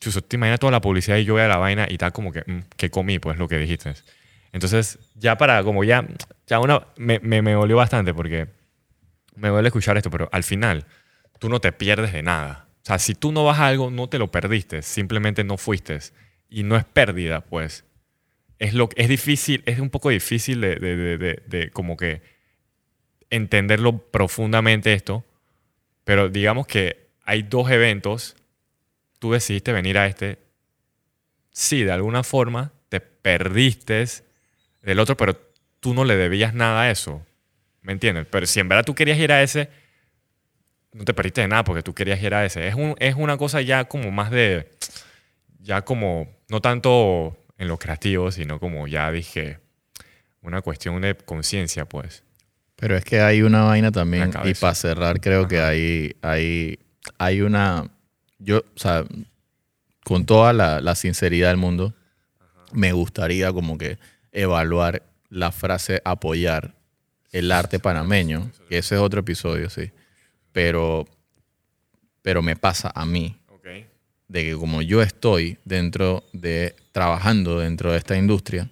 chuso, 0.00 0.22
te 0.22 0.36
imaginas 0.36 0.60
toda 0.60 0.72
la 0.72 0.80
publicidad 0.80 1.16
y 1.18 1.24
yo 1.24 1.34
voy 1.34 1.42
a 1.42 1.48
la 1.48 1.56
vaina 1.58 1.86
y 1.88 1.94
está 1.94 2.10
como 2.10 2.32
que, 2.32 2.42
mm, 2.46 2.60
que 2.76 2.90
comí, 2.90 3.18
pues, 3.18 3.38
lo 3.38 3.48
que 3.48 3.58
dijiste. 3.58 3.94
Entonces, 4.52 4.98
ya 5.14 5.36
para, 5.36 5.62
como 5.62 5.84
ya, 5.84 6.06
ya 6.46 6.60
una, 6.60 6.86
me, 6.96 7.18
me, 7.20 7.42
me 7.42 7.52
dolió 7.52 7.76
bastante 7.76 8.14
porque 8.14 8.48
me 9.34 9.48
duele 9.48 9.68
escuchar 9.68 9.96
esto, 9.96 10.10
pero 10.10 10.28
al 10.32 10.44
final, 10.44 10.86
tú 11.38 11.48
no 11.48 11.60
te 11.60 11.72
pierdes 11.72 12.12
de 12.12 12.22
nada. 12.22 12.68
O 12.82 12.86
sea, 12.86 12.98
si 12.98 13.14
tú 13.14 13.32
no 13.32 13.44
vas 13.44 13.58
a 13.58 13.66
algo, 13.66 13.90
no 13.90 14.08
te 14.08 14.18
lo 14.18 14.30
perdiste, 14.30 14.80
simplemente 14.82 15.44
no 15.44 15.56
fuiste. 15.58 15.98
Y 16.48 16.62
no 16.62 16.76
es 16.76 16.84
pérdida, 16.84 17.40
pues. 17.42 17.84
Es, 18.58 18.72
lo, 18.72 18.88
es 18.96 19.08
difícil, 19.08 19.62
es 19.66 19.80
un 19.80 19.90
poco 19.90 20.08
difícil 20.08 20.60
de, 20.62 20.76
de, 20.76 21.18
de- 21.18 21.42
de 21.46 21.70
como 21.70 21.96
que 21.96 22.22
entenderlo 23.30 23.98
profundamente 23.98 24.92
esto, 24.92 25.24
pero 26.04 26.28
digamos 26.28 26.66
que 26.66 27.08
hay 27.24 27.42
dos 27.42 27.70
eventos, 27.70 28.36
tú 29.18 29.32
decidiste 29.32 29.72
venir 29.72 29.98
a 29.98 30.06
este, 30.06 30.38
sí, 31.50 31.82
de 31.82 31.92
alguna 31.92 32.22
forma 32.22 32.72
perdiste 33.26 34.06
del 34.82 35.00
otro, 35.00 35.16
pero 35.16 35.36
tú 35.80 35.94
no 35.94 36.04
le 36.04 36.14
debías 36.14 36.54
nada 36.54 36.82
a 36.82 36.90
eso. 36.92 37.26
¿Me 37.82 37.92
entiendes? 37.92 38.28
Pero 38.30 38.46
si 38.46 38.60
en 38.60 38.68
verdad 38.68 38.84
tú 38.84 38.94
querías 38.94 39.18
ir 39.18 39.32
a 39.32 39.42
ese, 39.42 39.68
no 40.92 41.04
te 41.04 41.12
perdiste 41.12 41.40
de 41.40 41.48
nada 41.48 41.64
porque 41.64 41.82
tú 41.82 41.92
querías 41.92 42.22
ir 42.22 42.34
a 42.34 42.44
ese. 42.44 42.68
Es, 42.68 42.76
un, 42.76 42.94
es 43.00 43.16
una 43.16 43.36
cosa 43.36 43.62
ya 43.62 43.86
como 43.86 44.12
más 44.12 44.30
de, 44.30 44.70
ya 45.58 45.82
como, 45.82 46.28
no 46.48 46.60
tanto 46.60 47.36
en 47.58 47.66
lo 47.66 47.80
creativo, 47.80 48.30
sino 48.30 48.60
como 48.60 48.86
ya 48.86 49.10
dije, 49.10 49.58
una 50.40 50.62
cuestión 50.62 51.00
de 51.00 51.16
conciencia, 51.16 51.84
pues. 51.84 52.22
Pero 52.76 52.96
es 52.96 53.04
que 53.04 53.20
hay 53.20 53.42
una 53.42 53.64
vaina 53.64 53.90
también, 53.90 54.30
y 54.44 54.54
para 54.54 54.74
cerrar, 54.74 55.20
creo 55.20 55.48
que 55.48 55.60
hay, 55.60 56.14
hay, 56.20 56.78
hay 57.18 57.40
una, 57.40 57.90
yo, 58.38 58.58
o 58.58 58.78
sea, 58.78 59.04
con 60.04 60.26
toda 60.26 60.52
la, 60.52 60.94
sinceridad 60.94 61.48
del 61.48 61.56
mundo, 61.56 61.94
me 62.72 62.92
gustaría 62.92 63.52
como 63.52 63.78
que 63.78 63.98
evaluar 64.30 65.02
la 65.30 65.52
frase 65.52 66.02
apoyar 66.04 66.74
el 67.32 67.50
arte 67.50 67.78
panameño, 67.78 68.50
que 68.68 68.78
ese 68.78 68.96
es 68.96 69.00
otro 69.00 69.20
episodio, 69.20 69.70
sí. 69.70 69.90
Pero, 70.52 71.06
pero 72.22 72.42
me 72.42 72.56
pasa 72.56 72.92
a 72.94 73.06
mí 73.06 73.38
de 74.28 74.44
que 74.44 74.56
como 74.56 74.82
yo 74.82 75.02
estoy 75.02 75.58
dentro 75.64 76.24
de, 76.32 76.74
trabajando 76.92 77.60
dentro 77.60 77.92
de 77.92 77.98
esta 77.98 78.16
industria, 78.16 78.70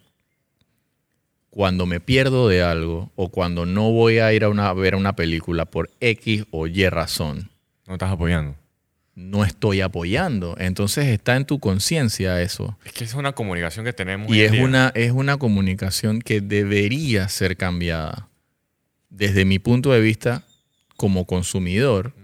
cuando 1.54 1.86
me 1.86 2.00
pierdo 2.00 2.48
de 2.48 2.64
algo 2.64 3.12
o 3.14 3.28
cuando 3.28 3.64
no 3.64 3.92
voy 3.92 4.18
a 4.18 4.32
ir 4.32 4.42
a, 4.42 4.48
una, 4.48 4.72
ver 4.72 4.96
una 4.96 5.14
película 5.14 5.66
por 5.66 5.88
X 6.00 6.46
o 6.50 6.66
Y 6.66 6.88
razón. 6.88 7.48
No 7.86 7.92
estás 7.94 8.10
apoyando. 8.10 8.56
No 9.14 9.44
estoy 9.44 9.80
apoyando. 9.80 10.56
Entonces 10.58 11.06
está 11.06 11.36
en 11.36 11.44
tu 11.44 11.60
conciencia 11.60 12.42
eso. 12.42 12.76
Es 12.84 12.90
que 12.90 13.04
es 13.04 13.14
una 13.14 13.34
comunicación 13.34 13.84
que 13.84 13.92
tenemos. 13.92 14.34
Y 14.34 14.40
es 14.40 14.50
una, 14.50 14.90
es 14.96 15.12
una 15.12 15.36
comunicación 15.36 16.22
que 16.22 16.40
debería 16.40 17.28
ser 17.28 17.56
cambiada. 17.56 18.28
Desde 19.08 19.44
mi 19.44 19.60
punto 19.60 19.92
de 19.92 20.00
vista 20.00 20.42
como 20.96 21.24
consumidor, 21.24 22.14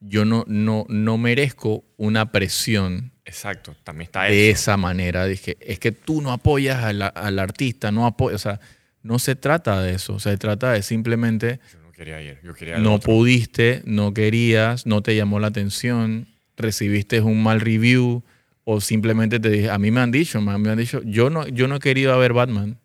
yo 0.00 0.26
no, 0.26 0.44
no, 0.46 0.84
no 0.90 1.16
merezco 1.16 1.84
una 2.00 2.32
presión 2.32 3.12
Exacto, 3.26 3.76
también 3.84 4.06
está 4.06 4.24
de 4.24 4.50
esa 4.50 4.78
manera. 4.78 5.26
Dije, 5.26 5.58
es 5.60 5.78
que 5.78 5.92
tú 5.92 6.22
no 6.22 6.32
apoyas 6.32 6.82
al, 6.82 7.38
artista, 7.38 7.92
no 7.92 8.06
apoyas, 8.06 8.34
o 8.34 8.42
sea, 8.42 8.60
no 9.02 9.18
se 9.18 9.36
trata 9.36 9.82
de 9.82 9.94
eso, 9.94 10.18
se 10.18 10.36
trata 10.38 10.72
de 10.72 10.82
simplemente... 10.82 11.60
Yo 11.70 11.78
no 11.80 11.92
quería 11.92 12.22
ir, 12.22 12.40
yo 12.42 12.54
quería 12.54 12.78
No 12.78 12.98
pudiste, 12.98 13.82
no 13.84 14.14
querías, 14.14 14.86
no 14.86 15.02
te 15.02 15.14
llamó 15.14 15.38
la 15.40 15.48
atención, 15.48 16.26
recibiste 16.56 17.20
un 17.20 17.42
mal 17.42 17.60
review 17.60 18.24
o 18.64 18.80
simplemente 18.80 19.38
te 19.38 19.50
dije, 19.50 19.70
a 19.70 19.78
mí 19.78 19.90
me 19.90 20.00
han 20.00 20.10
dicho, 20.10 20.40
me 20.40 20.52
han 20.52 20.78
dicho, 20.78 21.02
yo 21.04 21.28
no, 21.28 21.46
yo 21.46 21.68
no 21.68 21.76
he 21.76 21.80
querido 21.80 22.18
ver 22.18 22.32
Batman 22.32 22.78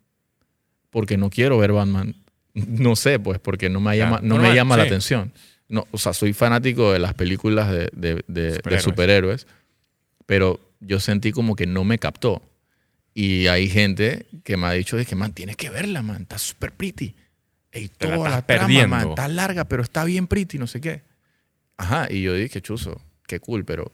porque 0.90 1.16
no 1.16 1.30
quiero 1.30 1.58
ver 1.58 1.72
Batman. 1.72 2.14
No 2.54 2.96
sé, 2.96 3.18
pues, 3.18 3.38
porque 3.38 3.68
no 3.68 3.80
me 3.80 3.98
llama, 3.98 4.20
no 4.22 4.38
me 4.38 4.54
llama 4.54 4.76
la 4.78 4.84
atención. 4.84 5.32
No, 5.68 5.86
o 5.90 5.98
sea, 5.98 6.12
soy 6.12 6.32
fanático 6.32 6.92
de 6.92 6.98
las 6.98 7.14
películas 7.14 7.70
de, 7.70 8.22
de 8.26 8.80
superhéroes 8.80 9.46
pero 10.26 10.60
yo 10.80 11.00
sentí 11.00 11.32
como 11.32 11.56
que 11.56 11.66
no 11.66 11.84
me 11.84 11.98
captó. 11.98 12.42
Y 13.14 13.46
hay 13.46 13.70
gente 13.70 14.26
que 14.44 14.58
me 14.58 14.66
ha 14.66 14.72
dicho, 14.72 14.98
es 14.98 15.06
que, 15.06 15.14
man, 15.14 15.32
tienes 15.32 15.56
que 15.56 15.70
verla, 15.70 16.02
man, 16.02 16.22
está 16.22 16.36
súper 16.36 16.72
pretty. 16.72 17.14
Y 17.72 17.88
toda 17.88 18.28
la, 18.28 18.42
trama, 18.42 18.86
man, 18.86 19.08
está 19.10 19.28
larga, 19.28 19.64
pero 19.64 19.82
está 19.82 20.04
bien 20.04 20.26
pretty, 20.26 20.58
no 20.58 20.66
sé 20.66 20.80
qué. 20.80 21.02
Ajá, 21.78 22.08
y 22.10 22.22
yo 22.22 22.34
dije, 22.34 22.60
chuzo, 22.60 23.00
qué 23.26 23.40
cool, 23.40 23.64
pero, 23.64 23.92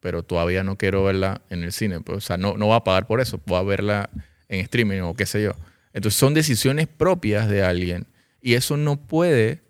pero 0.00 0.22
todavía 0.22 0.62
no 0.62 0.78
quiero 0.78 1.04
verla 1.04 1.42
en 1.50 1.64
el 1.64 1.72
cine. 1.72 2.00
Pues, 2.00 2.18
o 2.18 2.20
sea, 2.20 2.36
no, 2.36 2.56
no 2.56 2.66
voy 2.66 2.76
a 2.76 2.84
pagar 2.84 3.06
por 3.06 3.20
eso, 3.20 3.40
voy 3.44 3.58
a 3.58 3.62
verla 3.62 4.10
en 4.48 4.60
streaming 4.60 5.00
o 5.00 5.14
qué 5.14 5.26
sé 5.26 5.42
yo. 5.42 5.52
Entonces 5.92 6.18
son 6.18 6.32
decisiones 6.32 6.86
propias 6.86 7.48
de 7.48 7.62
alguien 7.62 8.06
y 8.40 8.54
eso 8.54 8.76
no 8.76 8.96
puede 8.96 9.62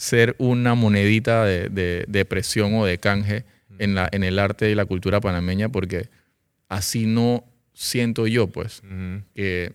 ser 0.00 0.34
una 0.38 0.74
monedita 0.74 1.44
de, 1.44 1.68
de, 1.68 2.06
de 2.08 2.24
presión 2.24 2.74
o 2.74 2.86
de 2.86 2.96
canje 2.96 3.44
en, 3.78 3.94
la, 3.94 4.08
en 4.10 4.24
el 4.24 4.38
arte 4.38 4.70
y 4.70 4.74
la 4.74 4.86
cultura 4.86 5.20
panameña 5.20 5.68
porque 5.68 6.08
así 6.70 7.04
no 7.04 7.44
siento 7.74 8.26
yo, 8.26 8.46
pues, 8.46 8.82
que 9.34 9.74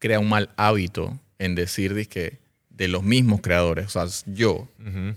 crea 0.00 0.18
un 0.18 0.28
mal 0.28 0.50
hábito 0.56 1.16
en 1.38 1.54
decir 1.54 2.08
que 2.08 2.38
de 2.70 2.88
los 2.88 3.04
mismos 3.04 3.40
creadores, 3.40 3.86
o 3.94 4.06
sea, 4.06 4.32
yo 4.34 4.68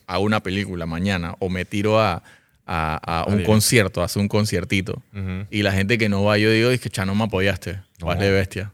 hago 0.05 0.23
una 0.23 0.41
película 0.41 0.85
mañana 0.85 1.35
o 1.39 1.49
me 1.49 1.65
tiro 1.65 1.99
a, 1.99 2.21
a, 2.67 3.25
un 3.27 3.43
concierto, 3.43 4.03
hace 4.03 4.19
un 4.19 4.27
conciertito, 4.27 5.01
y 5.49 5.63
la 5.63 5.71
gente 5.71 5.97
que 5.97 6.07
no 6.07 6.23
va, 6.23 6.37
yo 6.37 6.51
digo, 6.51 6.69
es 6.69 6.79
que 6.79 6.89
ya 6.89 7.03
no 7.03 7.15
me 7.15 7.23
apoyaste, 7.23 7.79
no. 7.99 8.13
de 8.13 8.29
bestia. 8.29 8.73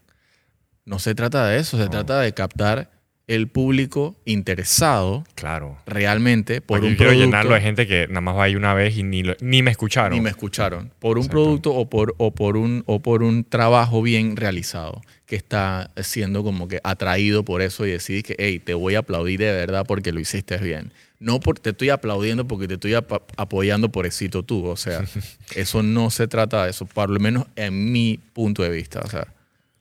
No 0.83 0.99
se 0.99 1.15
trata 1.15 1.47
de 1.47 1.59
eso, 1.59 1.77
se 1.77 1.87
trata 1.87 2.19
de 2.19 2.33
captar 2.33 2.91
el 3.27 3.47
público 3.47 4.15
interesado 4.25 5.23
claro. 5.33 5.77
realmente 5.87 6.61
por 6.61 6.83
un 6.83 6.95
quiero 6.95 7.13
llenarlo 7.13 7.55
de 7.55 7.61
gente 7.61 7.87
que 7.87 8.07
nada 8.07 8.21
más 8.21 8.35
va 8.35 8.43
ahí 8.43 8.55
una 8.55 8.73
vez 8.73 8.97
y 8.97 9.03
ni, 9.03 9.23
ni 9.41 9.63
me 9.63 9.71
escucharon. 9.71 10.17
Ni 10.17 10.21
me 10.21 10.29
escucharon. 10.29 10.91
Por 10.99 11.17
un 11.17 11.27
producto 11.27 11.73
o 11.73 11.89
por, 11.89 12.13
o, 12.17 12.31
por 12.31 12.57
un, 12.57 12.83
o 12.85 13.01
por 13.01 13.23
un 13.23 13.43
trabajo 13.43 14.01
bien 14.01 14.35
realizado 14.35 15.01
que 15.25 15.35
está 15.35 15.91
siendo 16.01 16.43
como 16.43 16.67
que 16.67 16.79
atraído 16.83 17.43
por 17.43 17.61
eso 17.61 17.85
y 17.85 17.91
decís 17.91 18.23
que, 18.23 18.35
hey, 18.37 18.59
te 18.59 18.75
voy 18.75 18.95
a 18.95 18.99
aplaudir 18.99 19.39
de 19.39 19.51
verdad 19.51 19.85
porque 19.87 20.11
lo 20.11 20.19
hiciste 20.19 20.57
bien. 20.57 20.93
No 21.19 21.39
porque 21.39 21.61
te 21.61 21.69
estoy 21.71 21.89
aplaudiendo 21.89 22.47
porque 22.47 22.67
te 22.67 22.75
estoy 22.75 22.93
apoyando 22.93 23.89
por 23.89 24.05
éxito 24.05 24.43
tú. 24.43 24.65
O 24.67 24.75
sea, 24.75 25.03
eso 25.55 25.81
no 25.81 26.11
se 26.11 26.27
trata 26.27 26.65
de 26.65 26.71
eso, 26.71 26.85
por 26.85 27.09
lo 27.09 27.19
menos 27.19 27.45
en 27.55 27.91
mi 27.91 28.19
punto 28.33 28.61
de 28.61 28.69
vista. 28.69 29.01
O 29.03 29.09
sea, 29.09 29.27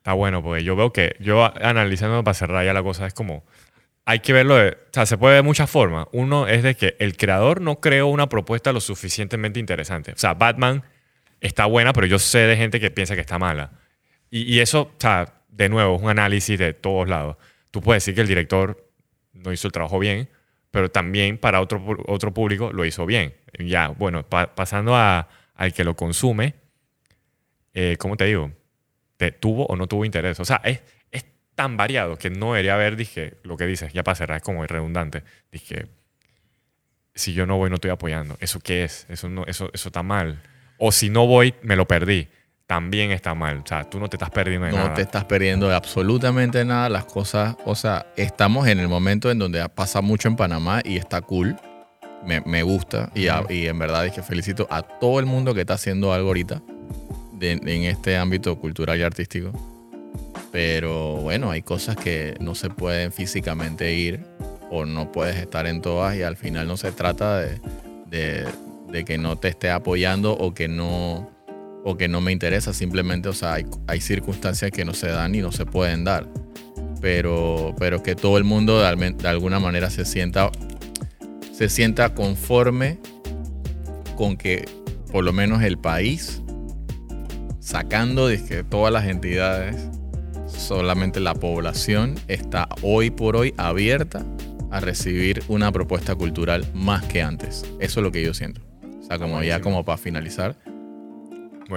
Está 0.05 0.13
bueno, 0.13 0.43
porque 0.43 0.63
yo 0.63 0.77
veo 0.77 0.93
que, 0.93 1.17
yo 1.19 1.51
analizando 1.65 2.23
para 2.23 2.35
cerrar 2.35 2.63
ya 2.63 2.75
la 2.75 2.83
cosa, 2.83 3.07
es 3.07 3.15
como, 3.15 3.43
hay 4.05 4.19
que 4.19 4.35
verlo 4.35 4.57
de, 4.57 4.73
o 4.73 4.93
sea, 4.93 5.07
se 5.07 5.17
puede 5.17 5.37
de 5.37 5.41
muchas 5.41 5.71
formas. 5.71 6.09
Uno 6.13 6.47
es 6.47 6.63
de 6.63 6.75
que 6.75 6.95
el 6.99 7.17
creador 7.17 7.63
no 7.63 7.81
creó 7.81 8.09
una 8.09 8.29
propuesta 8.29 8.71
lo 8.75 8.81
suficientemente 8.81 9.59
interesante. 9.61 10.13
O 10.13 10.19
sea, 10.19 10.35
Batman 10.35 10.83
está 11.41 11.65
buena, 11.65 11.95
pero 11.95 12.07
yo 12.07 12.19
sé 12.19 12.41
de 12.41 12.55
gente 12.55 12.81
que 12.81 12.91
piensa 12.91 13.15
que 13.15 13.23
está 13.23 13.39
mala. 13.39 13.73
Y, 14.29 14.43
y 14.43 14.61
eso, 14.61 14.83
o 14.83 15.01
sea, 15.01 15.41
de 15.49 15.71
nuevo, 15.71 15.97
es 15.97 16.03
un 16.03 16.11
análisis 16.11 16.59
de 16.59 16.75
todos 16.75 17.09
lados. 17.09 17.39
Tú 17.71 17.81
puedes 17.81 18.03
decir 18.03 18.15
que 18.15 18.21
el 18.21 18.29
director 18.29 18.87
no 19.33 19.55
hizo 19.55 19.69
el 19.69 19.73
trabajo 19.73 19.99
bien, 19.99 20.29
pero 20.71 20.91
también 20.91 21.39
para 21.39 21.63
otro, 21.63 21.83
otro 22.09 22.35
público 22.35 22.75
lo 22.75 22.85
hizo 22.85 23.07
bien. 23.07 23.35
Ya, 23.59 23.89
bueno, 23.89 24.23
pasando 24.29 24.95
a, 24.95 25.31
al 25.55 25.73
que 25.73 25.83
lo 25.83 25.97
consume, 25.97 26.57
eh, 27.73 27.97
¿cómo 27.99 28.19
te 28.19 28.27
digo? 28.27 28.53
Tuvo 29.33 29.67
o 29.67 29.77
no 29.77 29.87
tuvo 29.87 30.05
interés. 30.05 30.41
O 30.41 30.45
sea, 30.45 30.61
es, 30.65 30.83
es 31.11 31.25
tan 31.55 31.77
variado 31.77 32.17
que 32.17 32.31
no 32.31 32.53
debería 32.53 32.75
haber, 32.75 32.97
dije, 32.97 33.35
lo 33.43 33.57
que 33.57 33.67
dices, 33.67 33.93
ya 33.93 34.03
para 34.03 34.15
cerrar, 34.15 34.37
es 34.39 34.43
como 34.43 34.67
redundante. 34.67 35.23
Dije, 35.53 35.87
si 37.15 37.33
yo 37.33 37.47
no 37.47 37.57
voy, 37.57 37.71
no 37.71 37.77
estoy 37.77 37.91
apoyando. 37.91 38.37
¿Eso 38.41 38.61
qué 38.61 38.85
es? 38.85 39.07
Eso, 39.09 39.29
no, 39.29 39.45
eso, 39.47 39.71
eso 39.73 39.89
está 39.89 40.03
mal. 40.03 40.43
O 40.79 40.93
si 40.93 41.11
no 41.11 41.27
voy, 41.27 41.55
me 41.63 41.77
lo 41.77 41.87
perdí. 41.87 42.29
También 42.67 43.11
está 43.11 43.35
mal. 43.35 43.59
O 43.59 43.67
sea, 43.67 43.85
tú 43.85 44.01
no 44.01 44.09
te 44.09 44.17
estás 44.17 44.31
perdiendo 44.31 44.67
de 44.67 44.73
nada. 44.73 44.89
No 44.89 44.95
te 44.95 45.03
estás 45.03 45.25
perdiendo 45.25 45.69
de 45.69 45.75
absolutamente 45.75 46.65
nada. 46.65 46.89
Las 46.89 47.05
cosas, 47.05 47.57
o 47.65 47.75
sea, 47.75 48.07
estamos 48.17 48.67
en 48.67 48.81
el 48.81 48.89
momento 48.89 49.31
en 49.31 49.39
donde 49.39 49.69
pasa 49.69 50.01
mucho 50.01 50.29
en 50.29 50.37
Panamá 50.37 50.81
y 50.85 50.97
está 50.97 51.21
cool. 51.21 51.57
Me, 52.25 52.41
me 52.41 52.63
gusta. 52.63 53.11
Y, 53.15 53.27
y 53.53 53.67
en 53.67 53.79
verdad 53.79 54.07
es 54.07 54.13
que 54.13 54.23
felicito 54.23 54.67
a 54.71 54.83
todo 54.83 55.21
el 55.21 55.27
mundo 55.27 55.55
que 55.55 55.61
está 55.61 55.75
haciendo 55.75 56.13
algo 56.13 56.29
ahorita 56.29 56.63
en 57.53 57.85
este 57.85 58.17
ámbito 58.17 58.59
cultural 58.59 58.99
y 58.99 59.03
artístico. 59.03 59.53
Pero 60.55 61.17
bueno, 61.17 61.51
hay 61.51 61.63
cosas 61.63 61.97
que 61.97 62.37
no 62.39 62.55
se 62.55 62.71
pueden 62.71 63.11
físicamente 63.11 63.93
ir 63.93 64.21
o 64.71 64.85
no 64.85 65.11
puedes 65.11 65.37
estar 65.37 65.67
en 65.67 65.83
todas 65.83 66.17
y 66.17 66.23
al 66.23 66.37
final 66.37 66.69
no 66.69 66.77
se 66.77 66.93
trata 66.93 67.41
de, 67.41 67.59
de, 68.89 69.05
que 69.05 69.19
no 69.19 69.37
te 69.37 69.49
esté 69.49 69.71
apoyando 69.71 70.33
o 70.33 70.55
que 70.55 70.69
no, 70.69 71.29
o 71.85 71.97
que 71.97 72.07
no 72.07 72.21
me 72.21 72.31
interesa. 72.31 72.73
Simplemente, 72.73 73.29
o 73.29 73.33
sea, 73.33 73.55
hay, 73.55 73.67
hay, 73.89 74.01
circunstancias 74.01 74.71
que 74.71 74.85
no 74.85 74.95
se 74.95 75.09
dan 75.09 75.35
y 75.35 75.41
no 75.41 75.51
se 75.51 75.67
pueden 75.67 76.05
dar. 76.05 76.29
Pero, 77.01 77.75
pero 77.77 78.05
que 78.05 78.15
todo 78.15 78.39
el 78.39 78.45
mundo 78.45 78.81
de, 78.81 79.11
de 79.11 79.29
alguna 79.29 79.59
manera 79.59 79.91
se 79.91 80.05
sienta, 80.05 80.53
se 81.53 81.69
sienta 81.69 82.15
conforme 82.15 83.01
con 84.15 84.37
que 84.37 84.67
por 85.11 85.25
lo 85.25 85.33
menos 85.33 85.65
el 85.65 85.79
país 85.79 86.44
sacando 87.65 88.29
de 88.29 88.45
que 88.45 88.63
todas 88.63 88.93
las 88.93 89.07
entidades, 89.07 89.89
solamente 90.47 91.19
la 91.19 91.35
población 91.35 92.15
está 92.29 92.69
hoy 92.83 93.11
por 93.11 93.37
hoy 93.37 93.55
abierta 93.57 94.25
a 94.71 94.81
recibir 94.81 95.43
una 95.49 95.73
propuesta 95.73 96.15
cultural 96.15 96.67
más 96.75 97.05
que 97.05 97.23
antes. 97.23 97.65
Eso 97.81 98.01
es 98.01 98.05
lo 98.05 98.13
que 98.13 98.23
yo 98.23 98.35
siento. 98.35 98.61
O 99.01 99.03
sea, 99.03 99.19
como 99.19 99.43
ya 99.43 99.61
como 99.61 99.83
para 99.85 99.97
finalizar. 99.97 100.57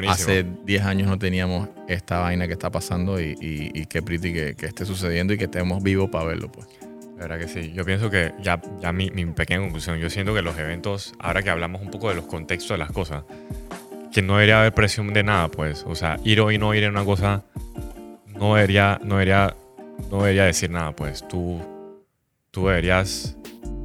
Hace 0.10 0.46
10 0.66 0.84
años 0.84 1.08
no 1.08 1.18
teníamos 1.18 1.70
esta 1.88 2.20
vaina 2.20 2.46
que 2.48 2.54
está 2.54 2.70
pasando 2.70 3.22
y, 3.22 3.88
qué 3.90 4.02
pretty 4.02 4.34
que, 4.34 4.66
esté 4.66 4.86
sucediendo 4.86 5.34
y 5.34 5.38
que 5.38 5.46
estemos 5.46 5.82
vivos 5.82 6.10
para 6.10 6.26
verlo, 6.26 6.52
pues. 6.52 6.68
La 7.16 7.28
verdad 7.28 7.40
que 7.40 7.48
sí. 7.48 7.72
Yo 7.74 7.86
pienso 7.86 8.10
que 8.10 8.34
ya, 8.42 8.62
ya 8.82 8.92
mi, 8.92 9.10
mi 9.12 9.26
pequeña 9.28 9.62
conclusión, 9.62 9.98
yo 10.00 10.10
siento 10.10 10.34
que 10.36 10.42
los 10.42 10.58
eventos, 10.58 11.14
ahora 11.20 11.42
que 11.42 11.50
hablamos 11.50 11.82
un 11.82 11.90
poco 11.90 12.10
de 12.10 12.16
los 12.16 12.26
contextos 12.26 12.72
de 12.72 12.78
las 12.78 12.92
cosas, 12.92 13.24
que 14.12 14.22
no 14.22 14.34
debería 14.34 14.60
haber 14.60 14.74
presión 14.74 15.14
de 15.14 15.24
nada, 15.24 15.50
pues. 15.50 15.84
O 15.88 15.96
sea, 15.96 16.18
ir 16.24 16.42
o 16.42 16.52
no 16.52 16.74
ir 16.74 16.84
en 16.84 16.92
una 16.92 17.06
cosa 17.06 17.44
no 18.40 18.56
debería, 18.56 19.00
no 19.04 19.16
debería, 19.16 19.56
no 20.12 20.18
debería 20.20 20.46
decir 20.46 20.70
nada, 20.70 20.92
pues. 20.96 21.28
Tú, 21.28 21.62
tú 22.52 22.68
deberías... 22.68 23.38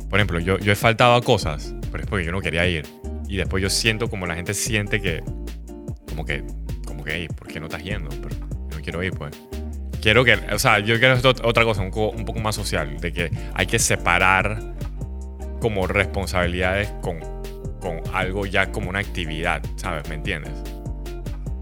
Por 0.08 0.18
ejemplo, 0.18 0.38
yo, 0.40 0.58
yo 0.58 0.72
he 0.72 0.76
faltado 0.76 1.14
a 1.14 1.22
cosas, 1.22 1.74
pero 1.90 2.04
es 2.04 2.10
porque 2.10 2.24
yo 2.24 2.32
no 2.32 2.40
quería 2.40 2.66
ir. 2.66 2.86
Y 3.28 3.36
después 3.36 3.62
yo 3.62 3.70
siento 3.70 4.08
como 4.08 4.26
la 4.26 4.34
gente 4.34 4.54
siente 4.54 5.00
que... 5.00 5.22
Como 6.08 6.24
que... 6.24 6.44
Como 6.86 7.02
que, 7.02 7.28
¿por 7.34 7.48
qué 7.48 7.60
no 7.60 7.66
estás 7.66 7.82
yendo? 7.82 8.10
Pero 8.10 8.36
no 8.70 8.82
quiero 8.82 9.02
ir, 9.02 9.12
pues. 9.14 9.32
Quiero 10.02 10.24
que... 10.24 10.34
O 10.52 10.58
sea, 10.58 10.80
yo 10.80 10.98
quiero 10.98 11.16
otra 11.44 11.64
cosa, 11.64 11.80
un 11.80 11.90
poco, 11.90 12.16
un 12.16 12.24
poco 12.24 12.40
más 12.40 12.54
social. 12.54 12.98
De 12.98 13.12
que 13.12 13.30
hay 13.54 13.66
que 13.66 13.78
separar 13.78 14.74
como 15.60 15.86
responsabilidades 15.86 16.92
con, 17.00 17.20
con 17.82 18.00
algo 18.14 18.46
ya 18.46 18.70
como 18.70 18.88
una 18.88 19.00
actividad, 19.00 19.60
¿sabes? 19.76 20.08
¿Me 20.08 20.14
entiendes? 20.14 20.52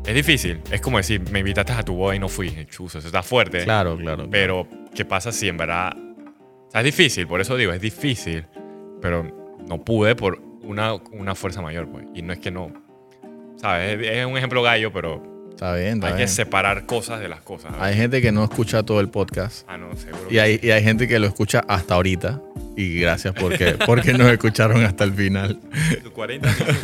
Es 0.07 0.15
difícil. 0.15 0.61
Es 0.71 0.81
como 0.81 0.99
decir, 0.99 1.23
me 1.31 1.41
invitaste 1.41 1.73
a 1.73 1.83
tu 1.83 1.95
boda 1.95 2.15
y 2.15 2.19
no 2.19 2.29
fui. 2.29 2.51
Chuzo, 2.67 2.99
eso 2.99 3.09
está 3.09 3.23
fuerte. 3.23 3.65
Claro, 3.65 3.97
claro. 3.97 4.29
Pero, 4.31 4.69
¿qué 4.95 5.05
pasa 5.05 5.33
si 5.33 5.49
en 5.49 5.57
verdad... 5.57 5.97
O 5.97 6.71
sea, 6.71 6.83
es 6.83 6.85
difícil, 6.85 7.27
por 7.27 7.41
eso 7.41 7.57
digo, 7.57 7.73
es 7.73 7.81
difícil. 7.81 8.47
Pero 9.01 9.57
no 9.67 9.83
pude 9.83 10.15
por 10.15 10.41
una, 10.63 10.95
una 10.95 11.35
fuerza 11.35 11.63
mayor, 11.63 11.89
pues. 11.91 12.07
Y 12.15 12.23
no 12.23 12.33
es 12.33 12.39
que 12.39 12.51
no... 12.51 12.73
¿Sabes? 13.57 13.99
Es, 14.01 14.19
es 14.19 14.27
un 14.27 14.37
ejemplo 14.37 14.63
gallo, 14.63 14.93
pero 14.93 15.30
Está 15.61 15.75
bien, 15.75 15.97
está 15.97 16.07
hay 16.07 16.13
bien. 16.15 16.27
que 16.27 16.33
separar 16.33 16.87
cosas 16.87 17.21
de 17.21 17.29
las 17.29 17.43
cosas. 17.43 17.75
Hay 17.79 17.95
gente 17.95 18.23
que 18.23 18.33
no 18.33 18.43
escucha 18.45 18.83
todo 18.83 18.99
el 18.99 19.11
podcast. 19.11 19.67
Ah, 19.69 19.77
no, 19.77 19.95
seguro. 19.95 20.27
Y 20.31 20.39
hay, 20.39 20.59
y 20.63 20.71
hay 20.71 20.83
gente 20.83 21.07
que 21.07 21.19
lo 21.19 21.27
escucha 21.27 21.63
hasta 21.69 21.97
ahorita. 21.97 22.41
Y 22.79 22.99
gracias 23.01 23.35
porque, 23.39 23.77
porque 23.85 24.15
nos 24.15 24.31
escucharon 24.33 24.83
hasta 24.85 25.05
el 25.05 25.13
final. 25.13 25.61
que- 26.03 26.09
40 26.09 26.49
minutos. 26.49 26.81